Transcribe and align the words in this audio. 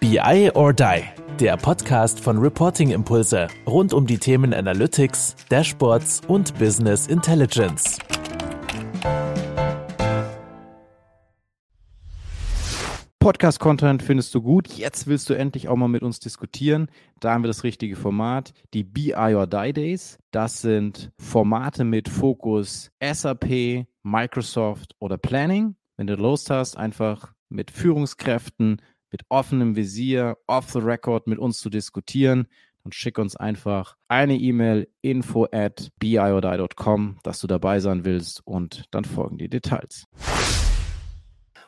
BI 0.00 0.50
or 0.54 0.72
Die, 0.72 1.02
der 1.38 1.58
Podcast 1.58 2.20
von 2.20 2.38
Reporting 2.38 2.90
Impulse 2.90 3.48
rund 3.66 3.92
um 3.92 4.06
die 4.06 4.16
Themen 4.16 4.54
Analytics, 4.54 5.36
Dashboards 5.50 6.22
und 6.26 6.58
Business 6.58 7.06
Intelligence. 7.06 7.98
Podcast-Content 13.18 14.02
findest 14.02 14.34
du 14.34 14.40
gut. 14.40 14.68
Jetzt 14.68 15.06
willst 15.06 15.28
du 15.28 15.34
endlich 15.34 15.68
auch 15.68 15.76
mal 15.76 15.88
mit 15.88 16.02
uns 16.02 16.18
diskutieren. 16.18 16.90
Da 17.20 17.34
haben 17.34 17.44
wir 17.44 17.48
das 17.48 17.62
richtige 17.62 17.94
Format. 17.94 18.54
Die 18.72 18.84
BI 18.84 19.34
or 19.34 19.46
Die 19.46 19.74
Days. 19.74 20.18
Das 20.30 20.62
sind 20.62 21.12
Formate 21.18 21.84
mit 21.84 22.08
Fokus 22.08 22.90
SAP, 23.02 23.84
Microsoft 24.02 24.96
oder 24.98 25.18
Planning. 25.18 25.76
Wenn 25.98 26.06
du 26.06 26.14
Lust 26.14 26.48
hast, 26.48 26.78
einfach 26.78 27.34
mit 27.50 27.70
Führungskräften, 27.70 28.80
mit 29.10 29.22
offenem 29.28 29.76
Visier, 29.76 30.36
off 30.46 30.70
the 30.70 30.78
record 30.78 31.26
mit 31.26 31.38
uns 31.38 31.58
zu 31.58 31.70
diskutieren, 31.70 32.46
dann 32.84 32.92
schick 32.92 33.18
uns 33.18 33.36
einfach 33.36 33.96
eine 34.08 34.36
E-Mail 34.36 34.88
info 35.02 35.46
at 35.52 35.90
biodie.com, 35.98 37.18
dass 37.22 37.40
du 37.40 37.46
dabei 37.46 37.80
sein 37.80 38.04
willst 38.04 38.46
und 38.46 38.84
dann 38.90 39.04
folgen 39.04 39.38
die 39.38 39.48
Details. 39.48 40.06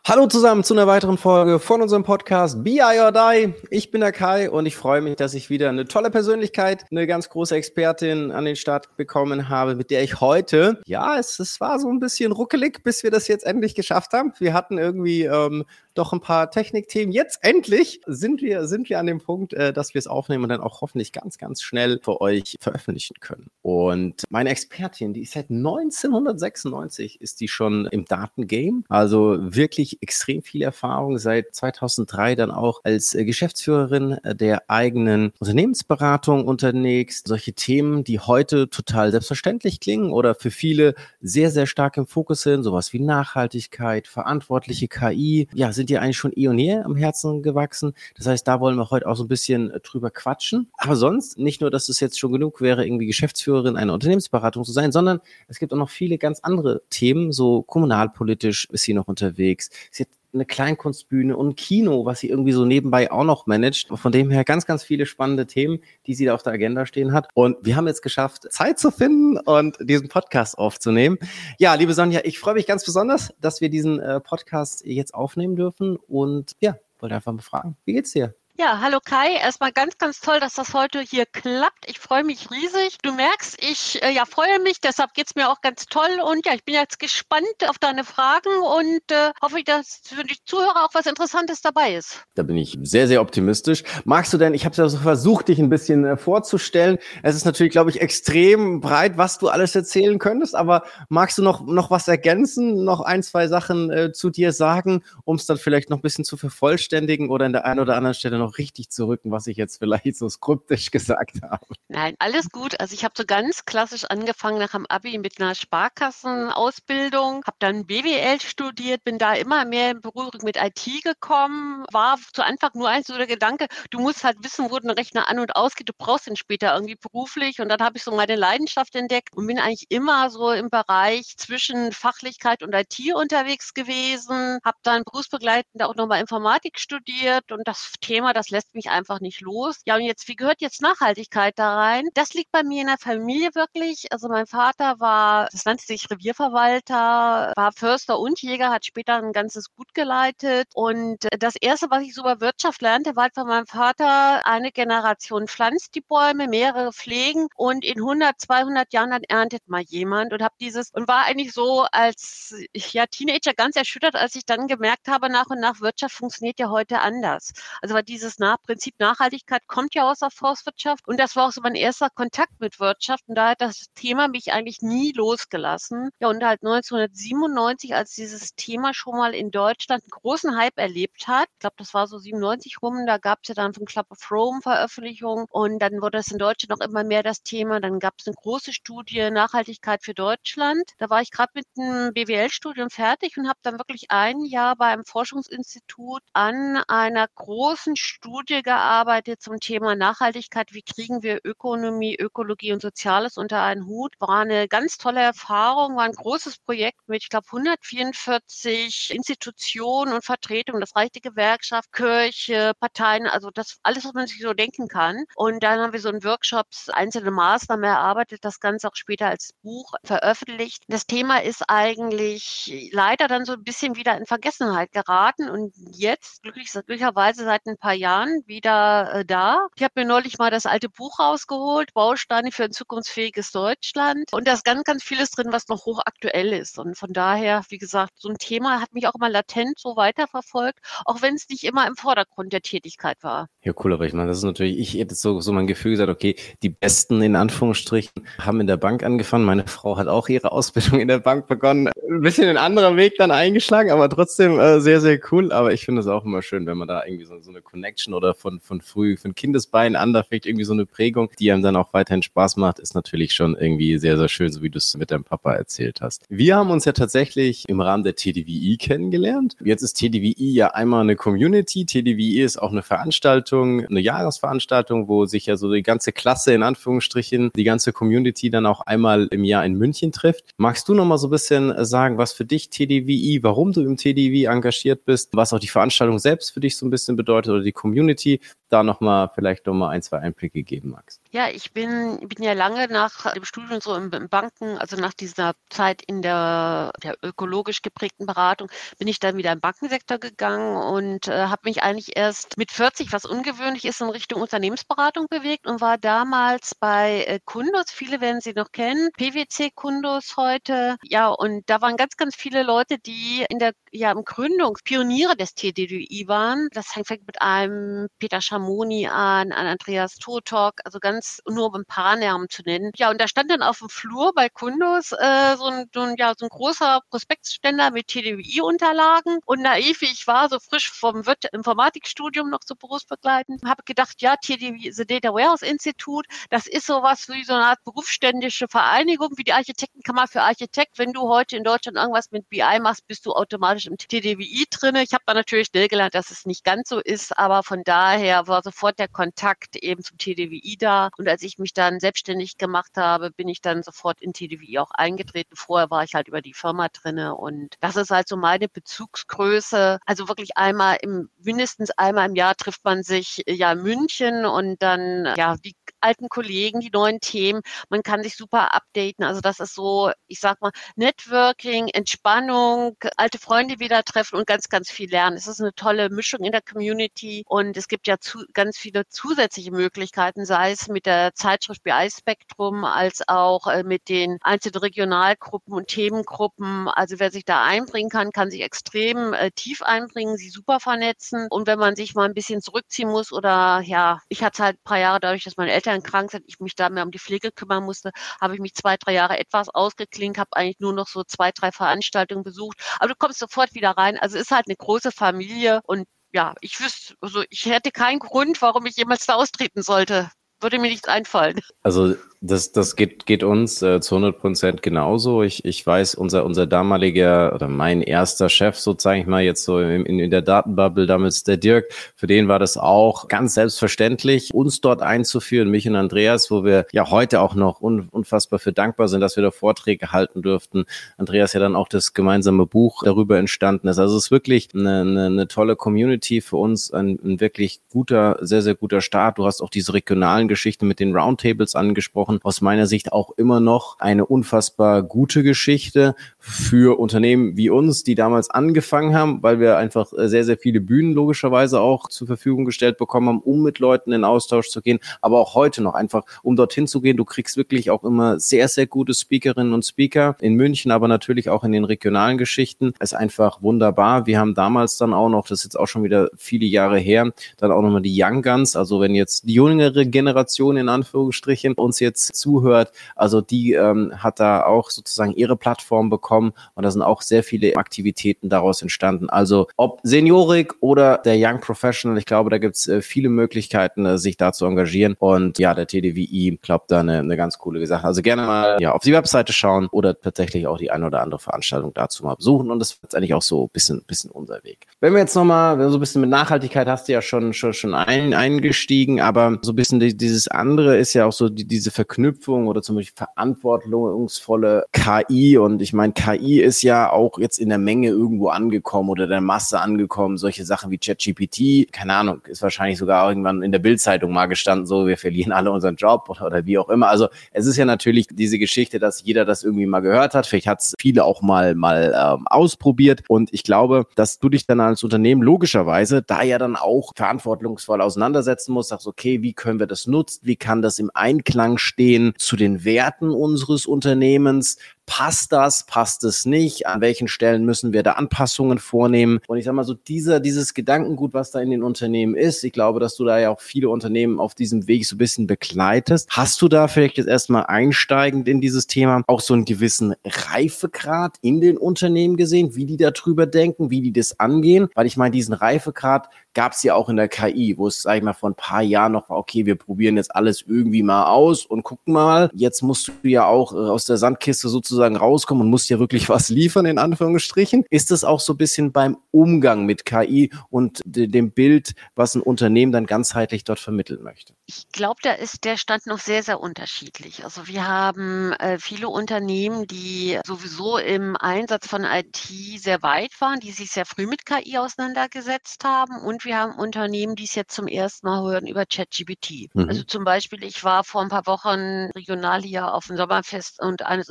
Hallo 0.05 0.27
zusammen 0.27 0.65
zu 0.65 0.75
einer 0.75 0.89
weiteren 0.89 1.17
Folge 1.17 1.61
von 1.61 1.81
unserem 1.81 2.03
Podcast 2.03 2.65
Be 2.65 2.81
I 2.81 2.99
or 2.99 3.13
Die. 3.13 3.55
Ich 3.71 3.93
bin 3.93 4.01
der 4.01 4.11
Kai 4.11 4.51
und 4.51 4.67
ich 4.67 4.75
freue 4.75 5.01
mich, 5.01 5.15
dass 5.15 5.33
ich 5.33 5.49
wieder 5.49 5.69
eine 5.69 5.85
tolle 5.85 6.11
Persönlichkeit, 6.11 6.85
eine 6.91 7.07
ganz 7.07 7.29
große 7.29 7.55
Expertin 7.55 8.33
an 8.33 8.45
den 8.45 8.57
Start 8.57 8.97
bekommen 8.97 9.49
habe, 9.49 9.77
mit 9.77 9.93
der 9.93 10.03
ich 10.03 10.21
heute, 10.21 10.81
ja, 10.87 11.21
es, 11.21 11.39
es 11.39 11.61
war 11.61 11.79
so 11.79 11.89
ein 11.89 12.01
bisschen 12.01 12.33
ruckelig, 12.33 12.83
bis 12.83 13.05
wir 13.05 13.13
das 13.13 13.29
jetzt 13.29 13.47
endlich 13.47 13.77
geschafft 13.77 14.13
haben. 14.13 14.33
Wir 14.41 14.55
hatten 14.55 14.77
irgendwie 14.77 15.23
ähm, 15.23 15.65
doch 15.95 16.13
ein 16.13 16.21
paar 16.21 16.51
Technikthemen. 16.51 17.13
Jetzt 17.13 17.39
endlich 17.43 18.01
sind 18.07 18.43
wir, 18.43 18.67
sind 18.67 18.89
wir 18.89 18.99
an 18.99 19.07
dem 19.07 19.19
Punkt, 19.19 19.53
äh, 19.53 19.73
dass 19.73 19.95
wir 19.95 19.99
es 19.99 20.07
aufnehmen 20.07 20.45
und 20.45 20.51
dann 20.51 20.61
auch 20.61 20.81
hoffentlich 20.81 21.13
ganz, 21.13 21.39
ganz 21.39 21.63
schnell 21.63 22.01
für 22.03 22.21
euch 22.21 22.57
veröffentlichen 22.61 23.15
können. 23.21 23.49
Und 23.63 24.23
meine 24.31 24.51
Expertin, 24.51 25.13
die 25.13 25.23
ist 25.23 25.33
seit 25.33 25.51
1996, 25.51 27.21
ist 27.21 27.41
die 27.41 27.49
schon 27.49 27.87
im 27.87 28.05
Datengame. 28.05 28.83
Also 28.89 29.37
wirklich 29.41 30.03
extrem 30.03 30.43
viel 30.43 30.63
Erfahrung. 30.63 31.19
Seit 31.19 31.55
2003 31.55 32.37
dann 32.37 32.51
auch 32.51 32.81
als 32.85 33.15
äh, 33.15 33.25
Geschäftsführerin 33.25 34.13
äh, 34.25 34.35
der 34.35 34.71
eigenen 34.71 35.33
Unternehmensberatung 35.39 36.47
unterwegs. 36.47 37.23
Solche 37.25 37.53
Themen, 37.53 38.05
die 38.05 38.19
heute 38.19 38.69
total 38.69 39.11
selbstverständlich 39.11 39.81
klingen 39.81 40.13
oder 40.13 40.35
für 40.35 40.51
viele 40.51 40.95
sehr, 41.21 41.51
sehr 41.51 41.67
stark 41.67 41.97
im 41.97 42.07
Fokus 42.07 42.43
sind. 42.43 42.63
Sowas 42.63 42.93
wie 42.93 43.01
Nachhaltigkeit, 43.01 44.07
verantwortliche 44.09 44.89
KI. 44.89 45.49
Ja, 45.55 45.73
sind 45.73 45.82
sind 45.83 45.91
ja 45.91 46.01
eigentlich 46.01 46.17
schon 46.17 46.33
eh 46.37 46.47
und 46.47 46.59
je 46.59 46.77
am 46.77 46.95
Herzen 46.95 47.43
gewachsen. 47.43 47.95
Das 48.17 48.27
heißt, 48.27 48.47
da 48.47 48.61
wollen 48.61 48.77
wir 48.77 48.91
heute 48.91 49.09
auch 49.09 49.17
so 49.17 49.25
ein 49.25 49.29
bisschen 49.29 49.73
äh, 49.73 49.81
drüber 49.81 50.11
quatschen. 50.11 50.71
Aber 50.77 50.95
sonst, 50.95 51.39
nicht 51.39 51.61
nur, 51.61 51.71
dass 51.71 51.89
es 51.89 51.99
jetzt 51.99 52.19
schon 52.21 52.33
genug 52.33 52.61
wäre, 52.61 52.87
irgendwie 52.87 53.07
Geschäftsführerin 53.07 53.77
einer 53.77 53.93
Unternehmensberatung 53.93 54.65
zu 54.65 54.71
sein, 54.71 54.93
sondern 54.93 55.21
es 55.49 55.59
gibt 55.59 55.73
auch 55.73 55.77
noch 55.77 55.91
viele 55.91 56.19
ganz 56.19 56.41
andere 56.41 56.83
Themen. 56.89 57.33
So 57.33 57.63
kommunalpolitisch 57.63 58.69
ist 58.71 58.83
sie 58.83 58.95
noch 58.95 59.09
unterwegs. 59.09 59.71
Sie 59.91 60.05
hat 60.05 60.11
eine 60.35 60.45
Kleinkunstbühne 60.45 61.37
und 61.37 61.57
Kino, 61.57 62.05
was 62.05 62.21
sie 62.21 62.29
irgendwie 62.29 62.53
so 62.53 62.65
nebenbei 62.65 63.11
auch 63.11 63.25
noch 63.25 63.47
managt. 63.47 63.89
Von 63.93 64.13
dem 64.13 64.31
her 64.31 64.45
ganz, 64.45 64.67
ganz 64.67 64.83
viele 64.83 65.07
spannende 65.07 65.47
Themen, 65.47 65.81
die 66.07 66.15
sie 66.15 66.25
da 66.25 66.35
auf 66.35 66.43
der 66.43 66.53
Agenda 66.53 66.87
stehen 66.87 67.13
hat. 67.13 67.29
Und 67.35 67.57
wir 67.63 67.77
haben 67.77 67.87
jetzt 67.87 68.03
geschafft, 68.03 68.51
Zeit 68.51 68.79
zu 68.79 68.91
finden 68.91 69.39
und 69.39 69.77
diesen 69.81 70.09
Podcast 70.09 70.59
aufzunehmen. 70.59 71.19
Ja, 71.59 71.75
liebe 71.75 71.95
Sonja, 71.95 72.21
ich 72.25 72.39
freue 72.39 72.55
mich 72.55 72.67
ganz 72.67 72.85
besonders, 72.85 73.35
dass 73.41 73.61
wir 73.61 73.69
diesen 73.69 74.01
äh, 74.01 74.21
Podcast 74.21 74.85
jetzt 74.85 75.15
aufnehmen 75.15 75.57
dürfen. 75.57 75.97
Und 75.97 76.57
ja, 76.61 76.77
wollte 76.99 77.15
einfach 77.15 77.33
mal 77.33 77.43
fragen, 77.43 77.77
wie 77.85 77.93
geht's 77.93 78.13
dir? 78.13 78.35
Ja, 78.63 78.79
hallo 78.81 78.99
Kai. 79.05 79.35
Erstmal 79.43 79.73
ganz, 79.73 79.99
ganz 79.99 80.21
toll, 80.21 80.39
dass 80.39 80.55
das 80.55 80.73
heute 80.73 81.01
hier 81.01 81.27
klappt. 81.27 81.85
Ich 81.89 81.99
freue 81.99 82.23
mich 82.23 82.49
riesig. 82.53 82.97
Du 83.03 83.11
merkst, 83.11 83.57
ich 83.61 84.01
äh, 84.05 84.13
ja, 84.15 84.25
freue 84.25 84.61
mich, 84.61 84.81
deshalb 84.81 85.15
geht's 85.15 85.35
mir 85.35 85.51
auch 85.51 85.63
ganz 85.63 85.87
toll. 85.87 86.21
Und 86.25 86.47
ja, 86.47 86.55
ich 86.55 86.65
bin 86.65 86.77
jetzt 86.77 87.01
gespannt 87.01 87.43
auf 87.69 87.81
deine 87.81 88.05
Fragen 88.05 88.51
und 88.79 89.11
äh, 89.11 89.33
hoffe, 89.43 89.65
dass 89.65 90.03
für 90.05 90.23
die 90.23 90.37
Zuhörer 90.45 90.85
auch 90.85 90.95
was 90.95 91.07
Interessantes 91.07 91.61
dabei 91.61 91.97
ist. 91.97 92.23
Da 92.37 92.45
bin 92.45 92.57
ich 92.57 92.79
sehr, 92.83 93.09
sehr 93.09 93.21
optimistisch. 93.21 93.83
Magst 94.05 94.33
du 94.33 94.39
denn, 94.39 94.55
ich 94.55 94.65
habe 94.65 94.77
ja 94.77 94.89
so 94.89 94.99
versucht, 94.99 95.49
dich 95.49 95.59
ein 95.59 95.69
bisschen 95.69 96.05
äh, 96.05 96.17
vorzustellen. 96.17 96.99
Es 97.25 97.35
ist 97.35 97.45
natürlich, 97.45 97.73
glaube 97.73 97.91
ich, 97.91 98.01
extrem 98.01 98.81
breit, 98.81 99.19
was 99.19 99.39
du 99.39 99.49
alles 99.49 99.75
erzählen 99.75 100.21
könntest, 100.21 100.55
aber 100.55 100.85
magst 101.09 101.37
du 101.37 101.43
noch, 101.43 101.67
noch 101.67 101.91
was 101.91 102.07
ergänzen, 102.07 102.85
noch 102.85 103.01
ein, 103.01 103.25
zwei 103.25 103.49
Sachen 103.49 103.91
äh, 103.91 104.13
zu 104.13 104.31
dir 104.31 104.53
sagen, 104.53 105.03
um 105.25 105.35
es 105.35 105.47
dann 105.47 105.57
vielleicht 105.57 105.91
noch 105.91 105.99
ein 105.99 106.03
bisschen 106.03 106.25
zu 106.25 106.37
vervollständigen 106.37 107.29
oder 107.29 107.45
in 107.45 107.53
der 107.53 107.65
einen 107.65 107.81
oder 107.81 107.97
anderen 107.97 108.15
Stelle 108.15 108.39
noch 108.39 108.52
richtig 108.59 108.91
zu 108.91 109.07
rücken, 109.07 109.31
was 109.31 109.47
ich 109.47 109.57
jetzt 109.57 109.79
vielleicht 109.79 110.17
so 110.17 110.29
skriptisch 110.29 110.91
gesagt 110.91 111.41
habe. 111.43 111.67
Nein, 111.89 112.15
alles 112.19 112.49
gut. 112.51 112.79
Also 112.81 112.95
ich 112.95 113.05
habe 113.05 113.15
so 113.17 113.25
ganz 113.25 113.65
klassisch 113.65 114.05
angefangen 114.05 114.59
nach 114.59 114.73
dem 114.73 114.87
Abi 114.87 115.19
mit 115.19 115.41
einer 115.41 115.55
Sparkassenausbildung, 115.55 117.45
habe 117.45 117.57
dann 117.59 117.87
BWL 117.87 118.41
studiert, 118.41 119.05
bin 119.05 119.19
da 119.19 119.35
immer 119.35 119.65
mehr 119.65 119.93
in 119.93 120.01
Berührung 120.01 120.41
mit 120.43 120.57
IT 120.57 121.03
gekommen, 121.05 121.85
war 121.93 122.19
zu 122.33 122.45
Anfang 122.45 122.71
nur 122.75 122.89
eins 122.89 123.07
so 123.07 123.17
der 123.17 123.27
Gedanke, 123.27 123.67
du 123.91 124.01
musst 124.01 124.25
halt 124.25 124.37
wissen, 124.43 124.71
wo 124.71 124.77
ein 124.77 124.91
Rechner 124.91 125.29
an 125.29 125.39
und 125.39 125.57
ausgeht, 125.57 125.89
du 125.89 125.93
brauchst 125.97 126.27
ihn 126.27 126.37
später 126.37 126.75
irgendwie 126.75 126.97
beruflich 126.97 127.61
und 127.61 127.69
dann 127.69 127.81
habe 127.81 127.97
ich 127.97 128.05
so 128.05 128.13
meine 128.13 128.37
Leidenschaft 128.37 128.95
entdeckt 128.95 129.37
und 129.37 129.47
bin 129.47 129.59
eigentlich 129.59 129.87
immer 129.91 130.31
so 130.31 130.51
im 130.51 130.71
Bereich 130.71 131.35
zwischen 131.37 131.93
Fachlichkeit 131.93 132.63
und 132.63 132.75
IT 132.75 132.99
unterwegs 133.15 133.75
gewesen, 133.75 134.59
habe 134.65 134.79
dann 134.83 135.05
berufsbegleitend 135.05 135.83
auch 135.83 135.95
nochmal 135.95 136.21
Informatik 136.21 136.79
studiert 136.79 137.53
und 137.53 137.67
das 137.67 137.93
Thema 138.01 138.32
das 138.33 138.51
lässt 138.51 138.75
mich 138.75 138.91
einfach 138.91 139.21
nicht 139.21 139.41
los. 139.41 139.81
Ja, 139.87 139.97
und 139.97 140.03
jetzt, 140.03 140.29
wie 140.29 140.37
gehört 140.37 140.61
jetzt 140.61 140.83
Nachhaltigkeit 140.83 141.59
da 141.59 141.77
rein? 141.77 142.09
Das 142.15 142.35
liegt 142.35 142.53
bei 142.53 142.63
mir 142.63 142.83
in 142.83 142.89
der 142.89 142.99
Familie 142.99 143.55
wirklich. 143.55 144.13
Also 144.13 144.29
mein 144.29 144.47
Vater 144.47 145.01
war, 145.01 145.49
das 145.53 145.65
nannte 145.65 145.85
sich 145.85 146.11
Revierverwalter, 146.11 147.53
war 147.57 147.73
Förster 147.73 148.19
und 148.19 148.41
Jäger, 148.41 148.71
hat 148.71 148.85
später 148.87 149.17
ein 149.17 149.33
ganzes 149.33 149.73
Gut 149.75 149.95
geleitet. 149.95 150.69
Und 150.75 151.27
das 151.39 151.57
erste, 151.57 151.91
was 151.91 152.03
ich 152.03 152.15
so 152.15 152.23
über 152.23 152.41
Wirtschaft 152.41 152.83
lernte, 152.83 153.17
war 153.17 153.29
von 153.35 153.47
meinem 153.47 153.67
Vater, 153.67 154.47
eine 154.47 154.73
Generation 154.73 155.49
pflanzt 155.49 155.95
die 155.95 156.01
Bäume, 156.01 156.49
mehrere 156.49 156.93
pflegen 156.93 157.49
und 157.57 157.85
in 157.85 157.99
100, 157.99 158.41
200 158.41 158.93
Jahren 158.93 159.11
dann 159.11 159.23
erntet 159.25 159.69
mal 159.69 159.83
jemand 159.83 160.33
und 160.33 160.43
habe 160.43 160.55
dieses 160.61 160.91
und 160.91 161.09
war 161.09 161.25
eigentlich 161.25 161.53
so 161.53 161.87
als 161.93 162.55
ja, 162.75 163.07
Teenager 163.07 163.55
ganz 163.55 163.77
erschüttert, 163.77 164.15
als 164.17 164.35
ich 164.35 164.45
dann 164.45 164.67
gemerkt 164.67 165.09
habe, 165.09 165.29
nach 165.31 165.47
und 165.47 165.61
nach 165.61 165.81
Wirtschaft 165.81 166.15
funktioniert 166.15 166.59
ja 166.59 166.71
heute 166.71 167.01
anders. 167.01 167.53
Also 167.81 167.95
war 167.95 168.03
dieses 168.03 168.22
dieses 168.23 168.39
Prinzip 168.65 168.95
Nachhaltigkeit 169.01 169.67
kommt 169.67 169.95
ja 169.95 170.09
aus 170.09 170.21
der 170.21 170.31
Forstwirtschaft 170.31 171.09
und 171.09 171.19
das 171.19 171.35
war 171.35 171.49
auch 171.49 171.53
so 171.53 171.61
mein 171.61 171.75
erster 171.75 172.09
Kontakt 172.09 172.61
mit 172.61 172.79
Wirtschaft 172.79 173.25
und 173.27 173.35
da 173.35 173.51
hat 173.51 173.61
das 173.61 173.87
Thema 173.97 174.29
mich 174.29 174.53
eigentlich 174.53 174.81
nie 174.81 175.13
losgelassen. 175.13 176.11
Ja, 176.21 176.29
und 176.29 176.45
halt 176.45 176.63
1997, 176.63 177.97
als 177.97 178.15
dieses 178.15 178.55
Thema 178.55 178.95
schon 178.95 179.17
mal 179.17 179.35
in 179.35 179.51
Deutschland 179.51 180.05
einen 180.05 180.11
großen 180.11 180.57
Hype 180.57 180.79
erlebt 180.79 181.27
hat, 181.27 181.49
ich 181.55 181.59
glaube, 181.59 181.75
das 181.79 181.95
war 181.95 182.07
so 182.07 182.19
97 182.19 182.81
rum, 182.81 183.07
da 183.07 183.19
gab 183.19 183.41
es 183.43 183.49
ja 183.49 183.55
dann 183.55 183.75
von 183.75 183.87
Club 183.87 184.07
of 184.11 184.31
Rome 184.31 184.61
Veröffentlichung 184.63 185.47
und 185.51 185.81
dann 185.81 186.01
wurde 186.01 186.19
es 186.19 186.31
in 186.31 186.39
Deutschland 186.39 186.79
noch 186.79 186.87
immer 186.87 187.03
mehr 187.03 187.25
das 187.25 187.43
Thema. 187.43 187.81
Dann 187.81 187.99
gab 187.99 188.15
es 188.19 188.29
eine 188.29 188.37
große 188.37 188.73
Studie 188.73 189.31
Nachhaltigkeit 189.31 190.05
für 190.05 190.15
Deutschland. 190.15 190.93
Da 190.99 191.11
war 191.11 191.23
ich 191.23 191.33
gerade 191.33 191.51
mit 191.55 191.67
einem 191.77 192.13
BWL-Studium 192.13 192.91
fertig 192.91 193.37
und 193.37 193.49
habe 193.49 193.59
dann 193.63 193.79
wirklich 193.79 194.11
ein 194.11 194.45
Jahr 194.45 194.77
bei 194.77 194.87
einem 194.87 195.05
Forschungsinstitut 195.05 196.23
an 196.33 196.83
einer 196.87 197.27
großen 197.35 197.97
Studie 197.97 198.12
gearbeitet 198.21 199.41
zum 199.41 199.61
Thema 199.61 199.95
Nachhaltigkeit. 199.95 200.73
Wie 200.73 200.83
kriegen 200.83 201.23
wir 201.23 201.41
Ökonomie, 201.45 202.17
Ökologie 202.19 202.73
und 202.73 202.83
Soziales 202.83 203.37
unter 203.37 203.63
einen 203.63 203.87
Hut? 203.87 204.15
War 204.19 204.41
eine 204.41 204.69
ganz 204.69 204.99
tolle 204.99 205.21
Erfahrung, 205.21 205.97
war 205.97 206.05
ein 206.05 206.13
großes 206.13 206.59
Projekt 206.59 207.01
mit, 207.09 207.23
ich 207.23 207.29
glaube, 207.29 207.47
144 207.47 209.11
Institutionen 209.15 210.13
und 210.13 210.25
Vertretungen. 210.25 210.81
Das 210.81 210.97
reichte 210.97 211.21
Gewerkschaft, 211.21 211.93
Kirche, 211.93 212.73
Parteien, 212.79 213.27
also 213.27 213.51
das 213.51 213.79
alles, 213.83 214.05
was 214.05 214.13
man 214.15 214.27
sich 214.27 214.41
so 214.41 214.53
denken 214.53 214.89
kann. 214.89 215.25
Und 215.35 215.63
dann 215.63 215.81
haben 215.81 215.93
wir 215.93 216.01
so 216.01 216.09
in 216.11 216.25
Workshops 216.25 216.89
einzelne 216.89 217.31
Maßnahmen 217.31 217.85
erarbeitet, 217.85 218.45
das 218.45 218.61
Ganze 218.61 218.89
auch 218.89 218.97
später 218.97 219.29
als 219.29 219.53
Buch 219.63 219.95
veröffentlicht. 220.05 220.85
Das 220.89 221.07
Thema 221.07 221.43
ist 221.43 221.63
eigentlich 221.69 222.91
leider 222.93 223.29
dann 223.29 223.45
so 223.45 223.53
ein 223.55 223.65
bisschen 223.65 223.97
wieder 223.97 224.17
in 224.17 224.27
Vergessenheit 224.27 224.93
geraten 224.93 225.49
und 225.49 225.75
jetzt 225.93 226.43
glücklicherweise 226.43 227.45
seit 227.45 227.67
ein 227.67 227.79
paar 227.79 227.95
Jahren 228.03 228.43
wieder 228.47 229.15
äh, 229.15 229.25
da. 229.25 229.69
Ich 229.77 229.83
habe 229.83 229.93
mir 229.97 230.05
neulich 230.05 230.39
mal 230.39 230.51
das 230.51 230.67
alte 230.67 230.89
Buch 230.89 231.19
rausgeholt, 231.19 231.95
Bausteine 231.95 232.51
für 232.51 232.65
ein 232.65 232.73
zukunftsfähiges 232.73 233.53
Deutschland. 233.53 234.25
Und 234.33 234.47
da 234.47 234.55
ist 234.55 234.65
ganz, 234.65 234.83
ganz 234.85 235.03
vieles 235.05 235.31
drin, 235.31 235.49
was 235.51 235.69
noch 235.69 235.87
hochaktuell 235.87 236.53
ist. 236.53 236.79
Und 236.79 236.99
von 236.99 237.13
daher, 237.13 237.63
wie 237.69 237.79
gesagt, 237.79 238.13
so 238.17 238.29
ein 238.29 238.39
Thema 238.39 238.81
hat 238.81 238.93
mich 238.93 239.07
auch 239.07 239.15
immer 239.15 239.31
latent 239.31 239.79
so 239.79 239.97
weiterverfolgt, 239.97 240.81
auch 241.05 241.23
wenn 241.23 241.35
es 241.37 241.49
nicht 241.49 241.65
immer 241.65 241.87
im 241.87 241.95
Vordergrund 241.95 242.53
der 242.53 242.61
Tätigkeit 242.61 243.17
war. 243.23 243.49
Ja, 243.63 243.73
cool, 243.85 243.93
aber 243.93 244.05
ich 244.05 244.13
meine, 244.13 244.29
das 244.29 244.39
ist 244.39 244.45
natürlich, 244.45 244.79
ich 244.79 244.95
hätte 244.95 245.15
so, 245.15 245.41
so 245.41 245.53
mein 245.53 245.69
Gefühl 245.69 245.93
gesagt, 245.93 246.11
okay, 246.11 246.35
die 246.63 246.71
Besten 246.71 247.23
in 247.23 247.37
Anführungsstrichen 247.37 248.27
haben 248.39 248.61
in 248.61 248.67
der 248.67 248.77
Bank 248.77 249.05
angefangen. 249.05 249.45
Meine 249.45 249.67
Frau 249.69 249.97
hat 249.97 250.09
auch 250.09 250.29
ihre 250.29 250.51
Ausbildung 250.51 250.99
in 250.99 251.09
der 251.09 251.21
Bank 251.21 251.47
begonnen. 251.47 251.89
Ein 252.11 252.21
bisschen 252.21 252.49
ein 252.49 252.57
anderer 252.57 252.97
Weg 252.97 253.15
dann 253.17 253.31
eingeschlagen, 253.31 253.91
aber 253.93 254.09
trotzdem 254.09 254.59
äh, 254.59 254.81
sehr, 254.81 255.01
sehr 255.01 255.21
cool. 255.31 255.53
Aber 255.53 255.73
ich 255.73 255.85
finde 255.85 256.01
es 256.01 256.09
auch 256.09 256.25
immer 256.25 256.43
schön, 256.43 256.67
wenn 256.67 256.79
man 256.79 256.89
da 256.89 257.05
irgendwie 257.07 257.25
so, 257.25 257.39
so 257.41 257.51
eine 257.51 257.63
Connection 257.63 257.92
Connection 257.93 258.15
oder 258.15 258.35
von, 258.35 258.61
von 258.61 258.81
früh, 258.81 259.17
von 259.17 259.35
Kindesbeinen 259.35 259.97
an, 259.97 260.13
da 260.13 260.23
vielleicht 260.23 260.47
irgendwie 260.47 260.65
so 260.65 260.73
eine 260.73 260.87
Prägung, 260.87 261.31
die 261.39 261.53
einem 261.53 261.63
dann 261.63 261.77
auch 261.77 261.93
weiterhin 261.93 262.23
Spaß 262.23 262.57
macht, 262.57 262.79
ist 262.79 262.95
natürlich 262.95 263.33
schon 263.33 263.55
irgendwie 263.55 263.99
sehr, 263.99 264.17
sehr 264.17 264.29
schön, 264.29 264.51
so 264.51 264.63
wie 264.63 264.71
du 264.71 264.79
es 264.79 264.97
mit 264.97 265.11
deinem 265.11 265.25
Papa 265.25 265.53
erzählt 265.53 266.01
hast. 266.01 266.25
Wir 266.29 266.57
haben 266.57 266.71
uns 266.71 266.85
ja 266.85 266.93
tatsächlich 266.93 267.69
im 267.69 267.81
Rahmen 267.81 268.03
der 268.03 268.17
TDWI 268.17 268.77
kennengelernt. 268.79 269.57
Jetzt 269.63 269.83
ist 269.83 269.95
TDWI 269.95 270.53
ja 270.53 270.69
einmal 270.69 271.03
eine 271.03 271.17
Community. 271.17 271.85
TDWI 271.85 272.43
ist 272.43 272.61
auch 272.61 272.73
eine 272.73 272.83
Veranstaltung, 272.83 273.85
eine 273.87 274.01
Jahresveranstaltung, 274.01 275.09
wo 275.09 275.27
sich 275.27 275.47
ja 275.47 275.57
so 275.57 275.71
die 275.73 275.83
ganze 275.83 276.13
Klasse 276.13 276.55
in 276.55 276.63
Anführungsstrichen, 276.63 277.51
die 277.55 277.65
ganze 277.65 277.93
Community 277.93 278.51
dann 278.51 278.67
auch 278.67 278.81
einmal 278.83 279.29
im 279.31 279.45
Jahr 279.45 279.65
in 279.67 279.75
München 279.75 280.13
trifft. 280.13 280.51
Magst 280.57 280.89
du 280.89 280.95
noch 280.95 281.05
mal 281.05 281.19
so 281.19 281.29
ein 281.29 281.31
bisschen 281.31 281.85
sagen, 281.85 282.19
was 282.19 282.33
für 282.33 282.45
dich 282.45 282.71
TDWI, 282.71 283.41
warum 283.43 283.73
du 283.73 283.83
im 283.83 283.97
TDWI 283.97 284.45
engagiert 284.47 285.05
bist, 285.05 285.31
was 285.33 285.53
auch 285.53 285.59
die 285.59 285.69
Veranstaltung 285.69 286.19
selbst 286.19 286.53
für 286.53 286.61
dich 286.61 286.77
so 286.77 286.87
ein 286.87 286.91
bisschen 286.91 287.17
bedeutet 287.17 287.53
oder 287.53 287.63
die 287.63 287.73
Community, 287.83 288.41
da 288.73 288.83
noch 288.83 289.01
mal 289.01 289.31
vielleicht 289.35 289.67
noch 289.67 289.75
mal 289.75 289.91
ein, 289.91 290.03
zwei 290.03 290.19
Einblicke 290.19 290.63
geben 290.63 290.91
magst? 290.91 291.21
Ja, 291.31 291.49
ich 291.49 291.73
bin, 291.73 292.19
bin 292.29 292.43
ja 292.43 292.55
lange 292.55 292.89
nach 292.89 293.33
dem 293.33 293.45
Studium 293.45 293.81
so 293.81 293.95
im, 293.95 294.11
im 294.13 294.29
Banken, 294.29 294.79
also 294.79 294.97
nach 294.97 295.13
dieser 295.13 295.55
Zeit 295.69 296.03
in 296.03 296.23
der, 296.23 296.93
der, 297.03 297.17
ökologisch 297.23 297.83
geprägten 297.83 298.27
Beratung, 298.27 298.71
bin 298.99 299.09
ich 299.09 299.21
dann 299.21 299.37
wieder 299.37 299.53
im 299.53 299.61
Bankensektor 299.61 300.19
gegangen 300.19 300.77
und 300.77 301.29
äh, 301.29 301.47
habe 301.47 301.63
mich 301.65 301.83
eigentlich 301.83 302.17
erst 302.17 302.57
mit 302.57 302.73
40, 302.73 303.13
was 303.13 303.25
ungewöhnlich 303.25 303.85
ist, 303.85 304.01
in 304.01 304.09
Richtung 304.09 304.41
Unternehmensberatung 304.41 305.27
bewegt 305.29 305.67
und 305.67 305.81
war 305.81 305.99
damals 305.99 306.75
bei 306.75 307.25
äh, 307.25 307.41
Kundus. 307.45 307.87
Viele 307.89 308.21
werden 308.21 308.41
sie 308.41 308.55
noch 308.55 308.73
kennen. 308.73 309.11
PwC 309.17 309.71
Kundus 309.75 310.37
heute. 310.37 310.97
Ja, 311.03 311.29
und 311.29 311.69
da 311.69 311.81
waren 311.83 311.97
ganz, 311.97 312.17
ganz 312.17 312.35
viele 312.37 312.63
Leute, 312.63 312.99
die 312.99 313.45
in 313.51 313.59
der 313.59 313.73
ja, 313.91 314.11
im 314.11 314.25
Gründungspioniere 314.25 315.37
des 315.37 315.55
TDDI 315.55 316.25
waren. 316.27 316.69
Das 316.73 316.87
fängt 316.87 317.27
mit 317.27 317.43
einem 317.43 318.09
Peter 318.19 318.41
Schamoni 318.63 319.07
an, 319.09 319.53
an 319.53 319.67
Andreas 319.67 320.17
Totok, 320.17 320.81
also 320.85 321.01
ganz 321.01 321.41
nur 321.49 321.67
um 321.67 321.75
ein 321.75 321.85
paar 321.85 322.17
Namen 322.17 322.49
zu 322.49 322.63
nennen. 322.63 322.93
Ja, 322.97 323.11
und 323.11 323.21
da 323.21 323.27
stand 323.27 323.51
dann 323.51 323.63
auf 323.63 323.79
dem 323.79 323.89
Flur 323.89 324.33
bei 324.35 324.49
Kundus 324.49 325.13
äh, 325.13 325.57
so, 325.57 325.67
ein, 325.67 325.87
so, 325.93 326.01
ein, 326.01 326.15
ja, 326.17 326.33
so 326.37 326.47
ein 326.47 326.49
großer 326.49 327.01
Prospektständer 327.11 327.91
mit 327.91 328.09
TDWI-Unterlagen. 328.09 329.41
Und 329.47 329.63
naiv 329.63 330.01
wie 330.01 330.07
ich 330.07 330.27
war, 330.27 330.49
so 330.49 330.59
frisch 330.61 330.91
vom 330.91 331.23
Informatikstudium 331.53 332.51
noch 332.51 332.61
so 332.65 332.75
berufsbegleitend, 332.75 333.63
habe 333.65 333.83
gedacht, 333.85 334.21
ja, 334.21 334.37
TDWI, 334.37 334.93
The 334.93 335.07
Data 335.07 335.33
Warehouse 335.33 335.63
Institute, 335.63 336.29
das 336.51 336.67
ist 336.67 336.87
sowas 336.87 337.29
wie 337.29 337.45
so 337.45 337.55
eine 337.55 337.67
Art 337.67 337.83
berufsständische 337.85 338.69
Vereinigung, 338.69 339.31
wie 339.37 339.45
die 339.45 339.53
Architektenkammer 339.53 340.29
für 340.29 340.43
Architekt. 340.43 340.99
Wenn 340.99 341.13
du 341.13 341.23
heute 341.29 341.57
in 341.57 341.65
Deutschland 341.65 341.97
irgendwas 341.97 342.31
mit 342.31 342.49
BI 342.49 342.79
machst, 342.81 343.07
bist 343.07 343.27
du 343.27 343.33
automatisch 343.33 343.87
im 343.87 343.97
TDWI 343.97 344.67
drin. 344.71 344.97
Ich 344.97 345.13
habe 345.13 345.25
da 345.27 345.35
natürlich 345.35 345.69
schnell 345.69 345.89
gelernt, 345.89 346.15
dass 346.15 346.31
es 346.31 346.47
nicht 346.47 346.65
ganz 346.65 346.89
so 346.89 347.01
ist, 347.01 347.37
aber 347.39 347.63
von 347.63 347.83
daher 347.85 348.47
war 348.53 348.63
sofort 348.63 348.99
der 348.99 349.09
Kontakt 349.09 349.77
eben 349.77 350.05
zum 350.05 350.19
TDWI 350.19 350.77
da. 350.79 351.09
Und 351.17 351.29
als 351.29 351.43
ich 351.43 351.59
mich 351.59 351.73
dann 351.73 351.99
selbstständig 351.99 352.59
gemacht 352.59 352.93
habe, 352.97 353.31
bin 353.31 353.49
ich 353.49 353.61
dann 353.63 353.83
sofort 353.83 354.21
in 354.21 354.33
TDWI 354.33 354.79
auch 354.79 354.91
eingetreten. 354.93 355.57
Vorher 355.57 355.91
war 355.91 356.05
ich 356.05 356.15
halt 356.15 356.29
über 356.29 356.43
die 356.43 356.55
Firma 356.55 356.89
drinne 356.89 357.35
und 357.35 357.77
das 357.81 357.97
ist 357.97 358.11
halt 358.11 358.29
so 358.29 358.37
meine 358.37 358.69
Bezugsgröße. 358.69 359.99
Also 360.07 360.29
wirklich 360.29 360.57
einmal 360.57 360.99
im, 361.01 361.31
mindestens 361.39 361.91
einmal 361.93 362.29
im 362.29 362.37
Jahr 362.37 362.55
trifft 362.55 362.85
man 362.85 363.03
sich 363.03 363.43
ja 363.49 363.73
in 363.73 363.83
München 363.83 364.45
und 364.45 364.83
dann, 364.83 365.33
ja, 365.37 365.57
die 365.57 365.75
alten 366.03 366.29
Kollegen, 366.29 366.81
die 366.81 366.91
neuen 366.91 367.21
Themen. 367.21 367.63
Man 367.89 368.03
kann 368.03 368.23
sich 368.23 368.37
super 368.37 368.75
updaten. 368.75 369.25
Also 369.25 369.41
das 369.41 369.61
ist 369.61 369.75
so, 369.75 370.11
ich 370.27 370.41
sag 370.41 370.61
mal, 370.61 370.73
Networking, 370.97 371.89
Entspannung, 371.89 372.97
alte 373.17 373.39
Freunde 373.39 373.81
wieder 373.81 374.03
treffen 374.05 374.37
und 374.37 374.47
ganz, 374.47 374.69
ganz 374.69 374.91
viel 374.91 375.11
lernen. 375.11 375.37
Es 375.37 375.47
ist 375.47 375.61
eine 375.61 375.75
tolle 375.75 376.11
Mischung 376.11 376.41
in 376.45 376.53
der 376.53 376.63
Community 376.63 377.45
und 377.47 377.77
es 377.77 377.89
gibt 377.89 378.07
ja 378.07 378.19
zu, 378.19 378.45
ganz 378.53 378.79
viele 378.79 379.07
zusätzliche 379.09 379.71
Möglichkeiten, 379.73 380.45
sei 380.45 380.73
es 380.73 380.89
mit 380.89 381.07
der 381.07 381.35
Zeitschrift 381.35 381.83
BI 381.83 382.11
Spektrum 382.11 382.85
als 382.85 383.23
auch 383.29 383.67
äh, 383.67 383.83
mit 383.83 384.09
den 384.09 384.39
einzelnen 384.43 384.81
Regionalgruppen 384.81 385.75
und 385.75 385.89
Themengruppen. 385.89 386.89
Also 386.89 387.19
wer 387.19 387.31
sich 387.31 387.45
da 387.45 387.65
einbringen 387.65 388.11
kann, 388.11 388.33
kann 388.33 388.51
sich 388.51 388.63
extrem 388.63 389.33
äh, 389.35 389.51
tief 389.53 389.83
einbringen, 389.83 390.37
sie 390.37 390.51
super 390.51 390.81
vernetzen. 390.81 391.47
Und 391.51 391.67
wenn 391.67 391.79
man 391.79 391.97
sich 391.97 392.15
mal 392.15 392.25
ein 392.27 392.35
bisschen 392.35 392.61
zurückziehen 392.63 393.09
muss 393.11 393.33
oder 393.33 393.81
ja, 393.85 394.21
ich 394.29 394.43
hatte 394.43 394.63
halt 394.63 394.77
ein 394.77 394.85
paar 394.85 394.99
Jahre 394.99 395.21
dadurch, 395.21 395.45
dass 395.45 395.57
meine 395.57 395.73
Eltern 395.73 395.92
krank 396.01 396.31
sind, 396.31 396.45
ich 396.47 396.61
mich 396.61 396.75
da 396.75 396.89
mehr 396.89 397.05
um 397.05 397.11
die 397.11 397.19
Pflege 397.19 397.53
kümmern 397.53 397.85
musste, 397.85 398.13
habe 398.41 398.55
ich 398.55 398.61
mich 398.61 398.75
zwei, 398.75 398.97
drei 398.97 399.13
Jahre 399.13 399.39
etwas 399.39 399.69
ausgeklinkt, 399.69 400.39
habe 400.39 400.57
eigentlich 400.57 400.81
nur 400.81 400.93
noch 400.95 401.09
so 401.09 401.25
zwei, 401.25 401.51
drei 401.53 401.73
Veranstaltungen 401.73 402.45
besucht. 402.45 402.83
Aber 402.99 403.09
du 403.09 403.15
kommst 403.17 403.41
sofort 403.41 403.75
wieder 403.75 403.91
rein. 403.91 404.17
Also 404.19 404.39
ist 404.39 404.51
halt 404.51 404.69
eine 404.69 404.77
große 404.77 405.13
Familie 405.13 405.81
und 405.85 406.07
ja, 406.33 406.55
ich 406.63 406.81
wüsste, 406.81 407.15
also 407.21 407.43
ich 407.51 407.67
hätte 407.67 407.91
keinen 407.91 408.21
Grund, 408.21 408.63
warum 408.63 408.87
ich 408.87 408.97
jemals 408.97 409.27
da 409.27 409.35
austreten 409.35 409.83
sollte 409.83 410.31
würde 410.63 410.79
mir 410.79 410.91
nichts 410.91 411.09
einfallen. 411.09 411.61
Also 411.83 412.17
das, 412.45 412.73
das 412.73 412.97
geht, 412.97 413.25
geht 413.25 413.45
uns 413.45 413.83
äh, 413.83 414.01
zu 414.01 414.17
100 414.17 414.37
Prozent 414.37 414.83
genauso. 414.83 415.45
Ich, 415.45 415.65
ich 415.65 415.87
weiß, 415.87 416.17
unser, 416.17 416.45
unser 416.45 416.67
damaliger 416.67 417.55
oder 417.55 417.69
mein 417.69 418.03
erster 418.03 418.49
Chef, 418.49 418.77
so 418.77 418.95
zeige 418.95 419.21
ich 419.21 419.27
mal 419.29 419.43
jetzt 419.43 419.63
so 419.63 419.79
in, 419.79 420.05
in 420.07 420.31
der 420.31 420.43
Datenbubble, 420.43 421.07
damals 421.07 421.45
der 421.45 421.57
Dirk, 421.57 421.87
für 422.17 422.27
den 422.27 422.49
war 422.49 422.59
das 422.59 422.77
auch 422.77 423.29
ganz 423.29 423.55
selbstverständlich, 423.55 424.53
uns 424.53 424.81
dort 424.81 425.03
einzuführen, 425.03 425.71
mich 425.71 425.87
und 425.87 425.95
Andreas, 425.95 426.51
wo 426.51 426.65
wir 426.65 426.87
ja 426.91 427.11
heute 427.11 427.41
auch 427.41 427.55
noch 427.55 427.81
un, 427.81 428.09
unfassbar 428.11 428.59
für 428.59 428.73
dankbar 428.73 429.07
sind, 429.07 429.21
dass 429.21 429.37
wir 429.37 429.45
da 429.45 429.53
Vorträge 429.53 430.11
halten 430.11 430.43
durften. 430.43 430.87
Andreas 431.19 431.53
ja 431.53 431.61
dann 431.61 431.77
auch 431.77 431.87
das 431.87 432.13
gemeinsame 432.13 432.67
Buch 432.67 433.05
darüber 433.05 433.39
entstanden 433.39 433.87
ist. 433.87 434.01
Also 434.01 434.17
es 434.17 434.25
ist 434.25 434.31
wirklich 434.33 434.71
eine, 434.75 435.03
eine, 435.03 435.27
eine 435.27 435.47
tolle 435.47 435.77
Community 435.77 436.41
für 436.41 436.57
uns, 436.57 436.93
ein, 436.93 437.21
ein 437.25 437.41
wirklich 437.41 437.83
guter, 437.89 438.39
sehr, 438.41 438.63
sehr 438.63 438.75
guter 438.75 439.01
Start. 439.01 439.39
Du 439.39 439.47
hast 439.47 439.63
auch 439.63 439.71
diese 439.71 439.95
regionalen 439.95 440.49
Geschichten 440.49 440.89
mit 440.89 440.99
den 440.99 441.15
Roundtables 441.15 441.77
angesprochen 441.77 442.32
gesprochen. 442.33 442.41
Aus 442.43 442.61
meiner 442.61 442.87
Sicht 442.87 443.13
auch 443.13 443.31
immer 443.37 443.61
noch 443.61 443.99
eine 443.99 444.27
unfassbar 444.27 445.03
gute 445.03 445.43
Geschichte 445.43 446.15
für 446.39 446.99
Unternehmen 446.99 447.57
wie 447.57 447.71
uns, 447.71 448.03
die 448.03 448.15
damals 448.15 448.51
angefangen 448.51 449.15
haben, 449.15 449.43
weil 449.43 449.61
wir 449.61 449.77
einfach 449.77 450.13
sehr, 450.13 450.45
sehr 450.45 450.59
viele 450.59 450.81
Bühnen 450.81 451.13
logischerweise 451.13 451.81
auch 451.81 452.09
zur 452.09 452.27
Verfügung 452.27 452.65
gestellt 452.65 452.99
bekommen 452.99 453.29
haben, 453.29 453.41
um 453.41 453.63
mit 453.63 453.79
Leuten 453.79 454.13
in 454.13 454.25
Austausch 454.25 454.69
zu 454.69 454.83
gehen, 454.83 454.99
aber 455.21 455.39
auch 455.39 455.55
heute 455.55 455.83
noch 455.83 455.95
einfach, 455.95 456.25
um 456.43 456.57
dorthin 456.57 456.87
zu 456.87 457.01
gehen. 457.01 457.17
Du 457.17 457.25
kriegst 457.25 457.57
wirklich 457.57 457.91
auch 457.91 458.05
immer 458.05 458.39
sehr, 458.41 458.69
sehr 458.69 458.87
gute 458.87 459.15
Speakerinnen 459.15 459.73
und 459.73 459.85
Speaker 459.85 460.37
in 460.41 460.55
München, 460.55 460.91
aber 460.91 461.09
natürlich 461.09 461.49
auch 461.49 461.65
in 461.65 461.73
den 461.73 461.85
regionalen 461.85 462.39
Geschichten. 462.39 462.93
Es 462.99 463.13
ist 463.13 463.19
einfach 463.19 463.63
wunderbar. 463.63 464.27
Wir 464.27 464.39
haben 464.39 464.55
damals 464.55 464.97
dann 464.97 465.15
auch 465.15 465.29
noch, 465.29 465.47
das 465.47 465.61
ist 465.61 465.65
jetzt 465.65 465.79
auch 465.79 465.87
schon 465.87 466.05
wieder 466.05 466.29
viele 466.37 466.67
Jahre 466.67 466.99
her, 466.99 467.31
dann 467.59 467.73
auch 467.73 467.83
nochmal 467.83 468.03
die 468.03 468.21
Young 468.21 468.43
Guns, 468.43 468.77
also 468.77 469.01
wenn 469.01 469.15
jetzt 469.15 469.49
die 469.49 469.55
jüngere 469.55 470.05
Generation 470.05 470.77
in 470.77 470.89
Anführungsstrichen 470.89 471.75
uns 471.75 472.01
jetzt 472.01 472.22
zuhört. 472.29 472.93
Also 473.17 473.41
die 473.41 473.73
ähm, 473.73 474.13
hat 474.17 474.41
da 474.41 474.65
auch 474.65 474.91
sozusagen 474.91 475.33
ihre 475.33 475.57
Plattform 475.57 476.11
bekommen 476.11 476.53
und 476.75 476.85
da 476.85 476.91
sind 476.91 477.03
auch 477.03 477.23
sehr 477.23 477.43
viele 477.43 477.77
Aktivitäten 477.77 478.49
daraus 478.49 478.83
entstanden. 478.83 479.31
Also 479.31 479.69
ob 479.77 480.01
Seniorik 480.03 480.75
oder 480.81 481.19
der 481.19 481.37
Young 481.39 481.61
Professional, 481.61 482.19
ich 482.19 482.27
glaube, 482.27 482.51
da 482.51 482.59
gibt 482.59 482.77
es 482.77 482.89
äh, 482.89 483.03
viele 483.03 483.29
Möglichkeiten, 483.29 484.07
äh, 484.07 484.19
sich 484.19 484.37
da 484.37 484.53
zu 484.53 484.67
engagieren. 484.67 485.17
Und 485.19 485.59
ja, 485.59 485.75
der 485.75 485.87
TDWI 485.87 486.59
glaubt 486.63 486.91
da 486.91 487.01
eine, 487.01 487.19
eine 487.19 487.37
ganz 487.37 487.59
coole 487.59 487.87
Sache. 487.87 488.07
Also 488.07 488.23
gerne 488.23 488.43
mal 488.43 488.77
ja, 488.81 488.93
auf 488.93 489.03
die 489.03 489.13
Webseite 489.13 489.53
schauen 489.53 489.89
oder 489.89 490.19
tatsächlich 490.19 490.67
auch 490.67 490.79
die 490.79 490.91
eine 490.91 491.07
oder 491.07 491.23
andere 491.23 491.41
Veranstaltung 491.41 491.93
dazu 491.95 492.25
mal 492.25 492.35
besuchen. 492.35 492.71
Und 492.71 492.79
das 492.79 492.99
ist 493.03 493.15
eigentlich 493.15 493.35
auch 493.35 493.43
so 493.43 493.65
ein 493.65 493.71
bisschen, 493.73 494.03
bisschen 494.07 494.31
unser 494.31 494.63
Weg. 494.65 494.87
Wenn 495.01 495.13
wir 495.13 495.21
jetzt 495.21 495.35
nochmal, 495.35 495.91
so 495.91 495.97
ein 495.97 496.01
bisschen 496.01 496.21
mit 496.21 496.31
Nachhaltigkeit 496.31 496.87
hast 496.87 497.09
du 497.09 497.13
ja 497.13 497.23
schon, 497.23 497.53
schon, 497.53 497.73
schon 497.73 497.95
ein, 497.95 498.35
eingestiegen, 498.35 499.21
aber 499.21 499.59
so 499.63 499.73
ein 499.73 499.77
bisschen 499.77 500.01
die, 500.01 500.17
dieses 500.17 500.49
andere 500.49 500.97
ist 500.97 501.15
ja 501.15 501.27
auch 501.27 501.33
so 501.33 501.49
die, 501.49 501.65
diese 501.65 501.91
Verknüpfung 501.91 502.12
Verknüpfung 502.13 502.67
oder 502.67 502.83
zum 502.83 502.97
Beispiel 502.97 503.17
verantwortungsvolle 503.17 504.85
KI. 504.93 505.57
Und 505.57 505.81
ich 505.81 505.95
meine, 505.95 506.13
KI 506.13 506.61
ist 506.61 506.83
ja 506.83 507.11
auch 507.11 507.39
jetzt 507.39 507.59
in 507.59 507.71
der 507.71 507.79
Menge 507.79 508.09
irgendwo 508.09 508.49
angekommen 508.49 509.09
oder 509.09 509.27
der 509.27 509.41
Masse 509.41 509.81
angekommen. 509.81 510.37
Solche 510.37 510.67
Sachen 510.67 510.91
wie 510.91 510.99
ChatGPT, 510.99 511.91
keine 511.91 512.15
Ahnung, 512.15 512.43
ist 512.47 512.61
wahrscheinlich 512.61 512.99
sogar 512.99 513.29
irgendwann 513.29 513.63
in 513.63 513.73
der 513.73 513.79
Bildzeitung 513.79 514.31
mal 514.31 514.47
gestanden, 514.47 514.87
so 514.87 515.07
wir 515.07 515.17
verlieren 515.17 515.53
alle 515.53 515.73
unseren 515.73 515.97
Job 515.97 516.29
oder, 516.29 516.47
oder 516.47 516.67
wie 516.67 516.77
auch 516.77 516.91
immer. 516.91 517.09
Also 517.09 517.29
es 517.53 517.67
ist 517.67 517.79
ja 517.79 517.87
natürlich 517.87 518.27
diese 518.31 518.59
Geschichte, 518.59 518.99
dass 518.99 519.23
jeder 519.23 519.47
das 519.47 519.65
irgendwie 519.65 519.87
mal 519.87 520.01
gehört 520.01 520.35
hat. 520.35 520.47
Vielleicht 520.47 520.67
hat 520.67 520.81
es 520.81 520.95
viele 521.01 521.25
auch 521.25 521.41
mal 521.41 521.75
mal 521.75 522.13
ähm, 522.15 522.47
ausprobiert. 522.47 523.23
Und 523.29 523.55
ich 523.55 523.63
glaube, 523.63 524.07
dass 524.17 524.39
du 524.39 524.51
dich 524.51 524.67
dann 524.67 524.81
als 524.81 525.03
Unternehmen 525.03 525.43
logischerweise 525.43 526.21
da 526.21 526.43
ja 526.43 526.59
dann 526.59 526.77
auch 526.77 527.13
verantwortungsvoll 527.17 528.03
auseinandersetzen 528.03 528.73
musst, 528.75 528.91
sagst, 528.91 529.07
okay, 529.07 529.41
wie 529.41 529.55
können 529.55 529.81
wir 529.81 529.87
das 529.87 530.07
nutzen? 530.07 530.41
Wie 530.43 530.57
kann 530.57 530.83
das 530.83 530.99
im 530.99 531.11
Einklang 531.15 531.79
stehen? 531.79 531.92
Stehen 531.93 532.33
zu 532.39 532.57
den 532.57 532.85
Werten 532.85 533.31
unseres 533.31 533.87
Unternehmens, 533.87 534.79
passt 535.07 535.53
das, 535.53 535.85
passt 535.87 536.25
es 536.25 536.47
nicht, 536.47 536.87
an 536.87 537.01
welchen 537.01 537.29
Stellen 537.29 537.65
müssen 537.65 537.93
wir 537.93 538.03
da 538.03 538.13
Anpassungen 538.13 538.79
vornehmen. 538.79 539.41
Und 539.47 539.59
ich 539.59 539.65
sage 539.65 539.75
mal 539.75 539.85
so, 539.85 539.95
dieser, 539.95 540.41
dieses 540.41 540.75
Gedankengut, 540.75 541.35
was 541.35 541.51
da 541.51 541.61
in 541.61 541.71
den 541.71 541.83
Unternehmen 541.83 542.35
ist, 542.35 542.65
ich 542.65 542.73
glaube, 542.73 543.01
dass 543.01 543.17
du 543.17 543.25
da 543.25 543.39
ja 543.39 543.51
auch 543.51 543.61
viele 543.61 543.89
Unternehmen 543.89 544.41
auf 544.41 544.55
diesem 544.55 544.87
Weg 544.87 545.07
so 545.07 545.17
ein 545.17 545.19
bisschen 545.19 545.47
begleitest. 545.47 546.29
Hast 546.31 546.63
du 546.63 546.69
da 546.69 546.89
vielleicht 546.89 547.19
jetzt 547.19 547.27
erstmal 547.27 547.67
einsteigend 547.67 548.49
in 548.49 548.61
dieses 548.61 548.87
Thema 548.87 549.23
auch 549.27 549.41
so 549.41 549.55
einen 549.55 549.65
gewissen 549.65 550.15
Reifegrad 550.25 551.37
in 551.43 551.61
den 551.61 551.77
Unternehmen 551.77 552.37
gesehen, 552.37 552.75
wie 552.77 552.87
die 552.87 552.97
darüber 552.97 553.47
denken, 553.47 553.91
wie 553.91 554.01
die 554.01 554.13
das 554.13 554.39
angehen? 554.39 554.89
Weil 554.95 555.07
ich 555.07 555.17
meine, 555.17 555.33
diesen 555.33 555.55
Reifegrad 555.55 556.29
gab 556.55 556.73
es 556.73 556.83
ja 556.83 556.95
auch 556.95 557.09
in 557.09 557.17
der 557.17 557.29
KI, 557.29 557.77
wo 557.79 557.87
es, 557.87 558.03
sag 558.03 558.17
ich 558.17 558.23
mal, 558.23 558.35
vor 558.35 558.51
ein 558.51 558.55
paar 558.55 558.83
Jahren 558.83 559.13
noch 559.13 559.31
war, 559.31 559.39
okay, 559.39 559.67
wir 559.67 559.75
probieren 559.75 560.17
jetzt 560.17 560.35
alles 560.35 560.65
irgendwie 560.67 561.03
mal 561.03 561.27
aus 561.27 561.65
und 561.65 561.83
gucken 561.83 562.13
mal. 562.13 562.51
Jetzt 562.55 562.83
musst 562.83 563.09
du 563.09 563.29
ja 563.29 563.47
auch 563.47 563.73
äh, 563.73 563.77
aus 563.77 564.05
der 564.05 564.17
Sandkiste 564.17 564.69
sozusagen 564.69 564.92
rauskommen 565.01 565.63
und 565.63 565.71
musst 565.71 565.91
ja 565.91 565.99
wirklich 565.99 566.29
was 566.29 566.49
liefern, 566.49 566.87
in 566.87 566.99
Anführungsstrichen. 566.99 567.85
Ist 567.91 568.11
das 568.11 568.25
auch 568.25 568.41
so 568.41 568.55
ein 568.55 568.59
bisschen 568.59 568.93
beim 568.93 569.17
Umgang 569.31 569.85
mit 569.85 570.05
KI 570.05 570.51
und 570.71 571.01
dem 571.05 571.53
Bild, 571.53 571.95
was 572.15 572.35
ein 572.35 572.43
Unternehmen 572.43 572.93
dann 572.93 573.07
ganzheitlich 573.07 573.65
dort 573.65 573.81
vermitteln 573.81 574.23
möchte? 574.23 574.55
Ich 574.67 574.89
glaube, 574.93 575.21
da 575.23 575.33
ist 575.33 575.65
der 575.65 575.77
Stand 575.77 576.07
noch 576.07 576.19
sehr, 576.19 576.43
sehr 576.43 576.61
unterschiedlich. 576.61 577.45
Also 577.45 577.67
wir 577.67 577.87
haben 577.87 578.53
äh, 578.55 578.79
viele 578.79 579.09
Unternehmen, 579.09 579.87
die 579.87 580.39
sowieso 580.45 580.99
im 580.99 581.37
Einsatz 581.37 581.87
von 581.87 582.05
IT 582.05 582.37
sehr 582.79 583.03
weit 583.03 583.33
waren, 583.41 583.61
die 583.61 583.73
sich 583.73 583.91
sehr 583.91 584.07
früh 584.07 584.27
mit 584.27 584.47
KI 584.47 584.79
auseinandergesetzt 584.79 585.85
haben 585.85 586.21
und 586.25 586.45
wir 586.45 586.59
haben 586.59 586.79
Unternehmen, 586.79 587.35
die 587.35 587.45
es 587.45 587.55
jetzt 587.55 587.75
zum 587.75 587.87
ersten 587.87 588.27
Mal 588.27 588.43
hören 588.43 588.67
über 588.67 588.87
ChatGPT. 588.87 589.75
Mhm. 589.75 589.89
Also 589.89 590.03
zum 590.05 590.25
Beispiel, 590.25 590.63
ich 590.65 590.85
war 590.85 591.05
vor 591.05 591.23
ein 591.23 591.29
paar 591.29 591.47
Wochen 591.47 592.11
regional 592.15 592.63
hier 592.63 592.93
auf 592.95 593.07
dem 593.07 593.17
Sommerfest 593.17 593.81
und 593.81 594.03
eines 594.03 594.29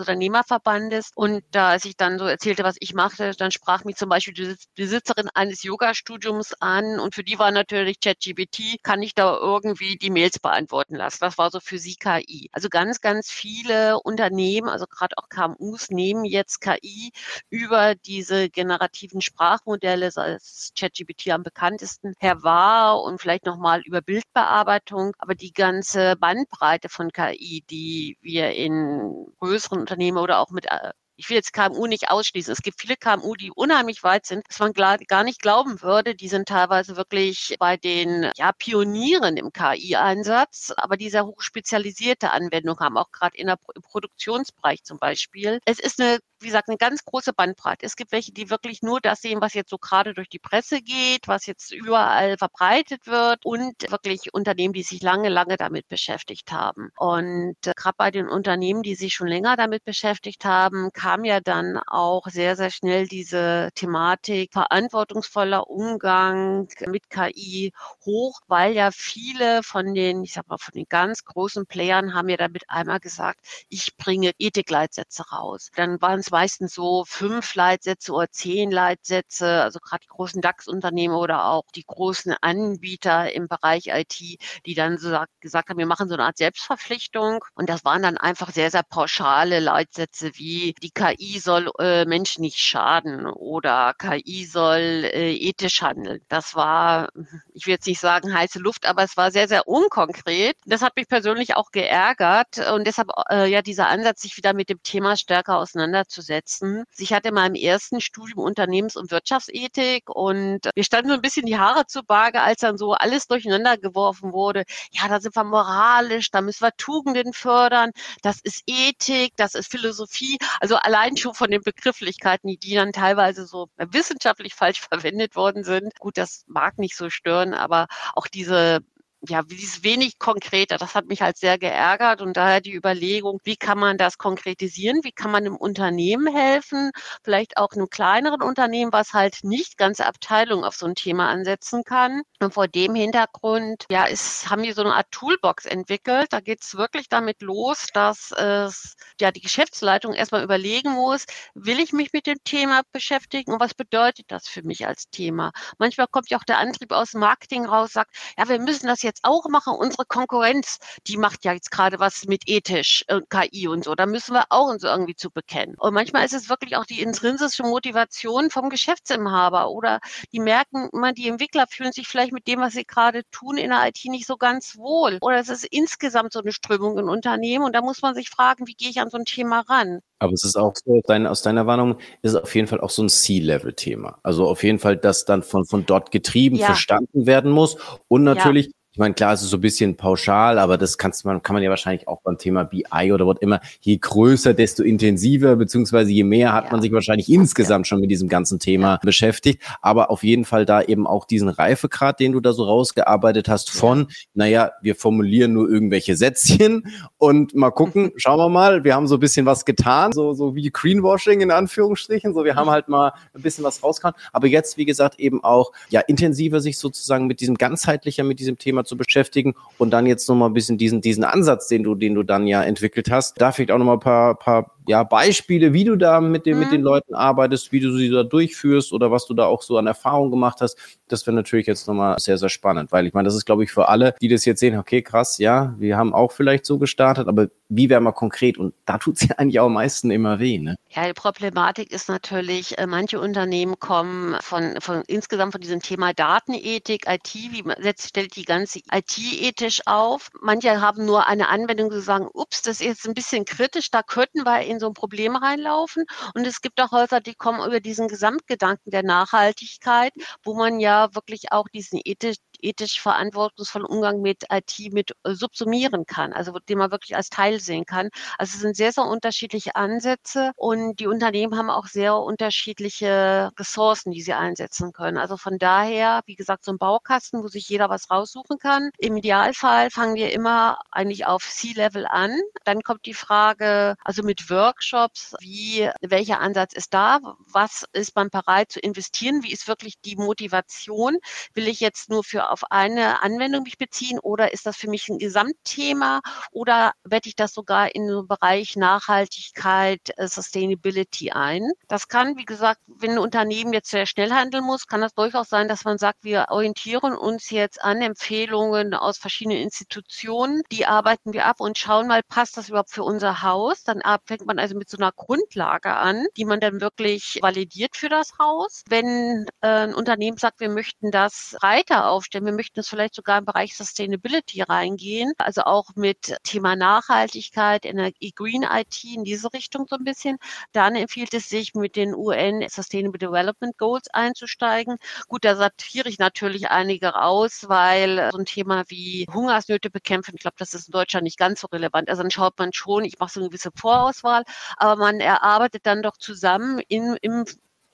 Unternehmerverbandes 0.51 1.12
und 1.15 1.43
da, 1.51 1.70
als 1.70 1.86
ich 1.86 1.96
dann 1.96 2.20
so 2.20 2.25
erzählte, 2.25 2.63
was 2.63 2.75
ich 2.79 2.93
machte, 2.93 3.31
dann 3.38 3.51
sprach 3.51 3.84
mich 3.86 3.96
zum 3.96 4.10
Beispiel 4.10 4.34
die 4.34 4.55
Besitzerin 4.75 5.29
eines 5.34 5.63
Yoga-Studiums 5.63 6.53
an 6.60 7.00
und 7.00 7.15
für 7.15 7.24
die 7.24 7.39
war 7.39 7.51
natürlich 7.51 8.00
ChatGPT, 8.00 8.84
kann 8.84 9.01
ich 9.01 9.13
da 9.15 9.38
irgendwie 9.38 9.98
die 9.98 10.10
Mails 10.10 10.39
beantworten 10.39 10.96
lassen. 10.96 11.20
Das 11.22 11.38
war 11.38 11.50
so 11.51 11.60
für 11.60 11.77
sie 11.77 11.96
KI. 11.96 12.50
Also 12.51 12.70
ganz, 12.70 13.01
ganz 13.01 13.29
viele 13.29 14.00
Unternehmen, 14.01 14.67
also 14.70 14.86
gerade 14.88 15.17
auch 15.17 15.29
KMUs, 15.29 15.89
nehmen 15.89 16.25
jetzt 16.25 16.60
KI 16.62 17.12
über 17.50 17.96
diese 17.96 18.50
generativen 18.50 19.22
Sprachmodelle, 19.22 20.12
sei 20.12 20.34
es 20.34 20.72
ChatGPT 20.77 21.29
am 21.29 21.43
bekanntesten, 21.43 22.01
ersten 22.01 22.13
her 22.20 22.43
war 22.43 23.01
und 23.03 23.22
vielleicht 23.22 23.46
nochmal 23.46 23.81
über 23.81 24.01
Bildbearbeitung. 24.01 25.13
Aber 25.20 25.36
die 25.36 25.53
ganze 25.53 26.15
Bandbreite 26.17 26.89
von 26.89 27.12
KI, 27.12 27.63
die 27.70 28.17
wir 28.22 28.51
in 28.51 29.27
größeren 29.39 29.79
Unternehmen 29.79 30.17
oder 30.17 30.41
auch 30.42 30.52
mit 30.52 30.66
äh, 30.72 30.92
ich 31.22 31.30
will 31.30 31.36
jetzt 31.38 31.54
KMU 31.54 31.86
nicht 31.86 32.10
ausschließen. 32.10 32.51
Es 32.51 32.63
gibt 32.63 32.82
viele 32.82 32.98
KMU, 32.98 33.36
die 33.36 33.51
unheimlich 33.51 34.01
weit 34.01 34.25
sind, 34.25 34.44
dass 34.50 34.58
man 34.58 34.74
gar 34.74 35.24
nicht 35.24 35.40
glauben 35.40 35.84
würde. 35.84 36.16
Die 36.16 36.28
sind 36.28 36.48
teilweise 36.48 36.98
wirklich 36.98 37.56
bei 37.60 37.78
den 37.78 38.32
ja, 38.38 38.51
Pionieren 38.54 39.38
im 39.38 39.54
KI-Einsatz, 39.54 40.74
aber 40.78 40.98
die 40.98 41.12
sehr 41.12 41.28
hochspezialisierte 41.28 42.32
Anwendung 42.32 42.80
haben, 42.80 42.98
auch 42.98 43.12
gerade 43.12 43.38
in 43.38 43.46
der, 43.46 43.58
im 43.75 43.84
Produktionsbereich 43.84 44.84
zum 44.84 44.98
Beispiel. 44.98 45.60
Es 45.66 45.80
ist 45.80 46.01
eine 46.01 46.18
wie 46.42 46.48
gesagt, 46.48 46.70
eine 46.70 46.78
ganz 46.78 47.06
große 47.06 47.34
Bandbreite. 47.34 47.86
Es 47.86 47.96
gibt 47.96 48.12
welche, 48.12 48.32
die 48.32 48.50
wirklich 48.50 48.82
nur 48.82 49.00
das 49.00 49.22
sehen, 49.22 49.42
was 49.42 49.54
jetzt 49.54 49.70
so 49.70 49.78
gerade 49.78 50.13
durch 50.13 50.30
die 50.30 50.40
Presse 50.40 50.82
geht, 50.82 51.28
was 51.28 51.46
jetzt 51.46 51.72
überall 51.72 52.38
verbreitet 52.38 53.06
wird 53.06 53.46
und 53.46 53.74
wirklich 53.90 54.34
Unternehmen, 54.34 54.74
die 54.74 54.84
sich 54.84 55.01
lange, 55.01 55.30
lange 55.30 55.58
damit 55.58 55.88
beschäftigt 55.88 56.51
haben. 56.51 56.90
Und 56.98 57.56
äh, 57.66 57.74
gerade 57.75 57.96
bei 57.98 58.12
den 58.12 58.28
Unternehmen, 58.28 58.82
die 58.84 58.96
sich 58.96 59.13
schon 59.13 59.28
länger 59.28 59.56
damit 59.56 59.84
beschäftigt 59.86 60.46
haben, 60.46 60.90
kam 61.12 61.25
ja 61.25 61.41
dann 61.41 61.77
auch 61.88 62.25
sehr, 62.27 62.56
sehr 62.56 62.72
schnell 62.72 63.06
diese 63.06 63.70
Thematik 63.75 64.53
verantwortungsvoller 64.53 65.70
Umgang 65.70 66.70
mit 66.88 67.10
KI 67.10 67.74
hoch, 68.06 68.39
weil 68.48 68.72
ja 68.72 68.91
viele 68.94 69.62
von 69.62 69.94
den, 69.94 70.24
ich 70.24 70.32
sag 70.34 70.48
mal, 70.48 70.58
von 70.58 70.72
den 70.74 70.86
ganz 70.88 71.25
großen 71.25 71.65
Playern 71.65 72.13
haben 72.13 72.30
ja 72.30 72.38
damit 72.38 72.63
einmal 72.70 73.01
gesagt, 73.01 73.41
ich 73.68 73.98
bringe 73.98 74.32
Ethikleitsätze 74.39 75.24
raus. 75.34 75.70
Dann 75.75 76.01
waren 76.01 76.22
es 76.22 76.32
meistens 76.32 76.75
so 76.75 77.03
fünf 77.06 77.56
Leitsätze 77.56 78.13
oder 78.13 78.30
zehn 78.32 78.72
Leitsätze, 78.72 79.63
also 79.63 79.80
gerade 79.80 80.03
die 80.03 80.08
großen 80.08 80.41
DAX-Unternehmen 80.41 81.15
oder 81.15 81.48
auch 81.48 81.65
die 81.75 81.84
großen 81.86 82.36
Anbieter 82.39 83.34
im 83.34 83.50
Bereich 83.50 83.88
IT, 83.88 84.18
die 84.65 84.75
dann 84.75 84.98
so 84.98 85.13
gesagt 85.41 85.70
haben, 85.70 85.77
wir 85.77 85.86
machen 85.86 86.08
so 86.08 86.13
eine 86.13 86.24
Art 86.24 86.38
Selbstverpflichtung. 86.38 87.44
Und 87.56 87.70
das 87.70 87.84
waren 87.84 88.01
dann 88.01 88.18
einfach 88.18 88.51
sehr, 88.51 88.72
sehr 88.72 88.84
pauschale 88.84 89.60
Leitsätze 89.60 90.32
wie 90.36 90.74
die 90.82 90.91
KI 91.01 91.39
soll 91.39 91.72
äh, 91.79 92.05
Menschen 92.05 92.41
nicht 92.41 92.60
schaden 92.60 93.25
oder 93.25 93.93
KI 93.98 94.46
soll 94.46 94.79
äh, 94.79 95.34
ethisch 95.34 95.81
handeln. 95.81 96.22
Das 96.29 96.53
war, 96.55 97.10
ich 97.53 97.65
will 97.65 97.74
jetzt 97.74 97.88
nicht 97.88 98.00
sagen 98.00 98.34
heiße 98.34 98.60
Luft, 98.60 98.86
aber 98.86 99.03
es 99.03 99.17
war 99.17 99.31
sehr, 99.31 99.48
sehr 99.48 99.67
unkonkret. 99.67 100.55
Das 100.65 100.81
hat 100.84 100.96
mich 100.96 101.08
persönlich 101.08 101.55
auch 101.55 101.72
geärgert 101.72 102.60
und 102.72 102.86
deshalb 102.86 103.10
äh, 103.31 103.50
ja 103.50 103.63
dieser 103.63 103.88
Ansatz, 103.88 104.22
sich 104.22 104.38
wieder 104.38 104.53
mit 104.53 104.70
dem 104.70 104.84
Thema 104.84 105.17
stärker 105.17 105.58
auseinanderzusetzen. 105.58 106.84
Ich 106.98 107.13
hatte 107.13 107.29
in 107.29 107.36
meinem 107.36 107.55
ersten 107.55 108.00
Studium 108.00 108.39
Unternehmens- 108.39 108.96
und 108.96 109.10
Wirtschaftsethik 109.10 110.10
und 110.10 110.70
wir 110.75 110.84
standen 110.84 111.10
so 111.10 111.15
ein 111.15 111.22
bisschen 111.22 111.48
die 111.48 111.58
Haare 111.58 111.88
zu 111.88 112.03
Berge, 112.03 112.41
als 112.41 112.60
dann 112.60 112.77
so 112.77 112.93
alles 112.93 113.27
durcheinander 113.27 113.77
geworfen 113.77 114.34
wurde. 114.34 114.65
Ja, 114.91 115.08
da 115.08 115.20
sind 115.20 115.36
wir 115.36 115.43
moralisch, 115.43 116.29
da 116.29 116.41
müssen 116.41 116.63
wir 116.63 116.72
Tugenden 116.77 117.34
fördern, 117.34 117.91
das 118.22 118.39
ist 118.43 118.62
Ethik, 118.67 119.34
das 119.38 119.55
ist 119.55 119.72
Philosophie. 119.72 120.38
Also 120.60 120.75
allein 120.82 121.18
schon 121.18 121.34
von 121.34 121.52
den 121.52 121.62
Begrifflichkeiten, 121.62 122.58
die 122.60 122.76
dann 122.76 122.92
teilweise 122.92 123.46
so 123.46 123.70
wissenschaftlich 123.78 124.56
falsch 124.56 124.82
verwendet 124.90 125.36
worden 125.36 125.64
sind. 125.64 125.98
Gut, 126.00 126.18
das 126.18 126.44
mag 126.48 126.78
nicht 126.78 126.96
so 126.96 127.10
stören, 127.10 127.54
aber 127.54 127.88
auch 128.14 128.28
diese 128.28 128.82
ja, 129.28 129.44
dieses 129.44 129.84
wenig 129.84 130.18
konkreter, 130.20 130.78
das 130.78 130.96
hat 130.96 131.06
mich 131.06 131.22
halt 131.22 131.38
sehr 131.38 131.58
geärgert 131.60 132.22
und 132.22 132.38
daher 132.38 132.60
die 132.60 132.74
Überlegung, 132.74 133.40
wie 133.44 133.56
kann 133.56 133.78
man 133.78 133.98
das 133.98 134.18
konkretisieren, 134.18 135.04
wie 135.04 135.12
kann 135.12 135.32
man 135.32 135.46
einem 135.46 135.56
Unternehmen 135.56 136.34
helfen, 136.34 136.92
vielleicht 137.24 137.58
auch 137.58 137.72
einem 137.74 137.90
kleineren 137.90 138.42
Unternehmen, 138.42 138.92
was 138.92 139.13
halt 139.13 139.40
nicht 139.44 139.78
ganze 139.78 140.08
Abteilungen 140.08 140.63
auf 140.63 140.75
so 140.75 140.88
ein 140.88 140.96
Thema 140.96 141.30
ansetzen 141.30 141.84
kann. 141.84 142.22
Und 142.40 142.54
vor 142.54 142.68
dem 142.68 142.96
Hintergrund, 142.96 143.86
ja, 143.92 144.06
ist, 144.06 144.50
haben 144.50 144.63
wir 144.63 144.74
so 144.74 144.82
eine 144.82 144.96
Art 144.96 145.12
Toolbox 145.12 145.66
entwickelt. 145.66 146.34
Da 146.34 146.40
geht 146.40 146.63
es 146.63 146.75
wirklich 146.75 147.08
damit 147.10 147.42
los, 147.44 147.88
dass 147.94 148.32
es, 148.32 148.96
ja, 149.20 149.32
die 149.32 149.42
Geschäftsleitung 149.42 150.13
erstmal 150.13 150.44
überlegen 150.44 150.92
muss, 150.92 151.25
will 151.54 151.80
ich 151.80 151.94
mich 151.94 152.12
mit 152.13 152.25
dem 152.25 152.38
Thema 152.44 152.82
beschäftigen 152.92 153.54
und 153.54 153.60
was 153.60 153.74
bedeutet 153.75 154.25
das 154.30 154.48
für 154.48 154.63
mich 154.63 154.88
als 154.88 155.10
Thema? 155.10 155.51
Manchmal 155.78 156.08
kommt 156.08 156.30
ja 156.32 156.38
auch 156.40 156.44
der 156.44 156.58
Antrieb 156.58 156.92
aus 156.92 157.13
Marketing 157.13 157.66
raus, 157.66 157.92
sagt, 157.94 158.16
ja, 158.38 158.50
wir 158.50 158.60
müssen 158.60 158.88
das 158.88 159.01
jetzt 159.04 159.11
jetzt 159.12 159.24
auch 159.24 159.48
machen, 159.50 159.74
unsere 159.77 160.06
Konkurrenz, 160.06 160.80
die 161.08 161.18
macht 161.18 161.44
ja 161.44 161.53
jetzt 161.53 161.72
gerade 161.72 162.00
was 162.00 162.25
mit 162.25 162.44
ethisch 162.48 163.03
und 163.10 163.30
KI 163.30 163.68
und 163.68 163.84
so. 163.84 163.96
Da 163.96 164.06
müssen 164.06 164.34
wir 164.34 164.46
auch 164.50 164.70
uns 164.70 164.84
irgendwie 164.84 165.15
zu 165.15 165.30
bekennen. 165.30 165.75
Und 165.77 165.94
manchmal 165.94 166.25
ist 166.25 166.34
es 166.34 166.50
wirklich 166.50 166.77
auch 166.77 166.86
die 166.86 167.01
intrinsische 167.01 167.63
Motivation 167.63 168.50
vom 168.50 168.70
Geschäftsinhaber 168.70 169.70
oder 169.70 170.00
die 170.32 170.39
merken 170.39 170.89
immer, 170.94 171.13
die 171.13 171.27
Entwickler 171.27 171.65
fühlen 171.70 171.91
sich 171.91 172.08
vielleicht 172.08 172.32
mit 172.32 172.48
dem, 172.48 172.62
was 172.62 172.74
sie 172.74 172.86
gerade 172.86 173.24
tun, 173.32 173.58
in 173.58 173.70
der 173.70 173.88
IT 173.88 174.00
nicht 174.06 174.27
so 174.27 174.38
ganz 174.38 174.77
wohl. 174.77 175.18
Oder 175.22 175.39
es 175.39 175.50
ist 175.50 175.65
insgesamt 175.65 176.34
so 176.34 176.39
eine 176.39 176.53
Strömung 176.53 176.98
in 176.98 177.10
Unternehmen 177.10 177.65
und 177.65 177.75
da 177.75 177.82
muss 177.82 178.01
man 178.01 178.15
sich 178.15 178.30
fragen, 178.30 178.68
wie 178.68 178.75
gehe 178.75 178.89
ich 178.89 179.01
an 179.01 179.10
so 179.10 179.18
ein 179.18 179.25
Thema 179.25 179.62
ran? 179.68 180.00
Aber 180.22 180.34
es 180.34 180.44
ist 180.44 180.56
auch 180.56 180.75
so, 180.75 181.01
dein, 181.08 181.25
aus 181.25 181.41
deiner 181.41 181.65
Warnung 181.65 181.98
ist 182.22 182.34
es 182.34 182.36
auf 182.36 182.53
jeden 182.53 182.68
Fall 182.68 182.80
auch 182.80 182.91
so 182.91 183.01
ein 183.01 183.10
C-Level-Thema. 183.10 184.20
Also 184.22 184.48
auf 184.48 184.63
jeden 184.63 184.77
Fall, 184.77 184.96
dass 184.96 185.25
dann 185.25 185.41
von, 185.41 185.65
von 185.65 185.84
dort 185.88 186.12
getrieben, 186.12 186.58
ja. 186.58 186.68
verstanden 186.68 187.25
werden 187.25 187.50
muss. 187.50 187.77
Und 188.08 188.24
natürlich 188.24 188.68
ja. 188.68 188.72
Ich 188.94 189.00
meine, 189.00 189.14
klar, 189.14 189.32
es 189.32 189.42
ist 189.42 189.52
so 189.52 189.58
ein 189.58 189.62
bisschen 189.62 189.96
pauschal, 189.96 190.60
aber 190.60 190.78
das 190.78 190.98
kannst 190.98 191.24
man, 191.24 191.42
kann 191.42 191.54
man 191.54 191.64
ja 191.64 191.70
wahrscheinlich 191.70 192.10
auch 192.10 192.20
beim 192.24 192.38
Thema 192.38 192.66
BI 192.66 193.14
oder 193.14 193.26
was 193.26 193.38
immer, 193.40 193.62
je 193.80 193.96
größer, 193.96 194.54
desto 194.54 194.84
intensiver, 194.84 195.56
beziehungsweise 195.56 196.12
je 196.12 196.26
mehr 196.26 196.52
hat 196.52 196.66
ja. 196.66 196.72
man 196.72 196.82
sich 196.82 196.92
wahrscheinlich 196.92 197.32
insgesamt 197.32 197.88
schon 197.88 198.02
mit 198.02 198.12
diesem 198.12 198.28
ganzen 198.28 198.60
Thema 198.60 199.00
beschäftigt. 199.02 199.64
Aber 199.82 200.12
auf 200.12 200.24
jeden 200.24 200.44
Fall 200.44 200.66
da 200.66 200.82
eben 200.82 201.08
auch 201.08 201.24
diesen 201.24 201.48
Reifegrad, 201.48 202.20
den 202.20 202.34
du 202.34 202.42
da 202.42 202.52
so 202.52 202.66
rausgearbeitet 202.66 203.48
hast, 203.48 203.70
von, 203.70 204.08
naja, 204.34 204.72
wir 204.82 204.96
formulieren 204.96 205.54
nur 205.54 205.70
irgendwelche 205.70 206.18
Sätzchen 206.18 206.84
und 207.18 207.56
mal 207.56 207.72
gucken, 207.72 208.12
schauen 208.18 208.40
wir 208.40 208.50
mal, 208.50 208.84
wir 208.84 208.94
haben 208.94 209.08
so 209.08 209.16
ein 209.16 209.22
bisschen 209.22 209.46
was 209.46 209.64
getan, 209.64 210.12
so, 210.12 210.34
so 210.34 210.54
wie 210.54 210.70
Greenwashing 210.70 211.40
in 211.40 211.52
Anführungsstrichen, 211.52 212.34
so 212.34 212.44
wir 212.44 212.56
haben 212.56 212.70
halt 212.70 212.90
mal 212.90 213.14
ein 213.34 213.42
bisschen 213.42 213.64
was 213.64 213.82
rausgehauen. 213.82 214.16
Aber 214.34 214.48
jetzt, 214.48 214.76
wie 214.76 214.86
gesagt, 214.86 215.18
eben 215.18 215.42
auch, 215.46 215.72
ja, 215.88 216.02
intensiver 216.02 216.60
sich 216.60 216.78
sozusagen 216.78 217.28
mit 217.28 217.40
diesem 217.40 217.56
ganzheitlicher, 217.56 218.26
mit 218.26 218.42
diesem 218.42 218.58
Thema 218.58 218.81
Zu 218.84 218.98
beschäftigen 218.98 219.56
und 219.78 219.92
dann 219.92 220.06
jetzt 220.06 220.28
nochmal 220.28 220.50
ein 220.50 220.54
bisschen 220.54 220.78
diesen, 220.78 221.02
diesen 221.02 221.24
Ansatz, 221.24 221.68
den 221.68 221.84
du, 221.84 221.96
den 221.96 222.16
du 222.16 222.24
dann 222.24 222.48
ja 222.48 222.64
entwickelt 222.64 223.10
hast, 223.12 223.40
da 223.42 223.52
vielleicht 223.52 223.72
auch 223.72 223.78
nochmal 223.78 223.98
ein 223.98 224.02
paar, 224.02 224.36
paar 224.36 224.72
ja, 224.88 225.04
Beispiele, 225.04 225.74
wie 225.74 225.84
du 225.84 225.96
da 225.96 226.22
mit, 226.22 226.46
den, 226.46 226.56
mhm. 226.56 226.64
mit 226.64 226.72
den 226.72 226.82
Leuten 226.82 227.14
arbeitest, 227.14 227.72
wie 227.72 227.80
du 227.80 227.92
sie 227.96 228.10
da 228.10 228.24
durchführst 228.24 228.94
oder 228.94 229.12
was 229.12 229.26
du 229.28 229.34
da 229.34 229.46
auch 229.46 229.62
so 229.62 229.78
an 229.78 229.88
Erfahrung 229.88 230.32
gemacht 230.32 230.60
hast? 230.62 230.78
Das 231.08 231.26
wäre 231.28 231.36
natürlich 231.36 231.68
jetzt 231.68 231.88
nochmal 231.88 232.18
sehr, 232.20 232.38
sehr 232.38 232.50
spannend, 232.50 232.92
weil 232.92 233.06
ich 233.06 233.14
meine, 233.14 233.28
das 233.28 233.36
ist, 233.36 233.46
glaube 233.46 233.64
ich, 233.64 233.72
für 233.72 233.90
alle, 233.90 234.16
die 234.22 234.28
das 234.28 234.46
jetzt 234.46 234.60
sehen, 234.60 234.78
okay, 234.78 235.02
krass, 235.02 235.38
ja, 235.38 235.76
wir 235.78 235.98
haben 235.98 236.14
auch 236.14 236.32
vielleicht 236.32 236.66
so 236.66 236.78
gestartet, 236.78 237.28
aber 237.28 237.48
wie 237.70 237.90
wäre 237.90 238.02
mal 238.02 238.12
konkret? 238.12 238.58
Und 238.58 238.74
da 238.86 238.98
tut 238.98 239.16
es 239.16 239.28
ja 239.28 239.36
eigentlich 239.38 239.60
auch 239.60 239.68
am 239.68 239.74
meisten 239.74 240.12
immer 240.12 240.40
weh. 240.40 240.60
Ne? 240.60 240.76
Ja, 240.90 241.08
die 241.08 241.14
Problematik 241.14 241.92
ist 241.92 242.10
natürlich, 242.10 242.78
äh, 242.78 242.86
manche 242.86 243.20
Unternehmen 243.20 243.80
kommen 243.80 244.36
von, 244.42 244.76
von 244.82 245.04
insgesamt 245.08 245.54
von 245.54 245.62
diesem 245.62 245.82
Thema 245.82 246.14
Datenethik, 246.14 247.06
IT, 247.08 247.34
wie 247.34 247.64
man 247.64 247.82
setzt, 247.82 248.10
stellt 248.10 248.36
die 248.36 248.44
ganze 248.44 248.80
IT 248.92 249.18
ethisch 249.18 249.82
auf. 249.86 250.30
Manche 250.42 250.82
haben 250.82 251.06
nur 251.06 251.28
eine 251.28 251.48
Anwendung, 251.48 251.90
die 251.90 252.02
sagen, 252.02 252.28
ups, 252.34 252.62
das 252.62 252.82
ist 252.82 252.88
jetzt 252.88 253.08
ein 253.08 253.14
bisschen 253.14 253.46
kritisch, 253.46 253.90
da 253.90 254.04
könnten 254.04 254.44
wir 254.44 254.62
in 254.72 254.80
so 254.80 254.88
ein 254.88 254.94
Problem 254.94 255.36
reinlaufen. 255.36 256.06
Und 256.36 256.48
es 256.48 256.62
gibt 256.62 256.82
auch 256.82 256.92
Häuser, 256.92 257.22
die 257.22 257.36
kommen 257.36 257.66
über 257.66 257.80
diesen 257.80 258.08
Gesamtgedanken 258.08 258.92
der 258.92 259.04
Nachhaltigkeit, 259.04 260.13
wo 260.44 260.56
man 260.56 260.80
ja 260.80 261.13
wirklich 261.16 261.51
auch 261.51 261.68
diesen 261.70 262.00
ethisch, 262.04 262.38
ethisch 262.62 263.01
verantwortungsvollen 263.01 263.88
Umgang 263.88 264.22
mit 264.22 264.46
IT 264.51 264.94
mit 264.94 265.12
äh, 265.24 265.34
subsumieren 265.34 266.06
kann, 266.06 266.34
also 266.34 266.53
den 266.60 266.77
man 266.77 266.91
wirklich 266.91 267.15
als 267.15 267.30
Teil 267.30 267.60
sehen 267.60 267.86
kann. 267.86 268.10
Also 268.38 268.56
es 268.56 268.62
sind 268.62 268.75
sehr, 268.75 268.91
sehr 268.91 269.06
unterschiedliche 269.06 269.75
Ansätze 269.75 270.51
und 270.56 271.00
die 271.00 271.08
Unternehmen 271.08 271.58
haben 271.58 271.70
auch 271.70 271.88
sehr 271.88 272.15
unterschiedliche 272.18 273.51
Ressourcen, 273.60 274.12
die 274.12 274.22
sie 274.22 274.34
einsetzen 274.34 274.94
können. 274.94 275.18
Also 275.18 275.38
von 275.38 275.58
daher, 275.58 276.22
wie 276.25 276.36
gesagt, 276.36 276.63
so 276.63 276.72
ein 276.72 276.77
Baukasten, 276.77 277.44
wo 277.44 277.48
sich 277.48 277.68
jeder 277.70 277.89
was 277.89 278.10
raussuchen 278.10 278.58
kann. 278.60 278.91
Im 278.98 279.18
Idealfall 279.18 279.89
fangen 279.89 280.15
wir 280.15 280.32
immer 280.34 280.80
eigentlich 280.91 281.25
auf 281.25 281.44
C-Level 281.44 282.06
an. 282.06 282.32
Dann 282.63 282.82
kommt 282.82 283.06
die 283.06 283.13
Frage, 283.13 283.96
also 284.03 284.24
mit 284.24 284.50
Workshops, 284.50 285.36
wie, 285.39 285.89
welcher 286.01 286.39
Ansatz 286.39 286.74
ist 286.74 286.94
da? 286.94 287.20
Was 287.51 287.86
ist 287.94 288.15
man 288.15 288.30
bereit 288.30 288.72
zu 288.72 288.80
investieren? 288.80 289.44
Wie 289.44 289.51
ist 289.51 289.68
wirklich 289.68 290.00
die 290.01 290.15
Motivation? 290.15 291.18
Will 291.53 291.68
ich 291.68 291.80
jetzt 291.80 292.10
nur 292.10 292.24
für 292.24 292.50
auf 292.51 292.72
eine 292.72 293.22
Anwendung 293.24 293.63
mich 293.63 293.77
beziehen 293.77 294.20
oder 294.20 294.53
ist 294.53 294.65
das 294.65 294.77
für 294.77 294.89
mich 294.89 295.10
ein 295.10 295.17
Gesamtthema 295.17 296.22
oder 296.51 296.93
werde 297.03 297.29
ich 297.29 297.36
das 297.36 297.53
sogar 297.53 297.93
in 297.96 298.08
den 298.08 298.27
Bereich 298.27 298.75
Nachhaltigkeit, 298.75 300.01
äh, 300.17 300.27
Sustainability 300.27 301.31
ein? 301.31 301.72
Das 301.88 302.08
kann, 302.08 302.38
wie 302.38 302.46
gesagt, 302.46 302.79
wenn 302.88 303.12
ein 303.12 303.17
Unternehmen 303.17 303.74
jetzt 303.74 303.89
sehr 303.89 304.05
schnell 304.05 304.31
handeln 304.31 304.63
muss, 304.63 304.88
kann 304.88 305.01
das 305.01 305.13
durchaus 305.13 305.50
sein, 305.50 305.67
dass 305.67 305.86
man 305.86 305.98
sagt, 305.98 306.24
wir 306.24 306.48
orientieren 306.50 307.13
uns 307.13 307.50
jetzt 307.50 307.81
an 307.84 308.01
Empfehlungen 308.01 308.93
aus 308.93 309.17
verschiedenen 309.17 309.58
Institutionen, 309.58 310.62
die 310.72 310.86
arbeiten 310.86 311.34
wir 311.34 311.46
ab 311.46 311.60
und 311.60 311.77
schauen 311.77 312.08
mal, 312.08 312.22
passt 312.24 312.58
das 312.58 312.70
überhaupt 312.70 312.91
für 312.91 313.03
unser 313.03 313.41
Haus? 313.41 313.84
Dann 313.84 314.01
fängt 314.25 314.46
man 314.46 314.60
also 314.60 314.75
mit 314.75 314.89
so 314.89 314.98
einer 314.98 315.12
Grundlage 315.12 315.96
an, 315.96 316.25
die 316.38 316.46
man 316.46 316.60
dann 316.60 316.81
wirklich 316.81 317.39
validiert 317.41 317.96
für 317.96 318.10
das 318.10 318.34
Haus. 318.39 318.84
Wenn 318.89 319.46
äh, 319.62 319.67
ein 319.67 319.93
Unternehmen 319.93 320.38
sagt, 320.38 320.60
wir 320.60 320.70
möchten 320.70 321.12
das 321.12 321.55
breiter 321.60 322.10
aufstellen, 322.10 322.41
wir 322.46 322.54
möchten 322.54 322.80
es 322.80 322.90
vielleicht 322.90 323.16
sogar 323.16 323.38
im 323.38 323.46
Bereich 323.46 323.76
Sustainability 323.76 324.62
reingehen, 324.62 325.34
also 325.38 325.64
auch 325.64 325.90
mit 325.96 326.36
Thema 326.44 326.76
Nachhaltigkeit, 326.76 327.86
Energie, 327.86 328.32
Green 328.36 328.64
IT 328.64 329.04
in 329.04 329.24
diese 329.24 329.54
Richtung 329.54 329.86
so 329.90 329.96
ein 329.96 330.04
bisschen, 330.04 330.38
dann 330.72 330.96
empfiehlt 330.96 331.34
es 331.34 331.50
sich, 331.50 331.74
mit 331.74 331.96
den 331.96 332.14
UN 332.16 332.66
Sustainable 332.70 333.20
Development 333.20 333.78
Goals 333.78 334.08
einzusteigen. 334.14 334.98
Gut, 335.28 335.46
da 335.46 335.56
sortiere 335.56 336.10
ich 336.10 336.20
natürlich 336.20 336.70
einige 336.70 337.10
raus, 337.10 337.66
weil 337.68 338.30
so 338.32 338.38
ein 338.38 338.46
Thema 338.46 338.84
wie 338.88 339.26
Hungersnöte 339.34 339.90
bekämpfen, 339.90 340.34
ich 340.36 340.42
glaube, 340.42 340.56
das 340.60 340.74
ist 340.74 340.88
in 340.88 340.92
Deutschland 340.94 341.24
nicht 341.24 341.38
ganz 341.38 341.62
so 341.62 341.68
relevant. 341.68 342.10
Also 342.10 342.22
dann 342.24 342.32
schaut 342.32 342.58
man 342.60 342.74
schon, 342.74 343.06
ich 343.06 343.20
mache 343.20 343.32
so 343.32 343.40
eine 343.40 343.50
gewisse 343.50 343.72
Vorauswahl, 343.76 344.44
aber 344.78 344.96
man 344.96 345.20
erarbeitet 345.20 345.86
dann 345.86 346.02
doch 346.02 346.18
zusammen 346.18 346.80
in, 346.88 347.18
im 347.22 347.46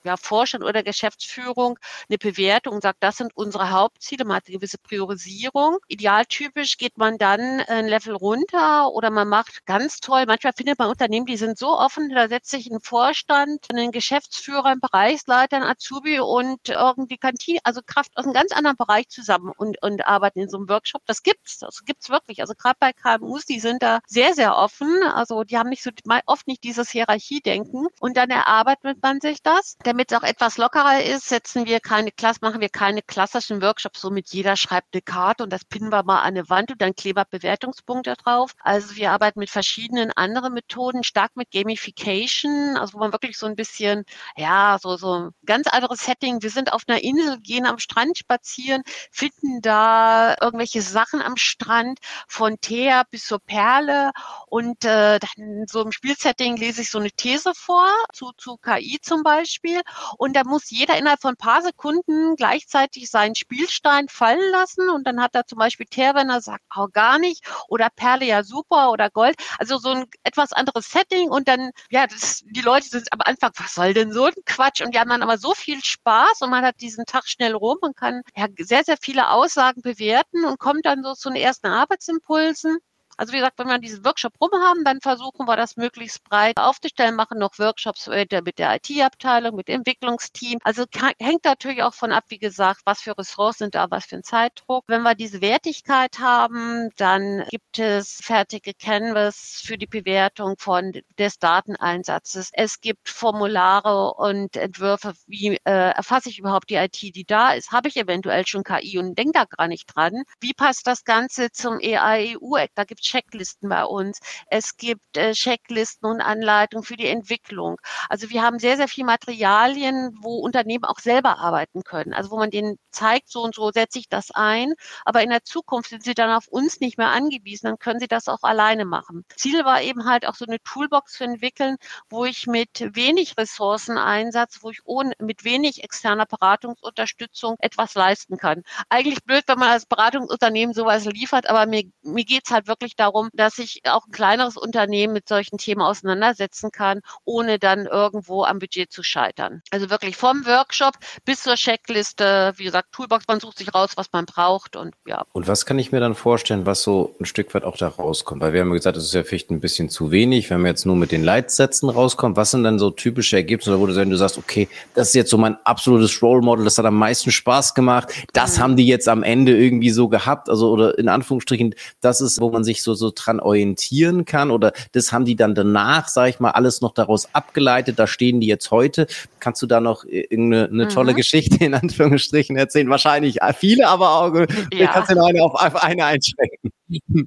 ja, 0.04 0.16
Vorstand 0.16 0.64
oder 0.64 0.82
Geschäftsführung 0.82 1.78
eine 2.08 2.18
Bewertung 2.18 2.74
und 2.74 2.82
sagt, 2.82 3.02
das 3.02 3.16
sind 3.16 3.36
unsere 3.36 3.70
Hauptziele, 3.70 4.24
man 4.24 4.36
hat 4.36 4.44
eine 4.46 4.56
gewisse 4.56 4.78
Priorisierung. 4.78 5.78
Idealtypisch 5.88 6.78
geht 6.78 6.98
man 6.98 7.18
dann 7.18 7.60
ein 7.60 7.86
Level 7.86 8.14
runter 8.14 8.90
oder 8.92 9.10
man 9.10 9.28
macht 9.28 9.66
ganz 9.66 10.00
toll, 10.00 10.24
manchmal 10.26 10.52
findet 10.56 10.78
man 10.78 10.88
Unternehmen, 10.88 11.26
die 11.26 11.36
sind 11.36 11.58
so 11.58 11.78
offen, 11.78 12.10
da 12.10 12.28
setzt 12.28 12.50
sich 12.50 12.70
ein 12.70 12.80
Vorstand, 12.80 13.66
einen 13.70 13.92
Geschäftsführer, 13.92 14.66
ein 14.66 14.80
Bereichsleiter, 14.80 15.56
ein 15.56 15.62
Azubi 15.62 16.20
und 16.20 16.68
irgendwie 16.68 17.18
Kantine, 17.18 17.60
also 17.64 17.80
Kraft 17.84 18.16
aus 18.16 18.24
einem 18.24 18.34
ganz 18.34 18.52
anderen 18.52 18.76
Bereich 18.76 19.08
zusammen 19.08 19.52
und, 19.56 19.82
und 19.82 20.06
arbeiten 20.06 20.40
in 20.40 20.48
so 20.48 20.58
einem 20.58 20.68
Workshop. 20.68 21.02
Das 21.06 21.22
gibt's, 21.22 21.58
das 21.58 21.84
gibt's 21.84 22.08
wirklich. 22.08 22.40
Also 22.40 22.54
gerade 22.54 22.76
bei 22.78 22.92
KMUs, 22.92 23.44
die 23.44 23.60
sind 23.60 23.82
da 23.82 24.00
sehr, 24.06 24.34
sehr 24.34 24.56
offen. 24.56 25.02
Also 25.02 25.44
die 25.44 25.58
haben 25.58 25.68
nicht 25.68 25.82
so 25.82 25.90
oft 26.26 26.46
nicht 26.46 26.64
dieses 26.64 26.90
Hierarchiedenken 26.90 27.88
und 28.00 28.16
dann 28.16 28.30
erarbeitet 28.30 28.98
man 29.02 29.20
sich 29.20 29.42
das 29.42 29.76
damit 29.88 30.12
es 30.12 30.18
auch 30.18 30.22
etwas 30.22 30.58
lockerer 30.58 31.02
ist, 31.02 31.28
setzen 31.28 31.66
wir 31.66 31.80
keine 31.80 32.12
Klasse, 32.12 32.40
machen 32.42 32.60
wir 32.60 32.68
keine 32.68 33.00
klassischen 33.02 33.62
Workshops, 33.62 34.00
so 34.02 34.10
mit 34.10 34.28
jeder 34.28 34.56
schreibt 34.56 34.88
eine 34.92 35.02
Karte 35.02 35.42
und 35.44 35.50
das 35.50 35.64
pinnen 35.64 35.90
wir 35.90 36.02
mal 36.02 36.20
an 36.20 36.28
eine 36.28 36.48
Wand 36.50 36.70
und 36.70 36.82
dann 36.82 36.94
kleben 36.94 37.18
wir 37.18 37.24
Bewertungspunkte 37.24 38.14
drauf. 38.16 38.54
Also 38.60 38.96
wir 38.96 39.12
arbeiten 39.12 39.40
mit 39.40 39.48
verschiedenen 39.48 40.12
anderen 40.12 40.52
Methoden, 40.52 41.04
stark 41.04 41.36
mit 41.36 41.50
Gamification, 41.50 42.76
also 42.76 42.94
wo 42.94 42.98
man 42.98 43.12
wirklich 43.12 43.38
so 43.38 43.46
ein 43.46 43.56
bisschen, 43.56 44.04
ja, 44.36 44.78
so, 44.80 44.96
so 44.98 45.14
ein 45.14 45.30
ganz 45.46 45.66
anderes 45.68 46.00
Setting. 46.00 46.42
Wir 46.42 46.50
sind 46.50 46.72
auf 46.72 46.82
einer 46.86 47.02
Insel, 47.02 47.38
gehen 47.40 47.64
am 47.64 47.78
Strand 47.78 48.18
spazieren, 48.18 48.82
finden 49.10 49.62
da 49.62 50.36
irgendwelche 50.40 50.82
Sachen 50.82 51.22
am 51.22 51.36
Strand, 51.36 51.98
von 52.26 52.60
Thea 52.60 53.04
bis 53.10 53.24
zur 53.24 53.40
Perle 53.40 54.10
und 54.46 54.84
äh, 54.84 55.18
dann 55.18 55.64
so 55.66 55.82
im 55.82 55.92
Spielsetting 55.92 56.56
lese 56.56 56.82
ich 56.82 56.90
so 56.90 56.98
eine 56.98 57.10
These 57.10 57.52
vor, 57.54 57.88
zu, 58.12 58.32
zu 58.36 58.56
KI 58.58 58.98
zum 59.00 59.22
Beispiel 59.22 59.77
Spiel 59.78 60.14
und 60.18 60.34
da 60.34 60.42
muss 60.44 60.70
jeder 60.70 60.96
innerhalb 60.98 61.20
von 61.20 61.34
ein 61.34 61.36
paar 61.36 61.62
Sekunden 61.62 62.36
gleichzeitig 62.36 63.10
seinen 63.10 63.34
Spielstein 63.34 64.08
fallen 64.08 64.50
lassen 64.50 64.88
und 64.90 65.06
dann 65.06 65.20
hat 65.20 65.34
er 65.34 65.46
zum 65.46 65.58
Beispiel 65.58 65.86
Terwener 65.86 66.40
sagt, 66.40 66.64
auch 66.70 66.90
gar 66.92 67.18
nicht 67.18 67.44
oder 67.68 67.88
Perle 67.94 68.26
ja 68.26 68.42
super 68.44 68.90
oder 68.90 69.10
Gold. 69.10 69.36
Also 69.58 69.78
so 69.78 69.90
ein 69.90 70.06
etwas 70.22 70.52
anderes 70.52 70.90
Setting 70.90 71.30
und 71.30 71.48
dann, 71.48 71.70
ja, 71.90 72.06
das, 72.06 72.42
die 72.44 72.60
Leute 72.60 72.88
sind 72.88 73.12
am 73.12 73.20
Anfang, 73.22 73.50
was 73.56 73.74
soll 73.74 73.94
denn 73.94 74.12
so 74.12 74.26
ein 74.26 74.34
Quatsch? 74.46 74.82
Und 74.82 74.94
die 74.94 74.98
haben 74.98 75.10
dann 75.10 75.22
aber 75.22 75.38
so 75.38 75.54
viel 75.54 75.84
Spaß 75.84 76.42
und 76.42 76.50
man 76.50 76.64
hat 76.64 76.80
diesen 76.80 77.04
Tag 77.06 77.26
schnell 77.26 77.54
rum 77.54 77.78
und 77.80 77.96
kann 77.96 78.22
ja 78.36 78.46
sehr, 78.58 78.84
sehr 78.84 78.96
viele 79.00 79.30
Aussagen 79.30 79.82
bewerten 79.82 80.44
und 80.44 80.58
kommt 80.58 80.86
dann 80.86 81.02
so 81.02 81.14
zu 81.14 81.30
den 81.30 81.36
ersten 81.36 81.66
Arbetsimpulsen. 81.68 82.78
Also 83.18 83.32
wie 83.32 83.38
gesagt, 83.38 83.58
wenn 83.58 83.66
wir 83.66 83.78
diesen 83.78 84.04
Workshop 84.04 84.32
rum 84.40 84.50
haben, 84.52 84.84
dann 84.84 85.00
versuchen 85.00 85.46
wir 85.46 85.56
das 85.56 85.76
möglichst 85.76 86.24
breit 86.24 86.56
aufzustellen, 86.56 87.16
machen 87.16 87.38
noch 87.38 87.58
Workshops 87.58 88.06
mit 88.06 88.58
der 88.58 88.76
IT-Abteilung, 88.76 89.56
mit 89.56 89.68
dem 89.68 89.80
Entwicklungsteam. 89.80 90.58
Also 90.62 90.84
hängt 91.20 91.44
natürlich 91.44 91.82
auch 91.82 91.94
von 91.94 92.12
ab, 92.12 92.24
wie 92.28 92.38
gesagt, 92.38 92.82
was 92.84 93.00
für 93.00 93.16
Ressourcen 93.18 93.58
sind 93.58 93.74
da, 93.74 93.90
was 93.90 94.06
für 94.06 94.16
ein 94.16 94.22
Zeitdruck. 94.22 94.84
Wenn 94.86 95.02
wir 95.02 95.14
diese 95.14 95.40
Wertigkeit 95.40 96.20
haben, 96.20 96.90
dann 96.96 97.44
gibt 97.50 97.78
es 97.78 98.20
fertige 98.22 98.72
Canvas 98.72 99.62
für 99.64 99.76
die 99.76 99.86
Bewertung 99.86 100.54
von 100.56 100.92
des 101.18 101.38
Dateneinsatzes. 101.40 102.50
Es 102.52 102.80
gibt 102.80 103.08
Formulare 103.08 104.14
und 104.14 104.56
Entwürfe, 104.56 105.14
wie 105.26 105.56
äh, 105.64 105.90
erfasse 105.90 106.28
ich 106.28 106.38
überhaupt 106.38 106.70
die 106.70 106.76
IT, 106.76 107.00
die 107.02 107.24
da 107.24 107.52
ist. 107.52 107.72
Habe 107.72 107.88
ich 107.88 107.96
eventuell 107.96 108.46
schon 108.46 108.62
KI 108.62 108.98
und 108.98 109.18
denke 109.18 109.32
da 109.32 109.44
gar 109.44 109.66
nicht 109.66 109.86
dran. 109.92 110.22
Wie 110.40 110.54
passt 110.54 110.86
das 110.86 111.04
Ganze 111.04 111.50
zum 111.50 111.80
EAEU-Act? 111.80 112.72
Da 112.76 112.84
gibt 112.84 113.00
Checklisten 113.08 113.68
bei 113.68 113.84
uns. 113.84 114.18
Es 114.48 114.76
gibt 114.76 115.16
äh, 115.16 115.32
Checklisten 115.32 116.08
und 116.08 116.20
Anleitungen 116.20 116.84
für 116.84 116.96
die 116.96 117.06
Entwicklung. 117.06 117.76
Also 118.08 118.30
wir 118.30 118.42
haben 118.42 118.58
sehr, 118.58 118.76
sehr 118.76 118.88
viel 118.88 119.04
Materialien, 119.04 120.16
wo 120.20 120.38
Unternehmen 120.38 120.84
auch 120.84 120.98
selber 120.98 121.38
arbeiten 121.38 121.82
können. 121.82 122.12
Also 122.12 122.30
wo 122.30 122.38
man 122.38 122.50
denen 122.50 122.78
zeigt, 122.90 123.30
so 123.30 123.42
und 123.42 123.54
so 123.54 123.70
setze 123.72 123.98
ich 123.98 124.08
das 124.08 124.30
ein. 124.30 124.74
Aber 125.04 125.22
in 125.22 125.30
der 125.30 125.44
Zukunft 125.44 125.90
sind 125.90 126.04
sie 126.04 126.14
dann 126.14 126.30
auf 126.30 126.48
uns 126.48 126.80
nicht 126.80 126.98
mehr 126.98 127.08
angewiesen. 127.08 127.66
Dann 127.66 127.78
können 127.78 128.00
sie 128.00 128.08
das 128.08 128.28
auch 128.28 128.42
alleine 128.42 128.84
machen. 128.84 129.24
Ziel 129.36 129.64
war 129.64 129.82
eben 129.82 130.04
halt 130.04 130.26
auch 130.26 130.34
so 130.34 130.44
eine 130.46 130.58
Toolbox 130.60 131.12
zu 131.14 131.24
entwickeln, 131.24 131.76
wo 132.10 132.24
ich 132.24 132.46
mit 132.46 132.94
wenig 132.94 133.36
Ressourceneinsatz, 133.38 134.58
wo 134.62 134.70
ich 134.70 134.80
ohne, 134.84 135.14
mit 135.18 135.44
wenig 135.44 135.82
externer 135.82 136.26
Beratungsunterstützung 136.26 137.56
etwas 137.60 137.94
leisten 137.94 138.36
kann. 138.36 138.62
Eigentlich 138.88 139.22
blöd, 139.24 139.44
wenn 139.46 139.58
man 139.58 139.70
als 139.70 139.86
Beratungsunternehmen 139.86 140.74
sowas 140.74 141.04
liefert, 141.04 141.48
aber 141.48 141.66
mir, 141.66 141.84
mir 142.02 142.24
geht's 142.24 142.50
halt 142.50 142.66
wirklich 142.66 142.96
darum, 142.98 143.28
dass 143.32 143.56
sich 143.56 143.80
auch 143.84 144.06
ein 144.06 144.12
kleineres 144.12 144.56
Unternehmen 144.56 145.12
mit 145.12 145.28
solchen 145.28 145.58
Themen 145.58 145.82
auseinandersetzen 145.82 146.70
kann, 146.70 147.00
ohne 147.24 147.58
dann 147.58 147.86
irgendwo 147.86 148.44
am 148.44 148.58
Budget 148.58 148.92
zu 148.92 149.02
scheitern. 149.02 149.62
Also 149.70 149.90
wirklich 149.90 150.16
vom 150.16 150.44
Workshop 150.46 150.94
bis 151.24 151.42
zur 151.42 151.54
Checkliste, 151.54 152.52
wie 152.56 152.64
gesagt, 152.64 152.92
Toolbox, 152.92 153.24
man 153.28 153.40
sucht 153.40 153.58
sich 153.58 153.74
raus, 153.74 153.90
was 153.96 154.12
man 154.12 154.26
braucht 154.26 154.76
und 154.76 154.94
ja. 155.06 155.24
Und 155.32 155.48
was 155.48 155.66
kann 155.66 155.78
ich 155.78 155.92
mir 155.92 156.00
dann 156.00 156.14
vorstellen, 156.14 156.66
was 156.66 156.82
so 156.82 157.14
ein 157.20 157.26
Stück 157.26 157.54
weit 157.54 157.64
auch 157.64 157.76
da 157.76 157.88
rauskommt? 157.88 158.42
Weil 158.42 158.52
wir 158.52 158.60
haben 158.60 158.70
gesagt, 158.70 158.96
das 158.96 159.04
ist 159.04 159.14
ja 159.14 159.22
vielleicht 159.22 159.50
ein 159.50 159.60
bisschen 159.60 159.88
zu 159.88 160.10
wenig, 160.10 160.50
wenn 160.50 160.60
man 160.60 160.70
jetzt 160.70 160.86
nur 160.86 160.96
mit 160.96 161.12
den 161.12 161.24
Leitsätzen 161.24 161.88
rauskommt. 161.88 162.36
Was 162.36 162.50
sind 162.50 162.64
dann 162.64 162.78
so 162.78 162.90
typische 162.90 163.36
Ergebnisse, 163.36 163.78
wo 163.78 163.86
du, 163.86 163.94
wenn 163.96 164.10
du 164.10 164.16
sagst, 164.16 164.38
okay, 164.38 164.68
das 164.94 165.08
ist 165.08 165.14
jetzt 165.14 165.30
so 165.30 165.38
mein 165.38 165.56
absolutes 165.64 166.22
Role 166.22 166.42
Model, 166.42 166.64
das 166.64 166.78
hat 166.78 166.86
am 166.86 166.96
meisten 166.96 167.30
Spaß 167.30 167.74
gemacht, 167.74 168.08
das 168.32 168.56
mhm. 168.56 168.62
haben 168.62 168.76
die 168.76 168.86
jetzt 168.86 169.08
am 169.08 169.22
Ende 169.22 169.56
irgendwie 169.56 169.90
so 169.90 170.08
gehabt, 170.08 170.48
also 170.48 170.70
oder 170.70 170.98
in 170.98 171.08
Anführungsstrichen, 171.08 171.74
das 172.00 172.20
ist, 172.20 172.40
wo 172.40 172.50
man 172.50 172.64
sich 172.64 172.82
so 172.82 172.87
so, 172.94 172.94
so 172.94 173.12
dran 173.14 173.40
orientieren 173.40 174.24
kann? 174.24 174.50
Oder 174.50 174.72
das 174.92 175.12
haben 175.12 175.24
die 175.24 175.36
dann 175.36 175.54
danach, 175.54 176.08
sage 176.08 176.30
ich 176.30 176.40
mal, 176.40 176.50
alles 176.52 176.80
noch 176.80 176.94
daraus 176.94 177.28
abgeleitet? 177.34 177.98
Da 177.98 178.06
stehen 178.06 178.40
die 178.40 178.46
jetzt 178.46 178.70
heute. 178.70 179.06
Kannst 179.40 179.60
du 179.62 179.66
da 179.66 179.80
noch 179.80 180.04
irgendeine 180.04 180.68
eine 180.68 180.84
mhm. 180.84 180.88
tolle 180.88 181.14
Geschichte 181.14 181.64
in 181.64 181.74
Anführungsstrichen 181.74 182.56
erzählen? 182.56 182.88
Wahrscheinlich 182.88 183.38
viele, 183.58 183.88
aber 183.88 184.10
auch 184.10 184.34
ja. 184.72 184.92
kannst 184.92 185.10
du 185.10 185.22
eine 185.22 185.42
auf, 185.42 185.54
auf 185.54 185.82
eine 185.82 186.04
einschränken. 186.04 186.72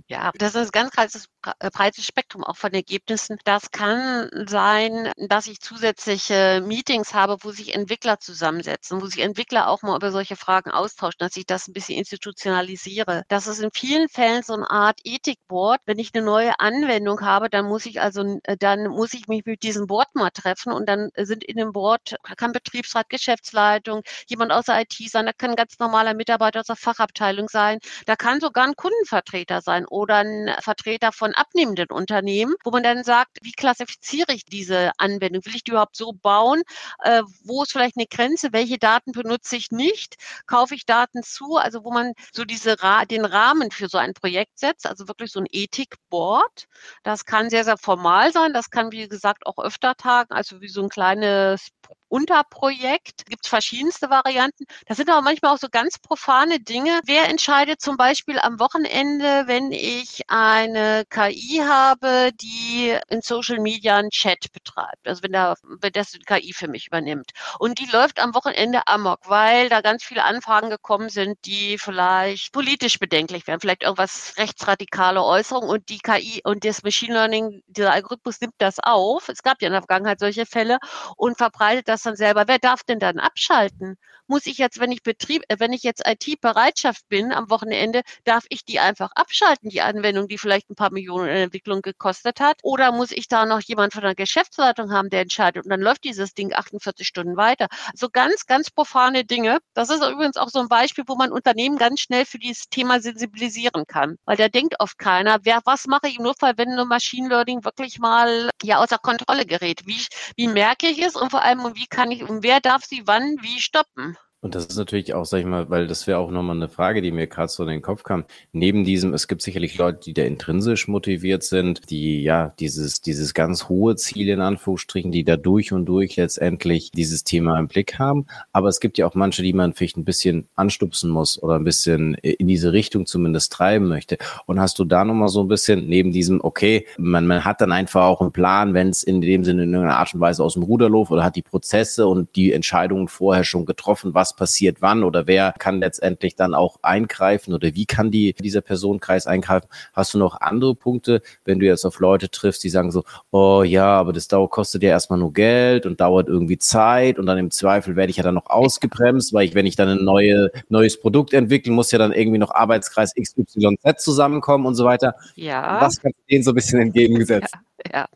Ja, 0.08 0.32
das 0.38 0.56
ist 0.56 0.67
ein 0.67 0.71
ganz 0.71 0.91
breites, 0.91 1.26
äh, 1.60 1.69
breites 1.71 2.06
Spektrum 2.06 2.43
auch 2.43 2.58
von 2.58 2.74
Ergebnissen. 2.74 3.38
Das 3.45 3.71
kann 3.71 4.30
sein, 4.47 5.12
dass 5.17 5.47
ich 5.47 5.62
zusätzliche 5.62 6.62
Meetings 6.65 7.13
habe, 7.13 7.38
wo 7.41 7.52
sich 7.52 7.74
Entwickler 7.74 8.19
zusammensetzen, 8.19 9.02
wo 9.02 9.06
sich 9.06 9.21
Entwickler 9.21 9.69
auch 9.69 9.82
mal 9.84 9.95
über 9.95 10.12
solche 10.12 10.36
Fragen 10.36 10.71
austauschen, 10.71 11.17
dass 11.19 11.38
ich 11.38 11.45
das 11.45 11.67
ein 11.67 11.74
bisschen 11.74 11.97
institutionalisiere. 11.97 13.24
Das 13.30 13.47
ist 13.47 13.60
in 13.60 13.69
vielen 13.74 14.10
Fällen 14.10 14.43
so 14.43 14.54
eine 14.54 14.69
Art 14.69 15.00
Ethikboard. 15.04 15.80
Wenn 15.86 16.00
ich 16.00 16.12
eine 16.13 16.26
neue 16.26 16.60
Anwendung 16.60 17.21
habe, 17.21 17.50
dann 17.50 17.65
muss 17.67 17.86
ich 17.86 18.02
also, 18.02 18.39
äh, 18.43 18.58
dann 18.58 18.88
muss 18.88 19.13
ich 19.13 19.28
mich 19.28 19.45
mit 19.45 19.63
diesem 19.63 19.88
Board 19.88 20.08
mal 20.13 20.30
treffen 20.32 20.74
und 20.74 20.88
dann 20.89 21.10
sind 21.17 21.43
in 21.43 21.56
dem 21.58 21.71
Board, 21.71 22.15
kann 22.38 22.52
Betriebsrat, 22.52 23.10
Geschäftsleitung, 23.10 24.02
jemand 24.28 24.52
aus 24.52 24.65
der 24.65 24.82
IT 24.82 24.93
sein, 25.10 25.26
da 25.26 25.34
kann 25.34 25.52
ein 25.52 25.56
ganz 25.56 25.80
normaler 25.80 26.13
Mitarbeiter 26.13 26.60
aus 26.62 26.67
der 26.67 26.76
Fachabteilung 26.76 27.47
sein, 27.50 27.80
da 28.06 28.15
kann 28.15 28.39
sogar 28.39 28.65
ein 28.65 28.76
Kundenvertreter 28.76 29.51
Vertreter 29.52 29.62
sein 29.62 29.86
oder 29.88 30.18
ein 30.18 30.56
Vertreter 30.62 31.12
von 31.12 31.34
abnehmenden 31.34 31.90
Unternehmen, 31.92 32.56
wo 32.64 32.72
man 32.72 32.84
dann 32.84 33.04
sagt, 33.04 33.40
wie 33.42 33.52
klassifiziere 33.52 34.34
ich 34.34 34.46
diese 34.46 34.92
Anwendung? 34.98 35.46
Will 35.46 35.56
ich 35.56 35.64
die 35.64 35.72
überhaupt 35.72 35.96
so 35.96 36.14
bauen? 36.14 36.62
Äh, 37.04 37.24
wo 37.44 37.64
ist 37.64 37.72
vielleicht 37.72 37.98
eine 37.98 38.08
Grenze? 38.08 38.50
Welche 38.52 38.78
Daten 38.78 39.12
benutze 39.12 39.56
ich 39.58 39.72
nicht? 39.72 40.16
Kaufe 40.48 40.76
ich 40.76 40.86
Daten 40.86 41.24
zu? 41.24 41.58
Also 41.58 41.84
wo 41.84 41.92
man 41.92 42.14
so 42.32 42.46
diese 42.46 42.78
den 43.10 43.26
Rahmen 43.26 43.72
für 43.72 43.90
so 43.90 43.98
ein 43.98 44.14
Projekt 44.14 44.60
setzt, 44.60 44.88
also 44.88 45.08
wirklich 45.08 45.32
so 45.32 45.40
ein 45.40 45.48
Ethikboard. 45.52 46.68
Das 47.04 47.26
kann 47.26 47.50
sehr, 47.50 47.64
sehr 47.64 47.78
formal 47.78 48.32
sein. 48.32 48.54
Das 48.54 48.70
kann, 48.70 48.92
wie 48.92 49.08
gesagt, 49.08 49.46
auch 49.46 49.60
öfter 49.60 49.96
tagen, 49.96 50.34
also 50.34 50.62
wie 50.62 50.70
so 50.70 50.82
ein 50.82 50.90
kleines 50.90 51.70
Unterprojekt. 52.12 53.26
Gibt 53.28 53.45
es 53.45 53.50
verschiedenste 53.50 54.10
Varianten. 54.10 54.65
Das 54.86 54.97
sind 54.97 55.10
aber 55.10 55.21
manchmal 55.21 55.54
auch 55.54 55.58
so 55.58 55.69
ganz 55.71 55.97
profane 55.97 56.60
Dinge. 56.60 57.00
Wer 57.06 57.30
entscheidet 57.30 57.80
zum 57.80 57.95
Beispiel 57.95 58.38
am 58.38 58.60
Wochenende, 58.60 59.43
wenn 59.47 59.71
ich 59.71 60.24
eine 60.28 61.06
KI 61.10 61.62
habe, 61.65 62.32
die 62.34 62.97
in 63.08 63.21
Social 63.21 63.60
Media 63.60 63.95
einen 63.95 64.10
Chat 64.10 64.52
betreibt? 64.52 65.08
Also 65.08 65.24
wenn, 65.24 65.32
da, 65.32 65.56
wenn 65.63 65.93
das 65.93 66.12
die 66.12 66.19
KI 66.19 66.52
für 66.52 66.67
mich 66.67 66.88
übernimmt. 66.88 67.32
Und 67.60 67.80
die 67.80 67.86
läuft 67.86 68.19
am 68.19 68.36
Wochenende 68.36 68.82
amok, 68.88 69.30
weil 69.30 69.69
da 69.69 69.80
ganz 69.80 70.04
viele 70.04 70.26
Anfragen 70.26 70.69
gekommen 70.69 71.08
sind, 71.08 71.38
die 71.45 71.78
vielleicht 71.78 72.52
politisch 72.52 73.00
bedenklich 73.00 73.47
wären. 73.47 73.62
Vielleicht 73.62 73.84
irgendwas 73.84 74.34
rechtsradikale 74.38 75.24
Äußerungen 75.24 75.69
und 75.69 75.88
die 75.88 76.00
KI 76.00 76.41
und 76.43 76.65
das 76.65 76.84
Machine 76.84 77.13
Learning, 77.13 77.63
dieser 77.67 77.93
Algorithmus 77.93 78.41
nimmt 78.41 78.56
das 78.58 78.80
auf. 78.80 79.30
Es 79.30 79.43
gab 79.43 79.62
ja 79.62 79.67
in 79.67 79.74
der 79.74 79.82
Vergangenheit 79.82 80.19
solche 80.19 80.45
Fälle 80.45 80.78
und 81.15 81.38
verbreitet 81.38 81.88
das 81.88 82.01
das 82.02 82.12
dann 82.12 82.16
selber. 82.16 82.48
Wer 82.48 82.60
darf 82.60 82.84
denn 82.84 83.00
dann 83.00 83.20
abschalten? 83.20 83.96
Muss 84.28 84.46
ich 84.46 84.58
jetzt, 84.58 84.80
wenn 84.80 84.92
ich 84.92 85.04
Betrieb, 85.04 85.44
äh, 85.50 85.58
wenn 85.60 85.74
ich 85.74 85.84
jetzt 85.84 86.04
IT-Bereitschaft 86.08 87.08
bin 87.10 87.32
am 87.32 87.50
Wochenende, 87.50 88.02
darf 88.24 88.46
ich 88.50 88.66
die 88.66 88.80
einfach 88.80 89.12
abschalten, 89.16 89.70
die 89.70 89.82
Anwendung, 89.82 90.28
die 90.28 90.38
vielleicht 90.38 90.70
ein 90.70 90.76
paar 90.76 90.92
Millionen 90.92 91.28
in 91.28 91.36
Entwicklung 91.36 91.82
gekostet 91.82 92.40
hat? 92.40 92.60
Oder 92.64 92.92
muss 92.92 93.12
ich 93.12 93.28
da 93.28 93.46
noch 93.46 93.62
jemand 93.62 93.94
von 93.94 94.04
der 94.04 94.16
Geschäftsleitung 94.16 94.92
haben, 94.92 95.10
der 95.10 95.22
entscheidet? 95.22 95.66
Und 95.66 95.70
dann 95.70 95.82
läuft 95.82 96.04
dieses 96.04 96.34
Ding 96.34 96.54
48 96.54 97.06
Stunden 97.08 97.38
weiter. 97.38 97.68
So 97.94 98.10
ganz, 98.10 98.46
ganz 98.46 98.72
profane 98.72 99.26
Dinge. 99.26 99.60
Das 99.74 99.90
ist 99.90 100.02
übrigens 100.04 100.38
auch 100.38 100.50
so 100.50 100.60
ein 100.60 100.70
Beispiel, 100.70 101.04
wo 101.08 101.16
man 101.16 101.32
Unternehmen 101.32 101.78
ganz 101.78 102.00
schnell 102.02 102.26
für 102.26 102.40
dieses 102.40 102.70
Thema 102.70 103.02
sensibilisieren 103.02 103.86
kann. 103.88 104.18
Weil 104.26 104.38
da 104.38 104.48
denkt 104.48 104.76
oft 104.80 104.98
keiner, 104.98 105.40
wer, 105.44 105.62
was 105.66 105.88
mache 105.88 106.08
ich 106.08 106.18
im 106.18 106.24
Notfall, 106.24 106.54
wenn 106.58 106.70
eine 106.70 106.86
Machine 106.86 107.30
Learning 107.30 107.64
wirklich 107.64 108.00
mal 108.00 108.50
ja 108.64 108.80
außer 108.80 108.98
Kontrolle 108.98 109.46
gerät? 109.46 109.82
Wie, 109.86 110.00
wie 110.36 110.48
merke 110.48 110.88
ich 110.88 111.00
es 111.00 111.16
und 111.16 111.32
vor 111.32 111.42
allem, 111.44 111.76
wie 111.76 111.88
kann 111.92 112.12
ich 112.12 112.24
und 112.24 112.44
wer 112.44 112.62
darf 112.62 112.86
sie 112.86 113.04
wann 113.06 113.38
wie 113.42 113.62
stoppen? 113.62 114.18
Und 114.44 114.56
das 114.56 114.66
ist 114.66 114.76
natürlich 114.76 115.14
auch, 115.14 115.24
sag 115.26 115.42
ich 115.42 115.46
mal, 115.46 115.70
weil 115.70 115.86
das 115.86 116.08
wäre 116.08 116.18
auch 116.18 116.32
nochmal 116.32 116.56
eine 116.56 116.68
Frage, 116.68 117.04
die 117.04 117.12
mir 117.12 117.28
gerade 117.28 117.52
so 117.52 117.62
in 117.62 117.70
den 117.70 117.84
Kopf 117.84 118.02
kam. 118.02 118.26
Neben 118.54 118.84
diesem, 118.84 119.14
es 119.14 119.28
gibt 119.28 119.44
sicherlich 119.44 119.78
Leute, 119.78 120.00
die 120.04 120.14
da 120.14 120.24
intrinsisch 120.24 120.88
motiviert 120.88 121.44
sind, 121.44 121.92
die 121.92 122.24
ja 122.24 122.52
dieses, 122.60 123.02
dieses 123.02 123.36
ganz 123.36 123.70
hohe 123.70 123.96
Ziel 123.98 124.30
in 124.30 124.42
Anführungsstrichen, 124.42 125.12
die 125.12 125.24
da 125.24 125.38
durch 125.38 125.74
und 125.74 125.86
durch 125.86 126.16
letztendlich 126.16 126.90
dieses 126.90 127.24
Thema 127.24 127.60
im 127.60 127.68
Blick 127.68 128.00
haben. 128.00 128.26
Aber 128.52 128.68
es 128.68 128.80
gibt 128.80 128.98
ja 128.98 129.06
auch 129.06 129.14
manche, 129.14 129.44
die 129.44 129.54
man 129.54 129.74
vielleicht 129.74 129.98
ein 129.98 130.06
bisschen 130.06 130.48
anstupsen 130.56 131.12
muss 131.12 131.42
oder 131.44 131.58
ein 131.58 131.64
bisschen 131.64 132.16
in 132.16 132.48
diese 132.48 132.74
Richtung 132.74 133.06
zumindest 133.06 133.54
treiben 133.54 133.88
möchte. 133.88 134.18
Und 134.48 134.60
hast 134.60 134.80
du 134.80 134.86
da 134.86 135.06
nochmal 135.06 135.30
so 135.30 135.42
ein 135.42 135.50
bisschen 135.50 135.86
neben 135.86 136.12
diesem, 136.12 136.44
okay, 136.44 136.88
man, 136.98 137.28
man 137.28 137.46
hat 137.46 137.62
dann 137.62 137.72
einfach 137.72 138.06
auch 138.06 138.22
einen 138.22 138.32
Plan, 138.32 138.74
wenn 138.74 138.90
es 138.90 139.04
in 139.04 139.22
dem 139.22 139.44
Sinne 139.44 139.66
in 139.66 139.74
irgendeiner 139.74 140.00
Art 140.00 140.16
und 140.16 140.20
Weise 140.20 140.44
aus 140.44 140.56
dem 140.56 140.64
Ruder 140.64 140.90
läuft 140.90 141.12
oder 141.12 141.24
hat 141.24 141.36
die 141.36 141.44
Prozesse 141.44 142.08
und 142.08 142.36
die 142.36 142.54
Entscheidungen 142.54 143.08
vorher 143.08 143.44
schon 143.44 143.68
getroffen, 143.68 144.16
was 144.16 144.31
passiert 144.36 144.78
wann 144.82 145.04
oder 145.04 145.28
wer 145.28 145.54
kann 145.58 145.80
letztendlich 145.80 146.36
dann 146.36 146.54
auch 146.54 146.78
eingreifen 146.82 147.54
oder 147.54 147.74
wie 147.74 147.86
kann 147.86 148.12
die, 148.12 148.34
dieser 148.34 148.62
Personenkreis 148.62 149.28
eingreifen. 149.28 149.67
Hast 149.94 150.13
du 150.13 150.17
noch 150.17 150.39
andere 150.41 150.76
Punkte, 150.76 151.22
wenn 151.46 151.60
du 151.60 151.65
jetzt 151.65 151.86
auf 151.86 152.00
Leute 152.00 152.30
triffst, 152.30 152.63
die 152.63 152.70
sagen 152.70 152.91
so, 152.91 153.04
oh 153.32 153.63
ja, 153.63 153.86
aber 153.86 154.13
das 154.13 154.28
dauert, 154.28 154.52
kostet 154.52 154.84
ja 154.84 154.89
erstmal 154.89 155.20
nur 155.20 155.34
Geld 155.34 155.86
und 155.86 156.02
dauert 156.02 156.28
irgendwie 156.28 156.58
Zeit 156.58 157.20
und 157.20 157.26
dann 157.26 157.38
im 157.38 157.52
Zweifel 157.52 157.96
werde 157.96 158.10
ich 158.10 158.17
ja 158.17 158.24
dann 158.24 158.36
noch 158.36 158.48
ausgebremst, 158.48 159.34
weil 159.34 159.48
ich, 159.48 159.56
wenn 159.56 159.65
ich 159.65 159.76
dann 159.76 159.89
ein 159.89 160.04
neue, 160.04 160.52
neues 160.70 161.00
Produkt 161.00 161.34
entwickeln 161.34 161.76
muss, 161.76 161.91
ja 161.91 161.98
dann 161.98 162.12
irgendwie 162.12 162.39
noch 162.39 162.52
Arbeitskreis 162.52 163.13
XYZ 163.13 164.04
zusammenkommen 164.04 164.65
und 164.65 164.76
so 164.76 164.86
weiter. 164.86 165.15
Ja. 165.36 165.82
Was 165.82 166.00
kannst 166.00 166.17
du 166.17 166.24
denen 166.30 166.44
so 166.44 166.52
ein 166.52 166.56
bisschen 166.56 166.82
entgegengesetzt? 166.82 167.54
Ja, 167.91 167.91
ja. 167.94 168.08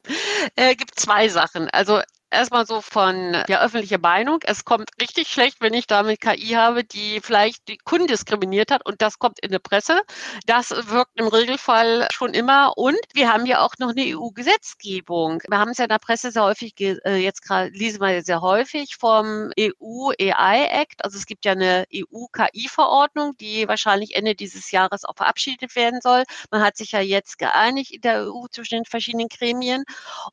Äh, 0.56 0.76
gibt 0.76 1.00
zwei 1.00 1.28
Sachen. 1.30 1.70
Also 1.70 2.00
erstmal 2.36 2.66
so 2.66 2.82
von 2.82 3.34
der 3.48 3.62
öffentlichen 3.62 4.02
Meinung. 4.02 4.40
Es 4.44 4.66
kommt 4.66 4.90
richtig 5.02 5.28
schlecht, 5.28 5.62
wenn 5.62 5.74
ich 5.74 5.88
da 5.88 6.04
mit 6.04 6.22
KI 6.22 6.50
habe, 6.50 6.84
die 6.84 7.20
vielleicht 7.22 7.68
die 7.68 7.78
Kunden 7.78 8.08
diskriminiert 8.08 8.72
hat 8.72 8.86
und 8.86 9.02
das 9.02 9.20
kommt 9.20 9.40
in 9.40 9.52
der 9.52 9.60
Presse. 9.60 10.02
Das 10.46 10.70
wirkt 10.70 11.20
im 11.20 11.28
Regelfall 11.28 12.08
schon 12.12 12.34
immer. 12.34 12.78
Und 12.78 12.98
wir 13.14 13.32
haben 13.32 13.46
ja 13.46 13.62
auch 13.62 13.74
noch 13.80 13.90
eine 13.90 14.04
EU-Gesetzgebung. 14.16 15.42
Wir 15.48 15.60
haben 15.60 15.72
es 15.72 15.78
ja 15.78 15.86
in 15.86 15.90
der 15.90 16.00
Presse 16.00 16.32
sehr 16.32 16.44
häufig, 16.44 16.74
äh, 16.80 17.16
jetzt 17.16 17.42
gerade 17.42 17.70
lesen 17.70 18.02
wir 18.02 18.24
sehr 18.24 18.42
häufig 18.42 18.96
vom 18.98 19.52
EU-AI-Act. 19.60 21.04
Also 21.04 21.18
es 21.18 21.26
gibt 21.26 21.46
ja 21.46 21.54
eine 21.54 21.86
EU-KI-Verordnung, 21.94 23.38
die 23.38 23.68
wahrscheinlich 23.68 24.16
Ende 24.16 24.36
dieses 24.36 24.72
Jahres 24.72 25.06
auch 25.06 25.16
verabschiedet 25.16 25.76
werden 25.76 26.02
soll. 26.02 26.24
Man 26.52 26.62
hat 26.62 26.78
sich 26.78 26.92
ja 26.92 27.00
jetzt 27.00 27.38
geeinigt 27.38 27.92
in 27.92 28.02
der 28.02 28.28
EU 28.28 28.48
zwischen 28.52 28.76
den 28.80 28.86
verschiedenen 28.86 29.30
Gremien. 29.30 29.84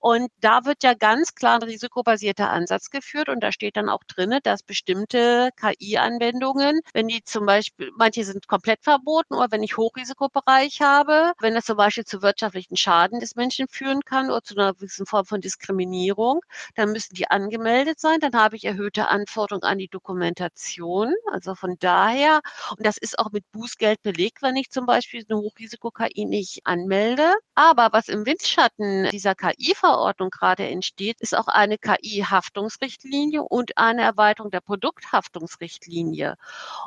Und 0.00 0.30
da 0.40 0.64
wird 0.64 0.82
ja 0.82 0.94
ganz 0.94 1.34
klar 1.34 1.56
ein 1.56 1.62
Risiko 1.62 1.91
risikobasierter 1.92 2.50
Ansatz 2.50 2.90
geführt 2.90 3.28
und 3.28 3.40
da 3.42 3.52
steht 3.52 3.76
dann 3.76 3.88
auch 3.88 4.02
drin, 4.04 4.38
dass 4.42 4.62
bestimmte 4.62 5.50
KI-Anwendungen, 5.56 6.80
wenn 6.94 7.08
die 7.08 7.22
zum 7.24 7.46
Beispiel, 7.46 7.90
manche 7.96 8.24
sind 8.24 8.48
komplett 8.48 8.82
verboten 8.82 9.34
oder 9.34 9.48
wenn 9.50 9.62
ich 9.62 9.76
Hochrisikobereich 9.76 10.80
habe, 10.80 11.32
wenn 11.40 11.54
das 11.54 11.64
zum 11.66 11.76
Beispiel 11.76 12.04
zu 12.04 12.22
wirtschaftlichen 12.22 12.76
Schaden 12.76 13.20
des 13.20 13.36
Menschen 13.36 13.66
führen 13.68 14.00
kann 14.04 14.30
oder 14.30 14.42
zu 14.42 14.56
einer 14.56 14.74
gewissen 14.74 15.06
Form 15.06 15.26
von 15.26 15.40
Diskriminierung, 15.40 16.40
dann 16.74 16.92
müssen 16.92 17.14
die 17.14 17.28
angemeldet 17.30 18.00
sein. 18.00 18.20
Dann 18.20 18.34
habe 18.34 18.56
ich 18.56 18.64
erhöhte 18.64 19.08
Anforderungen 19.08 19.64
an 19.64 19.78
die 19.78 19.88
Dokumentation. 19.88 21.14
Also 21.30 21.54
von 21.54 21.76
daher, 21.78 22.40
und 22.76 22.86
das 22.86 22.96
ist 22.96 23.18
auch 23.18 23.30
mit 23.32 23.50
Bußgeld 23.52 24.02
belegt, 24.02 24.42
wenn 24.42 24.56
ich 24.56 24.70
zum 24.70 24.86
Beispiel 24.86 25.24
eine 25.28 25.38
Hochrisiko-KI 25.38 26.24
nicht 26.24 26.60
anmelde. 26.64 27.34
Aber 27.54 27.90
was 27.92 28.08
im 28.08 28.24
Windschatten 28.26 29.08
dieser 29.10 29.34
KI-Verordnung 29.34 30.30
gerade 30.30 30.66
entsteht, 30.66 31.20
ist 31.20 31.36
auch 31.36 31.48
eine 31.48 31.78
KI-Haftungsrichtlinie 31.82 33.42
und 33.42 33.76
eine 33.76 34.02
Erweiterung 34.02 34.50
der 34.50 34.60
Produkthaftungsrichtlinie. 34.60 36.36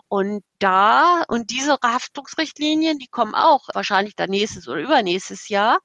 Und 0.08 0.44
da, 0.60 1.24
und 1.28 1.52
diese 1.52 1.78
Haftungsrichtlinien, 1.84 2.98
die 2.98 3.08
kommen 3.08 3.36
auch 3.36 3.68
wahrscheinlich 3.74 4.16
dann 4.16 4.30
nächstes 4.32 4.68
oder 4.68 4.82
übernächstes 4.82 5.50
Jahr. 5.50 5.80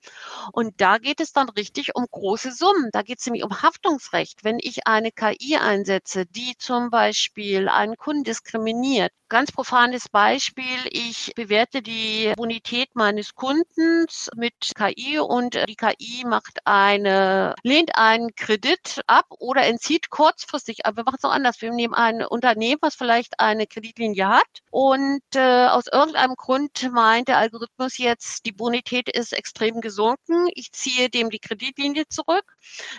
Und 0.53 0.81
da 0.81 0.99
geht 0.99 1.21
es 1.21 1.33
dann 1.33 1.49
richtig 1.51 1.95
um 1.95 2.07
große 2.11 2.53
Summen. 2.53 2.91
Da 2.93 3.03
geht 3.03 3.19
es 3.19 3.27
nämlich 3.27 3.45
um 3.45 3.63
Haftungsrecht. 3.63 4.45
Wenn 4.45 4.59
ich 4.61 4.87
eine 4.87 5.13
KI 5.13 5.57
einsetze, 5.57 6.27
die 6.27 6.55
zum 6.59 6.91
Beispiel 6.91 7.69
einen 7.69 7.97
Kunden 7.97 8.25
diskriminiert, 8.25 9.13
ganz 9.31 9.53
profanes 9.53 10.09
Beispiel, 10.09 10.65
ich 10.91 11.33
bewerte 11.35 11.83
die 11.83 12.33
Bonität 12.37 12.91
meines 12.95 13.35
Kundens 13.35 14.29
mit 14.35 14.73
KI 14.75 15.19
und 15.21 15.55
die 15.69 15.77
KI 15.77 16.25
macht 16.27 16.59
eine, 16.67 17.55
lehnt 17.63 17.97
einen 17.97 18.35
Kredit 18.35 19.01
ab 19.07 19.27
oder 19.39 19.65
entzieht 19.65 20.11
kurzfristig, 20.11 20.85
aber 20.85 20.99
wir 20.99 21.05
machen 21.05 21.17
es 21.19 21.25
auch 21.25 21.33
anders. 21.33 21.63
Wir 21.63 21.73
nehmen 21.73 21.95
ein 21.95 22.25
Unternehmen, 22.25 22.81
was 22.83 22.97
vielleicht 22.97 23.39
eine 23.39 23.67
Kreditlinie 23.67 24.29
hat 24.29 24.61
und 24.71 25.23
äh, 25.35 25.67
aus 25.69 25.87
irgendeinem 25.87 26.35
Grund 26.35 26.91
meint 26.93 27.29
der 27.29 27.39
Algorithmus 27.39 27.99
jetzt, 27.99 28.45
die 28.47 28.53
Bonität 28.53 29.09
ist 29.09 29.33
extrem 29.33 29.81
gesunken. 29.81 30.49
Ich 30.55 30.73
ziehe 30.73 31.09
dem 31.09 31.31
die 31.31 31.39
Kreditlinie 31.39 32.09
zurück. 32.09 32.45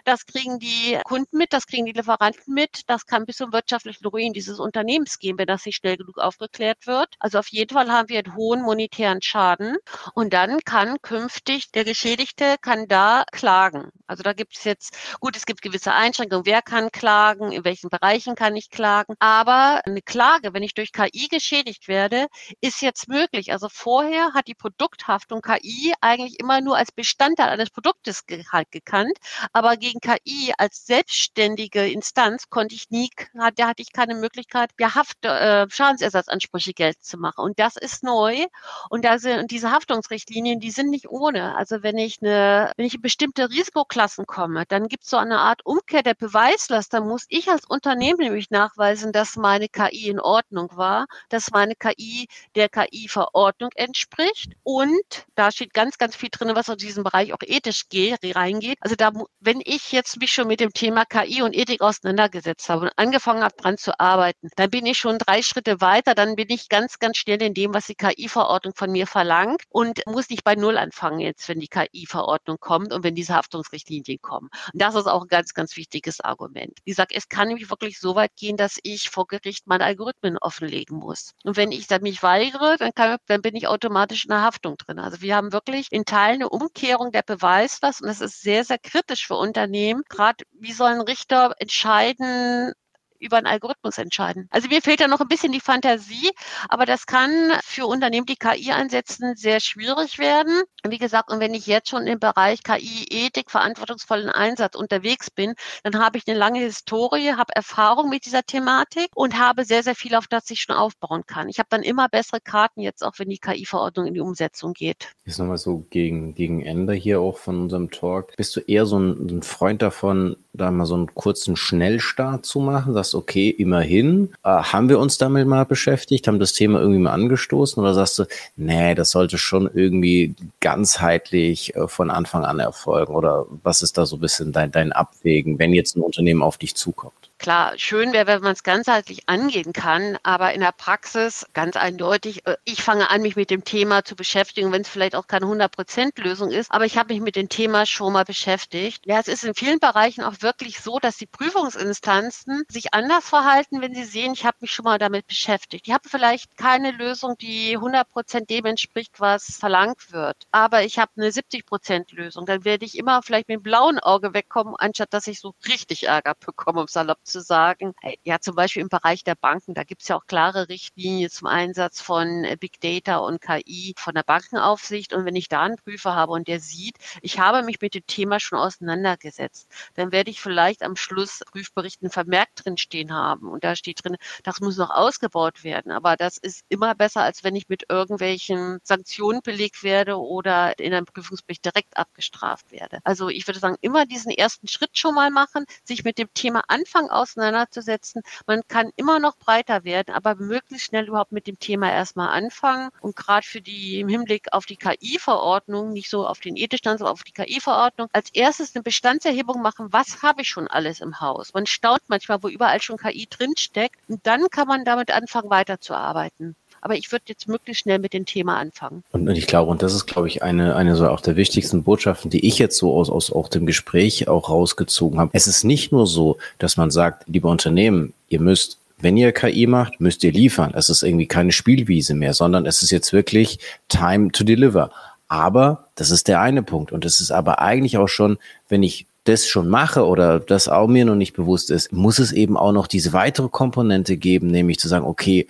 Das 0.06 0.26
kriegen 0.26 0.60
die 0.60 0.98
Kunden 1.04 1.38
mit, 1.38 1.52
das 1.52 1.67
kriegen 1.67 1.86
die 1.86 1.91
Lieferanten 1.91 2.54
mit. 2.54 2.84
Das 2.88 3.06
kann 3.06 3.26
bis 3.26 3.38
zum 3.38 3.52
wirtschaftlichen 3.52 4.06
Ruin 4.06 4.32
dieses 4.32 4.60
Unternehmens 4.60 5.20
gehen, 5.20 5.38
wenn 5.38 5.48
das 5.48 5.65
nicht 5.65 5.76
schnell 5.76 5.98
genug 5.98 6.21
aufgeklärt 6.22 6.88
wird. 6.88 7.16
Also 7.20 7.40
auf 7.40 7.48
jeden 7.50 7.74
Fall 7.74 7.92
haben 7.92 8.10
wir 8.10 8.20
einen 8.20 8.36
hohen 8.36 8.62
monetären 8.62 9.22
Schaden 9.22 9.78
und 10.14 10.34
dann 10.34 10.60
kann 10.66 11.02
künftig 11.02 11.72
der 11.72 11.84
Geschädigte 11.84 12.56
kann 12.62 12.88
da 12.88 13.24
klagen. 13.32 13.92
Also 14.08 14.24
da 14.24 14.34
gibt 14.34 14.58
es 14.58 14.64
jetzt, 14.64 14.98
gut, 15.20 15.36
es 15.36 15.46
gibt 15.46 15.62
gewisse 15.62 15.94
Einschränkungen, 15.94 16.46
wer 16.46 16.62
kann 16.62 16.92
klagen, 16.92 17.52
in 17.52 17.64
welchen 17.64 17.90
Bereichen 17.90 18.36
kann 18.36 18.56
ich 18.56 18.70
klagen, 18.70 19.16
aber 19.20 19.82
eine 19.86 20.02
Klage, 20.02 20.54
wenn 20.54 20.64
ich 20.64 20.74
durch 20.74 20.92
KI 20.92 21.28
geschädigt 21.30 21.88
werde, 21.88 22.28
ist 22.62 22.82
jetzt 22.82 23.08
möglich. 23.08 23.52
Also 23.52 23.68
vorher 23.70 24.34
hat 24.34 24.48
die 24.48 24.56
Produkthaftung 24.56 25.42
KI 25.42 25.94
eigentlich 26.02 26.40
immer 26.40 26.62
nur 26.62 26.78
als 26.78 26.92
Bestandteil 26.92 27.50
eines 27.50 27.70
Produktes 27.70 28.26
ge 28.26 28.44
halt 28.52 28.72
gekannt, 28.72 29.18
aber 29.54 29.78
gegen 29.78 30.00
KI 30.00 30.54
als 30.58 30.86
selbstständige 30.86 31.88
Instanz 31.90 32.50
konnte 32.50 32.76
ich 32.76 32.90
nie, 32.90 33.10
da 33.56 33.68
hatte 33.68 33.82
ich 33.82 33.92
keine 33.94 34.16
Möglichkeit, 34.16 34.72
ja, 34.80 34.96
Haft, 34.96 35.26
äh, 35.26 35.68
Schadensersatzansprüche 36.12 36.74
geltend 36.74 37.04
zu 37.04 37.17
machen. 37.17 37.41
Und 37.43 37.60
das 37.60 37.78
ist 37.78 38.04
neu. 38.04 38.45
Und 38.89 39.06
da 39.06 39.19
sind 39.19 39.39
und 39.39 39.52
diese 39.52 39.71
Haftungsrichtlinien, 39.71 40.60
die 40.60 40.71
sind 40.71 40.89
nicht 40.89 41.10
ohne. 41.10 41.56
Also 41.56 41.84
wenn 41.84 41.97
ich 41.97 42.19
eine, 42.21 42.71
wenn 42.78 42.86
ich 42.86 42.95
in 42.95 43.02
bestimmte 43.02 43.50
Risikoklassen 43.50 44.26
komme, 44.26 44.65
dann 44.67 44.88
gibt 44.88 45.04
es 45.04 45.10
so 45.10 45.17
eine 45.17 45.39
Art 45.39 45.65
Umkehr 45.65 46.04
der 46.04 46.13
Beweislast. 46.13 46.93
Da 46.93 47.02
muss 47.02 47.26
ich 47.30 47.50
als 47.50 47.65
Unternehmen 47.65 48.19
nämlich 48.19 48.50
nachweisen, 48.52 49.12
dass 49.12 49.36
meine 49.36 49.69
KI 49.69 50.10
in 50.10 50.19
Ordnung 50.19 50.69
war, 50.76 51.08
dass 51.30 51.52
meine 51.52 51.76
KI 51.76 52.28
der 52.56 52.69
KI-Verordnung 52.69 53.71
entspricht. 53.76 54.54
Und 54.63 55.26
da 55.36 55.52
steht 55.52 55.74
ganz, 55.74 55.97
ganz 55.97 56.15
viel 56.15 56.30
drin, 56.32 56.52
was 56.56 56.69
aus 56.69 56.78
diesem 56.78 57.04
Bereich 57.04 57.34
auch 57.34 57.41
ethisch 57.41 57.89
geht, 57.89 58.19
reingeht. 58.36 58.78
Also 58.82 58.95
da, 58.95 59.12
wenn 59.39 59.62
ich 59.63 59.91
jetzt 59.91 60.19
mich 60.19 60.32
schon 60.32 60.47
mit 60.47 60.60
dem 60.60 60.74
Thema 60.74 61.06
KI 61.06 61.41
und 61.41 61.56
Ethik 61.56 61.82
auseinandergesetzt 61.82 62.69
habe 62.69 62.84
und 62.84 62.91
angefangen 62.97 63.43
habe, 63.43 63.56
dran 63.56 63.78
zu 63.78 64.00
arbeiten, 64.00 64.50
dann 64.56 64.69
bin 64.69 64.86
ich 64.86 64.97
schon 64.97 65.17
drei 65.17 65.41
Schritte 65.41 65.82
weiter, 65.82 66.01
dann 66.06 66.36
bin 66.36 66.50
ich 66.50 66.70
ganz, 66.70 67.00
ganz 67.00 67.18
schnell 67.18 67.42
in 67.42 67.54
dem, 67.54 67.74
was 67.74 67.88
die 67.88 67.96
KI-Verordnung 67.96 68.74
von 68.76 68.92
mir 68.92 69.08
verlangt 69.08 69.64
und 69.70 70.06
muss 70.06 70.30
nicht 70.30 70.44
bei 70.44 70.56
Null 70.56 70.78
anfangen 70.78 71.20
jetzt, 71.20 71.48
wenn 71.50 71.60
die 71.60 71.68
KI-Verordnung 71.68 72.58
kommt 72.60 72.94
und 72.94 73.04
wenn 73.04 73.16
diese 73.16 73.36
Haftungsrichtlinien 73.36 74.22
kommen. 74.22 74.50
Und 74.74 74.82
das 74.82 74.96
ist 74.96 75.08
auch 75.08 75.24
ein 75.24 75.28
ganz, 75.28 75.54
ganz 75.54 75.76
wichtiges 75.78 76.22
Argument. 76.22 76.80
Wie 76.84 76.92
gesagt, 76.92 77.12
es 77.16 77.30
kann 77.30 77.48
nämlich 77.48 77.70
wirklich 77.70 78.00
so 78.00 78.16
weit 78.16 78.36
gehen, 78.36 78.58
dass 78.58 78.80
ich 78.84 79.10
vor 79.10 79.28
Gericht 79.28 79.68
meine 79.68 79.86
Algorithmen 79.86 80.38
offenlegen 80.38 80.98
muss. 80.98 81.32
Und 81.44 81.58
wenn 81.58 81.72
ich 81.72 81.88
dann 81.88 82.02
mich 82.02 82.24
weigere, 82.24 82.78
dann, 82.78 82.94
kann, 82.94 83.18
dann 83.28 83.42
bin 83.42 83.56
ich 83.56 83.68
automatisch 83.68 84.26
in 84.26 84.30
der 84.30 84.42
Haftung 84.42 84.78
drin. 84.78 85.00
Also 85.00 85.22
wir 85.22 85.36
haben 85.36 85.54
wirklich 85.54 85.88
in 85.92 86.06
Teilen 86.06 86.42
eine 86.42 86.50
Umkehrung 86.50 87.12
der 87.12 87.24
Beweislast 87.24 88.02
und 88.02 88.08
das 88.08 88.22
ist 88.22 88.42
sehr, 88.42 88.64
sehr 88.64 88.80
kritisch 88.80 89.28
für 89.28 89.36
Unternehmen. 89.36 90.04
Gerade 90.10 90.44
wie 90.54 90.74
soll 90.74 90.92
ein 90.92 91.02
Richter 91.02 91.54
entscheiden, 91.60 92.74
über 93.22 93.38
einen 93.38 93.48
Algorithmus 93.48 93.98
entscheiden. 93.98 94.48
Also 94.52 94.68
mir 94.68 94.82
fehlt 94.82 95.00
da 95.00 95.08
noch 95.08 95.22
ein 95.22 95.28
bisschen 95.28 95.52
die 95.52 95.60
Fantasie, 95.60 96.32
aber 96.70 96.86
das 96.86 97.06
kann 97.06 97.32
für 97.64 97.86
Unternehmen, 97.86 98.26
die 98.26 98.36
KI 98.36 98.72
einsetzen, 98.72 99.36
sehr 99.36 99.60
schwierig 99.60 100.18
werden. 100.18 100.64
Wie 100.88 100.98
gesagt, 100.98 101.32
und 101.32 101.40
wenn 101.40 101.54
ich 101.54 101.68
jetzt 101.68 101.90
schon 101.90 102.08
im 102.08 102.20
Bereich 102.20 102.64
KI, 102.64 103.06
Ethik, 103.10 103.52
verantwortungsvollen 103.52 104.30
Einsatz 104.30 104.76
unterwegs 104.76 105.30
bin, 105.30 105.54
dann 105.84 106.00
habe 106.04 106.18
ich 106.18 106.28
eine 106.28 106.38
lange 106.38 106.60
Historie, 106.60 107.34
habe 107.34 107.56
Erfahrung 107.56 108.10
mit 108.10 108.26
dieser 108.26 108.44
Thematik 108.44 109.10
und 109.16 109.38
habe 109.38 109.66
sehr, 109.66 109.84
sehr 109.84 109.96
viel, 109.96 110.16
auf 110.16 110.28
das 110.28 110.50
ich 110.50 110.62
schon 110.62 110.76
aufbauen 110.76 111.24
kann. 111.26 111.50
Ich 111.50 111.60
habe 111.60 111.68
dann 111.70 111.84
immer 111.84 112.10
bessere 112.10 112.42
Karten 112.42 112.82
jetzt, 112.82 113.04
auch 113.04 113.14
wenn 113.18 113.30
die 113.30 113.38
KI-Verordnung 113.38 114.08
in 114.08 114.14
die 114.14 114.20
Umsetzung 114.20 114.74
geht. 114.74 115.10
Jetzt 115.26 115.38
nochmal 115.38 115.58
so 115.58 115.86
gegen, 115.90 116.34
gegen 116.34 116.62
Ende 116.62 116.94
hier 116.94 117.22
auch 117.22 117.38
von 117.38 117.62
unserem 117.62 117.92
Talk. 117.92 118.36
Bist 118.38 118.56
du 118.56 118.62
eher 118.62 118.86
so 118.86 119.00
ein, 119.00 119.28
ein 119.28 119.44
Freund 119.44 119.82
davon, 119.82 120.38
da 120.54 120.72
mal 120.72 120.86
so 120.86 120.96
einen 120.96 121.14
kurzen 121.14 121.56
Schnellstart 121.56 122.46
zu 122.46 122.60
machen? 122.60 122.94
Sagst, 122.94 123.16
okay, 123.16 123.50
immerhin, 123.50 124.30
äh, 124.44 124.50
haben 124.50 124.90
wir 124.90 125.00
uns 125.00 125.18
damit 125.18 125.48
mal 125.48 125.66
beschäftigt, 125.66 126.28
haben 126.28 126.40
das 126.40 126.54
Thema 126.54 126.80
irgendwie 126.80 127.00
mal 127.00 127.14
angestoßen 127.14 127.82
oder 127.82 127.94
sagst 127.94 128.20
du, 128.20 128.26
nee, 128.56 128.96
das 128.96 129.12
sollte 129.12 129.38
schon 129.38 129.70
irgendwie 129.74 130.36
ganzheitlich 130.60 131.76
äh, 131.76 131.88
von 131.88 132.10
Anfang 132.10 132.46
an 132.46 132.60
erfolgen 132.60 133.14
oder 133.14 133.46
was 133.64 133.82
ist 133.82 133.98
da 133.98 134.06
so 134.06 134.18
ein 134.18 134.22
bisschen 134.22 134.52
dein, 134.52 134.72
dein 134.72 134.92
Abwägen, 134.92 135.60
wenn 135.60 135.74
jetzt 135.74 135.96
ein 135.96 136.02
Unternehmen 136.02 136.42
auf 136.42 136.58
dich 136.58 136.76
zukommt? 136.76 137.21
Klar, 137.41 137.73
schön 137.80 138.13
wäre, 138.13 138.27
wenn 138.27 138.43
man 138.43 138.54
es 138.54 138.62
ganzheitlich 138.62 139.27
angehen 139.27 139.73
kann, 139.73 140.15
aber 140.21 140.54
in 140.54 140.62
der 140.62 140.71
Praxis 140.71 141.43
ganz 141.54 141.75
eindeutig, 141.75 142.45
äh, 142.45 142.56
ich 142.65 142.84
fange 142.84 143.10
an, 143.10 143.23
mich 143.23 143.36
mit 143.36 143.49
dem 143.49 143.63
Thema 143.63 144.06
zu 144.06 144.15
beschäftigen, 144.15 144.71
wenn 144.71 144.84
es 144.84 144.89
vielleicht 144.89 145.15
auch 145.15 145.25
keine 145.25 145.47
100%-Lösung 145.47 146.51
ist, 146.51 146.69
aber 146.71 146.86
ich 146.86 146.99
habe 146.99 147.15
mich 147.15 147.23
mit 147.23 147.36
dem 147.36 147.49
Thema 147.49 147.88
schon 147.88 148.13
mal 148.13 148.25
beschäftigt. 148.25 149.08
Ja, 149.08 149.19
es 149.19 149.27
ist 149.27 149.43
in 149.43 149.56
vielen 149.56 149.80
Bereichen 149.80 150.23
auch 150.23 150.36
wirklich 150.41 150.82
so, 150.82 150.99
dass 150.99 151.17
die 151.17 151.25
Prüfungsinstanzen 151.25 152.63
sich 152.69 152.93
anders 152.93 153.27
verhalten, 153.27 153.82
wenn 153.82 153.95
sie 153.95 154.04
sehen, 154.04 154.34
ich 154.34 154.45
habe 154.45 154.58
mich 154.60 154.71
schon 154.71 154.86
mal 154.86 154.99
damit 154.99 155.25
beschäftigt. 155.25 155.88
Ich 155.88 155.93
habe 155.95 156.08
vielleicht 156.08 156.58
keine 156.58 156.91
Lösung, 156.91 157.39
die 157.39 157.75
100% 157.75 158.45
dem 158.45 158.65
entspricht, 158.65 159.19
was 159.19 159.58
verlangt 159.60 160.12
wird, 160.12 160.38
aber 160.51 160.84
ich 160.84 160.99
habe 160.99 161.12
eine 161.17 161.30
70%-Lösung. 161.30 162.45
Dann 162.45 162.65
werde 162.65 162.86
ich 162.86 162.95
immer 162.99 163.23
vielleicht 163.23 163.47
mit 163.47 163.56
dem 163.62 163.63
blauen 163.63 163.97
Auge 163.97 164.36
wegkommen, 164.36 164.75
anstatt 164.77 165.12
dass 165.12 165.25
ich 165.25 165.39
so 165.39 165.56
richtig 165.67 166.04
Ärger 166.04 166.36
bekomme, 166.36 166.82
um 166.82 166.88
salopp 166.88 167.17
zu 167.32 167.41
sagen. 167.41 167.94
Äh, 168.02 168.17
ja, 168.24 168.39
zum 168.39 168.56
Beispiel 168.56 168.82
im 168.82 168.89
Bereich 168.89 169.24
der 169.24 169.36
Banken, 169.36 169.74
da 169.74 169.84
gibt 169.84 170.02
es 170.02 170.08
ja 170.08 170.17
auch 170.17 170.26
klare 170.26 170.70
Richtlinien 170.70 171.30
zum 171.30 171.48
Einsatz 171.48 172.02
von 172.02 172.44
äh, 172.44 172.58
Big 172.60 172.80
Data 172.82 173.17
und 173.17 173.41
KI 173.41 173.94
von 173.98 174.13
der 174.13 174.24
Bankenaufsicht. 174.24 175.13
Und 175.13 175.26
wenn 175.26 175.36
ich 175.36 175.50
da 175.50 175.63
einen 175.63 175.78
Prüfer 175.78 176.15
habe 176.15 176.34
und 176.34 176.48
der 176.48 176.60
sieht, 176.60 176.98
ich 177.22 177.39
habe 177.39 177.63
mich 177.63 177.82
mit 177.82 177.96
dem 177.96 178.06
Thema 178.06 178.39
schon 178.39 178.60
auseinandergesetzt, 178.60 179.70
dann 179.96 180.12
werde 180.12 180.32
ich 180.32 180.41
vielleicht 180.41 180.84
am 180.84 180.96
Schluss 180.96 181.41
Prüfberichten 181.52 182.10
vermerkt 182.10 182.65
drin 182.65 182.78
stehen 182.78 183.13
haben. 183.13 183.50
Und 183.50 183.63
da 183.63 183.76
steht 183.76 184.04
drin, 184.04 184.17
das 184.44 184.60
muss 184.60 184.78
noch 184.78 184.89
ausgebaut 184.89 185.63
werden. 185.63 185.91
Aber 185.91 186.15
das 186.17 186.38
ist 186.38 186.63
immer 186.70 186.96
besser, 186.96 187.22
als 187.22 187.44
wenn 187.44 187.56
ich 187.56 187.70
mit 187.70 187.86
irgendwelchen 187.89 188.80
Sanktionen 188.84 189.41
belegt 189.44 189.84
werde 189.84 190.17
oder 190.20 190.78
in 190.80 190.94
einem 190.94 191.06
Prüfungsbericht 191.06 191.65
direkt 191.65 191.98
abgestraft 191.98 192.72
werde. 192.72 193.00
Also 193.04 193.30
ich 193.30 193.48
würde 193.48 193.60
sagen, 193.60 193.78
immer 193.82 194.06
diesen 194.06 194.32
ersten 194.32 194.67
Schritt 194.67 194.98
schon 194.98 195.15
mal 195.15 195.32
machen, 195.32 195.65
sich 195.84 196.04
mit 196.04 196.17
dem 196.17 196.34
Thema 196.34 196.63
Anfang 196.67 197.10
auseinanderzusetzen. 197.22 198.22
Man 198.48 198.62
kann 198.68 198.92
immer 198.96 199.20
noch 199.20 199.38
breiter 199.38 199.84
werden, 199.84 200.14
aber 200.14 200.36
möglichst 200.36 200.88
schnell 200.88 201.08
überhaupt 201.08 201.32
mit 201.32 201.48
dem 201.48 201.60
Thema 201.60 201.92
erstmal 201.92 202.30
anfangen. 202.30 202.90
Und 203.02 203.16
gerade 203.16 203.46
für 203.46 203.62
die 203.62 204.00
im 204.00 204.08
Hinblick 204.10 204.54
auf 204.54 204.66
die 204.66 204.78
KI-Verordnung, 204.78 205.92
nicht 205.94 206.10
so 206.10 206.28
auf 206.28 206.40
den 206.40 206.56
Ethikstand, 206.58 207.00
sondern 207.00 207.14
auf 207.14 207.24
die 207.24 207.32
KI-Verordnung, 207.34 208.10
als 208.14 208.30
erstes 208.34 208.76
eine 208.76 208.84
Bestandserhebung 208.84 209.62
machen, 209.62 209.94
was 209.94 210.22
habe 210.24 210.42
ich 210.42 210.50
schon 210.50 210.68
alles 210.68 211.02
im 211.02 211.20
Haus. 211.20 211.54
Man 211.54 211.66
staunt 211.66 212.02
manchmal, 212.08 212.44
wo 212.44 212.48
überall 212.48 212.82
schon 212.82 212.98
KI 212.98 213.28
drinsteckt. 213.30 213.98
Und 214.08 214.26
dann 214.28 214.50
kann 214.50 214.68
man 214.68 214.86
damit 214.86 215.12
anfangen, 215.12 215.50
weiterzuarbeiten. 215.50 216.56
Aber 216.82 216.96
ich 216.96 217.12
würde 217.12 217.26
jetzt 217.28 217.48
möglichst 217.48 217.84
schnell 217.84 218.00
mit 218.00 218.13
dem 218.13 218.26
Thema 218.26 218.58
anfangen. 218.58 219.04
Und, 219.12 219.30
und 219.30 219.36
ich 219.36 219.48
glaube, 219.48 219.72
und 219.72 219.84
das 219.84 219.94
ist, 219.94 220.08
glaube 220.08 220.28
ich, 220.28 220.44
eine, 220.44 220.76
eine 220.76 220.96
so 220.96 221.08
auch 221.08 221.22
der 221.22 221.36
wichtigsten 221.36 221.84
Botschaften, 221.84 222.32
die 222.32 222.46
ich 222.46 222.58
jetzt 222.58 222.78
so 222.78 222.94
aus, 222.96 223.10
aus 223.10 223.32
auch 223.32 223.48
dem 223.48 223.65
Gespräch 223.65 224.28
auch 224.28 224.50
rausgezogen 224.50 225.20
habe. 225.20 225.32
Es 225.34 225.48
ist 225.48 225.63
nicht 225.63 225.91
nur 225.91 226.08
so, 226.08 226.38
dass 226.58 226.78
man 226.78 226.89
sagt, 226.89 227.28
liebe 227.28 227.48
Unternehmen, 227.48 228.13
ihr 228.30 228.41
müsst 228.41 228.80
wenn 229.04 229.17
ihr 229.17 229.32
KI 229.32 229.65
macht, 229.65 230.00
müsst 230.00 230.24
ihr 230.24 230.32
liefern. 230.32 230.74
Es 230.76 230.89
ist 230.89 231.02
irgendwie 231.02 231.26
keine 231.26 231.52
Spielwiese 231.52 232.13
mehr, 232.13 232.36
sondern 232.36 232.67
es 232.67 232.84
ist 232.84 232.91
jetzt 232.91 233.13
wirklich 233.13 233.58
Time 233.89 234.32
to 234.32 234.44
deliver. 234.44 234.91
Aber 235.28 235.88
das 235.96 236.12
ist 236.12 236.28
der 236.28 236.41
eine 236.41 236.62
Punkt. 236.62 236.91
Und 236.91 237.04
es 237.04 237.20
ist 237.20 237.32
aber 237.32 237.60
eigentlich 237.60 237.98
auch 237.98 238.08
schon, 238.08 238.38
wenn 238.70 238.84
ich 238.84 239.08
das 239.24 239.48
schon 239.48 239.70
mache 239.70 240.06
oder 240.06 240.39
das 240.39 240.67
auch 240.67 240.88
mir 240.88 241.06
noch 241.06 241.15
nicht 241.15 241.34
bewusst 241.34 241.72
ist, 241.72 241.91
muss 241.91 242.20
es 242.20 242.32
eben 242.32 242.58
auch 242.58 242.72
noch 242.72 242.88
diese 242.88 243.13
weitere 243.13 243.50
Komponente 243.50 244.17
geben, 244.17 244.48
nämlich 244.48 244.80
zu 244.80 244.88
sagen, 244.88 245.06
okay, 245.06 245.48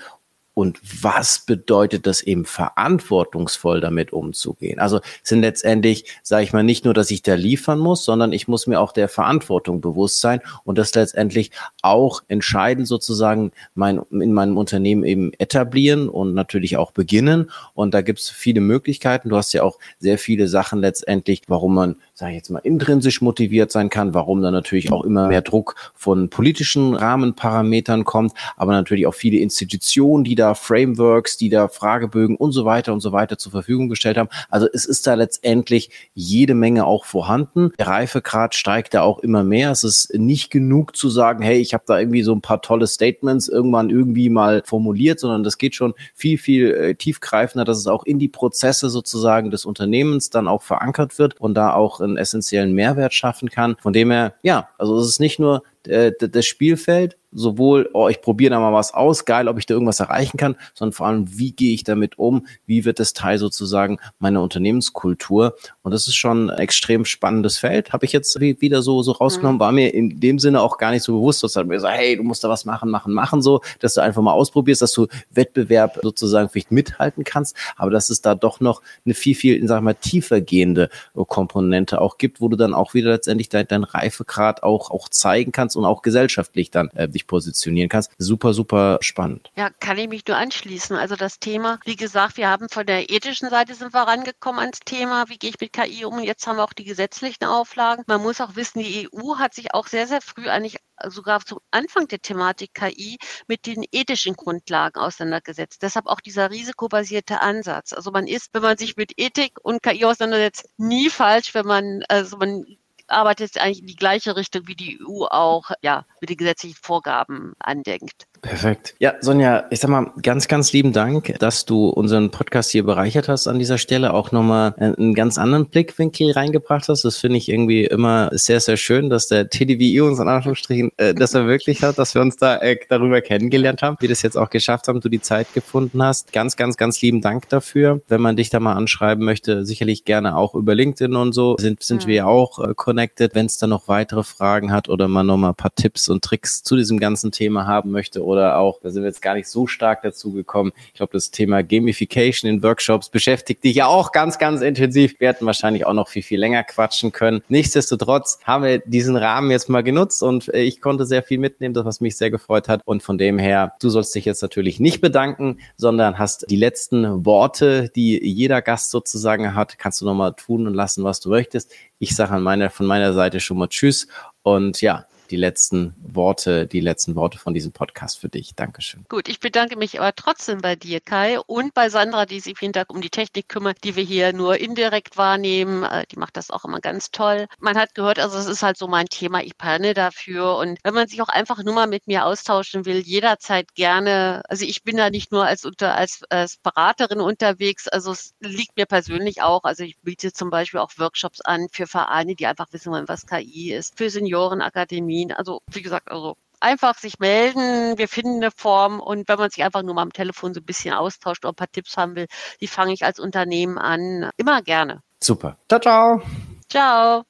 und 0.62 0.80
was 1.02 1.40
bedeutet 1.40 2.06
das 2.06 2.22
eben 2.22 2.46
verantwortungsvoll 2.46 3.82
damit 3.82 4.14
umzugehen? 4.14 4.78
Also 4.78 5.00
sind 5.24 5.42
letztendlich, 5.42 6.06
sage 6.22 6.44
ich 6.44 6.54
mal, 6.54 6.62
nicht 6.62 6.86
nur, 6.86 6.94
dass 6.94 7.10
ich 7.10 7.24
da 7.24 7.34
liefern 7.34 7.80
muss, 7.80 8.06
sondern 8.06 8.32
ich 8.32 8.48
muss 8.48 8.68
mir 8.68 8.80
auch 8.80 8.92
der 8.92 9.10
Verantwortung 9.10 9.82
bewusst 9.82 10.22
sein 10.22 10.40
und 10.64 10.78
das 10.78 10.94
letztendlich 10.94 11.50
auch 11.82 12.22
entscheidend 12.28 12.88
sozusagen 12.88 13.54
mein, 13.74 14.02
in 14.12 14.34
meinem 14.34 14.56
Unternehmen 14.56 15.04
eben 15.04 15.34
etablieren 15.40 16.10
und 16.10 16.36
natürlich 16.36 16.78
auch 16.78 16.92
beginnen. 16.92 17.50
Und 17.74 17.96
da 17.96 18.02
gibt 18.02 18.20
es 18.20 18.30
viele 18.30 18.62
Möglichkeiten. 18.62 19.30
Du 19.30 19.38
hast 19.38 19.54
ja 19.54 19.64
auch 19.64 19.80
sehr 19.98 20.20
viele 20.20 20.48
Sachen 20.48 20.80
letztendlich, 20.80 21.42
warum 21.48 21.74
man 21.74 21.96
sage 22.22 22.34
ich 22.34 22.38
jetzt 22.38 22.52
mal, 22.52 22.60
intrinsisch 22.60 23.20
motiviert 23.22 23.72
sein 23.72 23.90
kann, 23.90 24.14
warum 24.14 24.44
dann 24.44 24.54
natürlich 24.54 24.92
auch 24.92 25.04
immer 25.04 25.28
mehr 25.28 25.42
Druck 25.42 25.76
von 25.96 26.30
politischen 26.30 26.94
Rahmenparametern 26.94 28.04
kommt, 28.04 28.34
aber 28.56 28.74
natürlich 28.74 29.08
auch 29.08 29.16
viele 29.16 29.40
Institutionen, 29.40 30.24
die 30.24 30.36
da 30.36 30.54
Frameworks, 30.54 31.38
die 31.38 31.50
da 31.50 31.68
Fragebögen 31.68 32.36
und 32.36 32.52
so 32.52 32.64
weiter 32.64 32.94
und 32.94 33.00
so 33.00 33.12
weiter 33.12 33.40
zur 33.40 33.52
Verfügung 33.52 33.90
gestellt 33.90 34.18
haben. 34.18 34.30
Also 34.52 34.68
es 34.72 34.86
ist 34.86 35.08
da 35.08 35.16
letztendlich 35.16 35.90
jede 36.14 36.54
Menge 36.54 36.86
auch 36.86 37.06
vorhanden. 37.06 37.72
Der 37.80 37.88
Reifegrad 37.88 38.54
steigt 38.54 38.94
da 38.94 39.02
auch 39.02 39.18
immer 39.20 39.44
mehr. 39.44 39.72
Es 39.72 39.84
ist 39.84 40.14
nicht 40.14 40.52
genug 40.52 40.96
zu 40.96 41.10
sagen, 41.10 41.42
hey, 41.42 41.60
ich 41.60 41.74
habe 41.74 41.86
da 41.88 41.98
irgendwie 41.98 42.22
so 42.22 42.36
ein 42.36 42.42
paar 42.42 42.62
tolle 42.62 42.86
Statements 42.86 43.48
irgendwann 43.48 43.90
irgendwie 43.90 44.30
mal 44.30 44.62
formuliert, 44.64 45.20
sondern 45.20 45.42
das 45.44 45.58
geht 45.58 45.74
schon 45.74 45.96
viel, 46.14 46.38
viel 46.38 46.72
äh, 46.72 46.94
tiefgreifender, 46.94 47.66
dass 47.66 47.80
es 47.80 47.88
auch 47.88 48.04
in 48.04 48.20
die 48.20 48.30
Prozesse 48.30 48.92
sozusagen 48.92 49.50
des 49.50 49.66
Unternehmens 49.66 50.30
dann 50.30 50.48
auch 50.48 50.62
verankert 50.62 51.18
wird 51.18 51.42
und 51.42 51.56
da 51.56 51.74
auch 51.74 52.00
einen 52.12 52.18
essentiellen 52.18 52.74
Mehrwert 52.74 53.14
schaffen 53.14 53.50
kann. 53.50 53.76
Von 53.82 53.94
dem 53.94 54.12
her, 54.12 54.36
ja, 54.44 54.70
also 54.78 55.00
es 55.00 55.08
ist 55.08 55.20
nicht 55.20 55.40
nur 55.40 55.64
äh, 55.88 56.12
das 56.20 56.46
Spielfeld 56.46 57.18
sowohl, 57.32 57.90
oh, 57.94 58.08
ich 58.08 58.22
probiere 58.22 58.52
da 58.52 58.60
mal 58.60 58.74
was 58.74 58.94
aus, 58.94 59.26
geil, 59.26 59.48
ob 59.48 59.58
ich 59.58 59.66
da 59.66 59.74
irgendwas 59.74 60.00
erreichen 60.00 60.38
kann, 60.38 60.56
sondern 60.74 60.94
vor 60.94 61.08
allem, 61.08 61.38
wie 61.38 61.52
gehe 61.52 61.74
ich 61.74 61.84
damit 61.84 62.20
um, 62.20 62.48
wie 62.66 62.86
wird 62.86 63.00
das 63.00 63.14
Teil 63.14 63.38
sozusagen 63.38 64.00
meiner 64.20 64.42
Unternehmenskultur. 64.42 65.56
Und 65.82 65.92
das 65.92 66.08
ist 66.08 66.16
schon 66.16 66.50
ein 66.50 66.60
extrem 66.60 67.06
spannendes 67.06 67.58
Feld. 67.58 67.94
Habe 67.94 68.06
ich 68.06 68.12
jetzt 68.12 68.40
wieder 68.40 68.82
so, 68.82 69.02
so 69.04 69.14
rausgenommen, 69.14 69.58
mhm. 69.58 69.62
war 69.62 69.72
mir 69.72 69.94
in 69.94 70.20
dem 70.20 70.40
Sinne 70.40 70.62
auch 70.62 70.78
gar 70.78 70.92
nicht 70.92 71.04
so 71.04 71.14
bewusst, 71.14 71.44
dass 71.44 71.56
mir 71.56 71.80
so, 71.80 71.88
hey, 71.88 72.18
du 72.18 72.24
musst 72.24 72.44
da 72.44 72.50
was 72.50 72.66
machen, 72.66 72.90
machen, 72.90 73.14
machen, 73.14 73.42
so, 73.42 73.62
dass 73.80 73.94
du 73.94 74.02
einfach 74.02 74.22
mal 74.22 74.34
ausprobierst, 74.34 74.82
dass 74.82 74.94
du 74.94 75.08
Wettbewerb 75.32 76.00
sozusagen 76.02 76.50
vielleicht 76.50 76.72
mithalten 76.72 77.24
kannst, 77.24 77.56
aber 77.76 77.92
dass 77.92 78.10
es 78.10 78.22
da 78.22 78.36
doch 78.36 78.60
noch 78.60 78.82
eine 79.06 79.14
viel, 79.14 79.36
viel, 79.36 79.68
sag 79.68 79.78
ich 79.78 79.84
mal, 79.84 79.94
tiefer 79.94 80.42
gehende 80.42 80.90
Komponente 81.14 82.02
auch 82.02 82.18
gibt, 82.18 82.42
wo 82.42 82.50
du 82.50 82.58
dann 82.58 82.74
auch 82.74 82.94
wieder 82.94 83.12
letztendlich 83.12 83.50
dein, 83.50 83.68
dein 83.68 83.84
Reifegrad 83.84 84.64
auch, 84.64 84.92
auch 84.92 85.10
zeigen 85.10 85.52
kannst 85.52 85.76
und 85.76 85.86
auch 85.86 86.02
gesellschaftlich 86.02 86.72
dann 86.72 86.90
äh, 86.96 87.08
dich 87.08 87.21
positionieren 87.28 87.90
kannst. 87.90 88.12
Super, 88.18 88.54
super 88.54 88.98
spannend. 89.02 89.52
Ja, 89.56 89.70
kann 89.70 89.98
ich 89.98 90.10
mich 90.10 90.26
nur 90.28 90.38
anschließen. 90.38 90.96
Also 90.96 91.16
das 91.16 91.40
Thema, 91.40 91.80
wie 91.86 91.96
gesagt, 91.96 92.38
wir 92.38 92.50
haben 92.50 92.70
von 92.70 92.86
der 92.86 93.10
ethischen 93.10 93.50
Seite 93.50 93.76
sind 93.76 93.94
wir 93.94 94.02
rangekommen 94.02 94.60
ans 94.60 94.80
Thema, 94.80 95.26
wie 95.30 95.38
gehe 95.38 95.52
ich 95.52 95.60
mit 95.60 95.74
KI 95.74 96.06
um. 96.06 96.20
Jetzt 96.20 96.48
haben 96.48 96.58
wir 96.58 96.64
auch 96.64 96.74
die 96.74 96.84
gesetzlichen 96.84 97.46
Auflagen. 97.46 98.04
Man 98.08 98.22
muss 98.22 98.42
auch 98.42 98.56
wissen, 98.56 98.80
die 98.80 99.10
EU 99.12 99.38
hat 99.38 99.54
sich 99.54 99.74
auch 99.74 99.88
sehr, 99.88 100.08
sehr 100.08 100.22
früh 100.22 100.48
eigentlich 100.48 100.78
sogar 101.10 101.44
zum 101.44 101.60
Anfang 101.72 102.08
der 102.08 102.22
Thematik 102.22 102.74
KI 102.74 103.18
mit 103.48 103.66
den 103.66 103.84
ethischen 103.92 104.36
Grundlagen 104.36 105.00
auseinandergesetzt. 105.00 105.82
Deshalb 105.82 106.08
auch 106.08 106.22
dieser 106.22 106.52
risikobasierte 106.52 107.42
Ansatz. 107.42 107.94
Also 107.94 108.12
man 108.12 108.28
ist, 108.28 108.54
wenn 108.54 108.62
man 108.62 108.78
sich 108.78 108.98
mit 108.98 109.14
Ethik 109.18 109.58
und 109.64 109.82
KI 109.82 110.06
auseinandersetzt, 110.06 110.70
nie 110.78 111.10
falsch, 111.10 111.54
wenn 111.54 111.66
man, 111.66 112.04
also 112.08 112.38
man 112.38 112.66
arbeitet 113.12 113.58
eigentlich 113.58 113.82
in 113.82 113.88
die 113.88 113.96
gleiche 113.96 114.36
Richtung, 114.36 114.68
wie 114.68 114.76
die 114.76 115.00
EU 115.02 115.26
auch 115.26 115.72
ja, 115.82 116.06
mit 116.20 116.30
den 116.30 116.38
gesetzlichen 116.38 116.78
Vorgaben 116.82 117.54
andenkt. 117.60 118.28
Perfekt. 118.42 118.96
Ja, 118.98 119.14
Sonja, 119.22 119.66
ich 119.70 119.80
sag 119.82 119.92
mal, 119.92 120.12
ganz, 120.24 120.48
ganz 120.48 120.74
lieben 120.74 120.94
Dank, 120.94 121.36
dass 121.38 121.66
du 121.66 121.90
unseren 121.90 122.32
Podcast 122.32 122.72
hier 122.72 122.84
bereichert 122.84 123.30
hast 123.30 123.48
an 123.48 123.60
dieser 123.60 123.78
Stelle, 123.78 124.16
auch 124.16 124.32
nochmal 124.32 124.74
einen 124.80 125.14
ganz 125.14 125.38
anderen 125.38 125.68
Blickwinkel 125.68 126.32
reingebracht 126.32 126.90
hast. 126.90 127.04
Das 127.06 127.18
finde 127.18 127.38
ich 127.38 127.50
irgendwie 127.50 127.86
immer 127.86 128.32
sehr, 128.34 128.60
sehr 128.60 128.78
schön, 128.78 129.12
dass 129.12 129.28
der 129.28 129.48
TDWI 129.50 130.02
uns 130.02 130.18
in 130.18 130.28
Anführungsstrichen 130.28 130.92
äh, 130.98 131.14
das 131.14 131.36
ermöglicht 131.36 131.84
hat, 131.84 132.00
dass 132.00 132.16
wir 132.16 132.22
uns 132.24 132.36
da 132.36 132.58
äh, 132.58 132.78
darüber 132.90 133.22
kennengelernt 133.22 133.84
haben, 133.84 133.98
wie 134.00 134.08
das 134.08 134.24
jetzt 134.24 134.38
auch 134.38 134.50
geschafft 134.50 134.88
haben, 134.88 135.02
du 135.02 135.10
die 135.10 135.22
Zeit 135.22 135.54
gefunden 135.54 136.02
hast. 136.02 136.34
Ganz, 136.34 136.58
ganz, 136.58 136.78
ganz 136.78 137.00
lieben 137.00 137.22
Dank 137.22 137.48
dafür. 137.50 138.02
Wenn 138.08 138.22
man 138.22 138.38
dich 138.38 138.50
da 138.50 138.60
mal 138.60 138.74
anschreiben 138.74 139.24
möchte, 139.24 139.68
sicherlich 139.68 140.04
gerne 140.04 140.36
auch 140.36 140.56
über 140.56 140.74
LinkedIn 140.74 141.16
und 141.16 141.34
so, 141.34 141.58
sind, 141.60 141.84
sind 141.84 142.06
mhm. 142.06 142.10
wir 142.10 142.28
auch 142.28 142.58
äh, 142.58 142.74
connected. 142.76 143.36
Wenn 143.36 143.46
es 143.46 143.60
da 143.60 143.68
noch 143.68 143.88
weitere 143.88 144.24
Fragen 144.24 144.72
hat 144.72 144.90
oder 144.90 145.08
man 145.08 145.28
nochmal 145.28 145.52
ein 145.52 145.56
paar 145.56 145.76
Tipps 145.76 146.10
und 146.10 146.24
Tricks 146.24 146.64
zu 146.64 146.76
diesem 146.76 147.00
ganzen 147.00 147.32
Thema 147.32 147.68
haben 147.68 147.92
möchte 147.92 148.31
oder 148.32 148.58
auch, 148.58 148.80
da 148.82 148.90
sind 148.90 149.04
wir 149.04 149.10
jetzt 149.10 149.22
gar 149.22 149.36
nicht 149.36 149.48
so 149.48 149.68
stark 149.68 150.02
dazu 150.02 150.32
gekommen. 150.32 150.72
Ich 150.88 150.94
glaube, 150.94 151.14
das 151.14 151.32
Thema 151.32 151.64
Gamification 151.64 152.50
in 152.50 152.64
Workshops 152.64 153.10
beschäftigt 153.10 153.64
dich 153.64 153.76
ja 153.76 153.88
auch 153.88 154.12
ganz, 154.12 154.38
ganz 154.40 154.62
intensiv. 154.62 155.20
Wir 155.20 155.30
hätten 155.30 155.46
wahrscheinlich 155.46 155.86
auch 155.86 155.94
noch 155.94 156.08
viel, 156.08 156.24
viel 156.24 156.40
länger 156.40 156.64
quatschen 156.64 157.12
können. 157.12 157.42
Nichtsdestotrotz 157.50 158.40
haben 158.44 158.64
wir 158.64 158.80
diesen 158.80 159.16
Rahmen 159.16 159.52
jetzt 159.52 159.70
mal 159.70 159.84
genutzt 159.84 160.24
und 160.24 160.54
äh, 160.54 160.62
ich 160.62 160.82
konnte 160.82 161.06
sehr 161.06 161.24
viel 161.24 161.38
mitnehmen, 161.38 161.74
das 161.74 161.86
was 161.86 162.02
mich 162.02 162.18
sehr 162.18 162.32
gefreut 162.32 162.68
hat. 162.68 162.82
Und 162.86 163.04
von 163.04 163.18
dem 163.18 163.38
her, 163.38 163.74
du 163.82 163.90
sollst 163.90 164.16
dich 164.16 164.26
jetzt 164.26 164.42
natürlich 164.42 164.80
nicht 164.80 165.02
bedanken, 165.02 165.60
sondern 165.78 166.18
hast 166.18 166.50
die 166.50 166.56
letzten 166.56 167.26
Worte, 167.26 167.90
die 167.96 168.24
jeder 168.26 168.62
Gast 168.62 168.92
sozusagen 168.92 169.56
hat, 169.56 169.78
kannst 169.78 170.02
du 170.02 170.06
nochmal 170.06 170.34
tun 170.34 170.68
und 170.68 170.74
lassen, 170.74 171.04
was 171.04 171.20
du 171.20 171.30
möchtest. 171.30 171.72
Ich 172.00 172.16
sage 172.16 172.40
meiner, 172.40 172.70
von 172.70 172.86
meiner 172.86 173.14
Seite 173.14 173.40
schon 173.40 173.58
mal 173.58 173.68
Tschüss 173.68 174.08
und 174.44 174.82
ja, 174.82 175.06
die 175.32 175.38
letzten 175.38 175.96
Worte, 176.02 176.68
die 176.68 176.82
letzten 176.82 177.16
Worte 177.16 177.40
von 177.40 177.54
diesem 177.54 177.72
Podcast 177.72 178.20
für 178.20 178.30
dich. 178.30 178.54
Dankeschön. 178.56 179.06
Gut, 179.10 179.30
ich 179.30 179.40
bedanke 179.40 179.78
mich 179.78 180.00
aber 180.00 180.14
trotzdem 180.14 180.60
bei 180.60 180.76
dir, 180.76 181.00
Kai, 181.00 181.40
und 181.40 181.74
bei 181.74 181.90
Sandra, 181.90 182.26
die 182.26 182.40
sich 182.40 182.60
jeden 182.60 182.74
Tag 182.74 182.90
um 182.94 183.02
die 183.02 183.10
Technik 183.10 183.48
kümmert, 183.48 183.84
die 183.84 183.96
wir 183.96 184.04
hier 184.04 184.34
nur 184.34 184.58
indirekt 184.58 185.18
wahrnehmen. 185.18 185.84
Äh, 185.84 186.06
die 186.12 186.18
macht 186.18 186.38
das 186.38 186.52
auch 186.52 186.66
immer 186.66 186.80
ganz 186.80 187.12
toll. 187.12 187.48
Man 187.60 187.78
hat 187.78 187.96
gehört, 187.96 188.20
also 188.20 188.38
es 188.38 188.48
ist 188.48 188.62
halt 188.62 188.78
so 188.78 188.88
mein 188.88 189.08
Thema. 189.08 189.42
Ich 189.42 189.58
brenne 189.58 189.94
dafür. 189.94 190.58
Und 190.58 190.80
wenn 190.84 190.94
man 190.94 191.08
sich 191.08 191.22
auch 191.22 191.30
einfach 191.30 191.64
nur 191.64 191.74
mal 191.74 191.88
mit 191.88 192.08
mir 192.08 192.26
austauschen 192.26 192.86
will, 192.86 193.00
jederzeit 193.00 193.74
gerne. 193.74 194.44
Also 194.50 194.66
ich 194.66 194.84
bin 194.84 194.98
da 194.98 195.10
nicht 195.10 195.32
nur 195.32 195.46
als, 195.46 195.64
unter, 195.66 195.96
als, 195.96 196.22
als 196.30 196.58
Beraterin 196.58 197.22
unterwegs. 197.22 197.88
Also 197.88 198.12
es 198.12 198.34
liegt 198.40 198.76
mir 198.76 198.86
persönlich 198.86 199.42
auch. 199.42 199.64
Also 199.64 199.84
ich 199.84 199.98
biete 200.02 200.34
zum 200.34 200.50
Beispiel 200.50 200.80
auch 200.82 200.92
Workshops 200.98 201.40
an 201.42 201.68
für 201.72 201.88
Vereine, 201.88 202.36
die 202.36 202.48
einfach 202.48 202.68
wissen 202.72 202.92
wollen, 202.92 203.08
was 203.08 203.26
KI 203.26 203.74
ist, 203.74 203.98
für 203.98 204.10
Seniorenakademien 204.10 205.21
Termin. 205.22 205.32
Also 205.32 205.62
wie 205.72 205.82
gesagt, 205.82 206.12
also 206.12 206.36
einfach 206.60 206.98
sich 206.98 207.20
melden. 207.20 207.98
Wir 207.98 208.08
finden 208.08 208.38
eine 208.38 208.52
Form 208.52 209.00
und 209.00 209.28
wenn 209.28 209.38
man 209.38 209.50
sich 209.50 209.64
einfach 209.64 209.84
nur 209.84 209.96
mal 209.96 210.04
am 210.04 210.14
Telefon 210.14 210.54
so 210.54 210.60
ein 210.60 210.66
bisschen 210.66 210.94
austauscht 210.94 211.44
oder 211.46 211.54
ein 211.54 211.56
paar 211.56 211.72
Tipps 211.72 211.98
haben 211.98 212.16
will, 212.16 212.28
die 212.60 212.68
fange 212.68 212.94
ich 212.94 213.04
als 213.04 213.20
Unternehmen 213.20 213.78
an. 213.78 214.30
Immer 214.38 214.62
gerne. 214.62 215.02
Super. 215.20 215.58
Ciao, 215.70 215.80
ciao. 215.80 216.22
Ciao. 216.70 217.24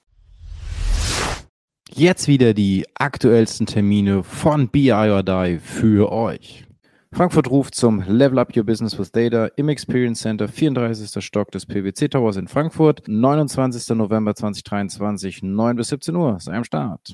Jetzt 1.94 2.28
wieder 2.28 2.54
die 2.54 2.86
aktuellsten 2.94 3.66
Termine 3.66 4.24
von 4.24 4.70
BI 4.70 4.92
or 4.92 5.24
Die 5.24 5.60
für 5.60 6.12
euch. 6.12 6.66
Frankfurt 7.14 7.50
ruft 7.50 7.76
zum 7.76 8.02
Level 8.08 8.40
Up 8.40 8.56
Your 8.56 8.64
Business 8.64 8.98
with 8.98 9.12
Data 9.12 9.48
im 9.58 9.68
Experience 9.68 10.22
Center, 10.22 10.48
34. 10.48 11.22
Stock 11.22 11.52
des 11.52 11.66
PwC 11.66 12.08
Towers 12.08 12.38
in 12.38 12.48
Frankfurt, 12.48 13.04
29. 13.06 13.98
November 13.98 14.34
2023, 14.34 15.44
9 15.44 15.76
bis 15.76 15.90
17 15.90 16.16
Uhr. 16.16 16.40
Sei 16.40 16.56
am 16.56 16.64
Start. 16.64 17.14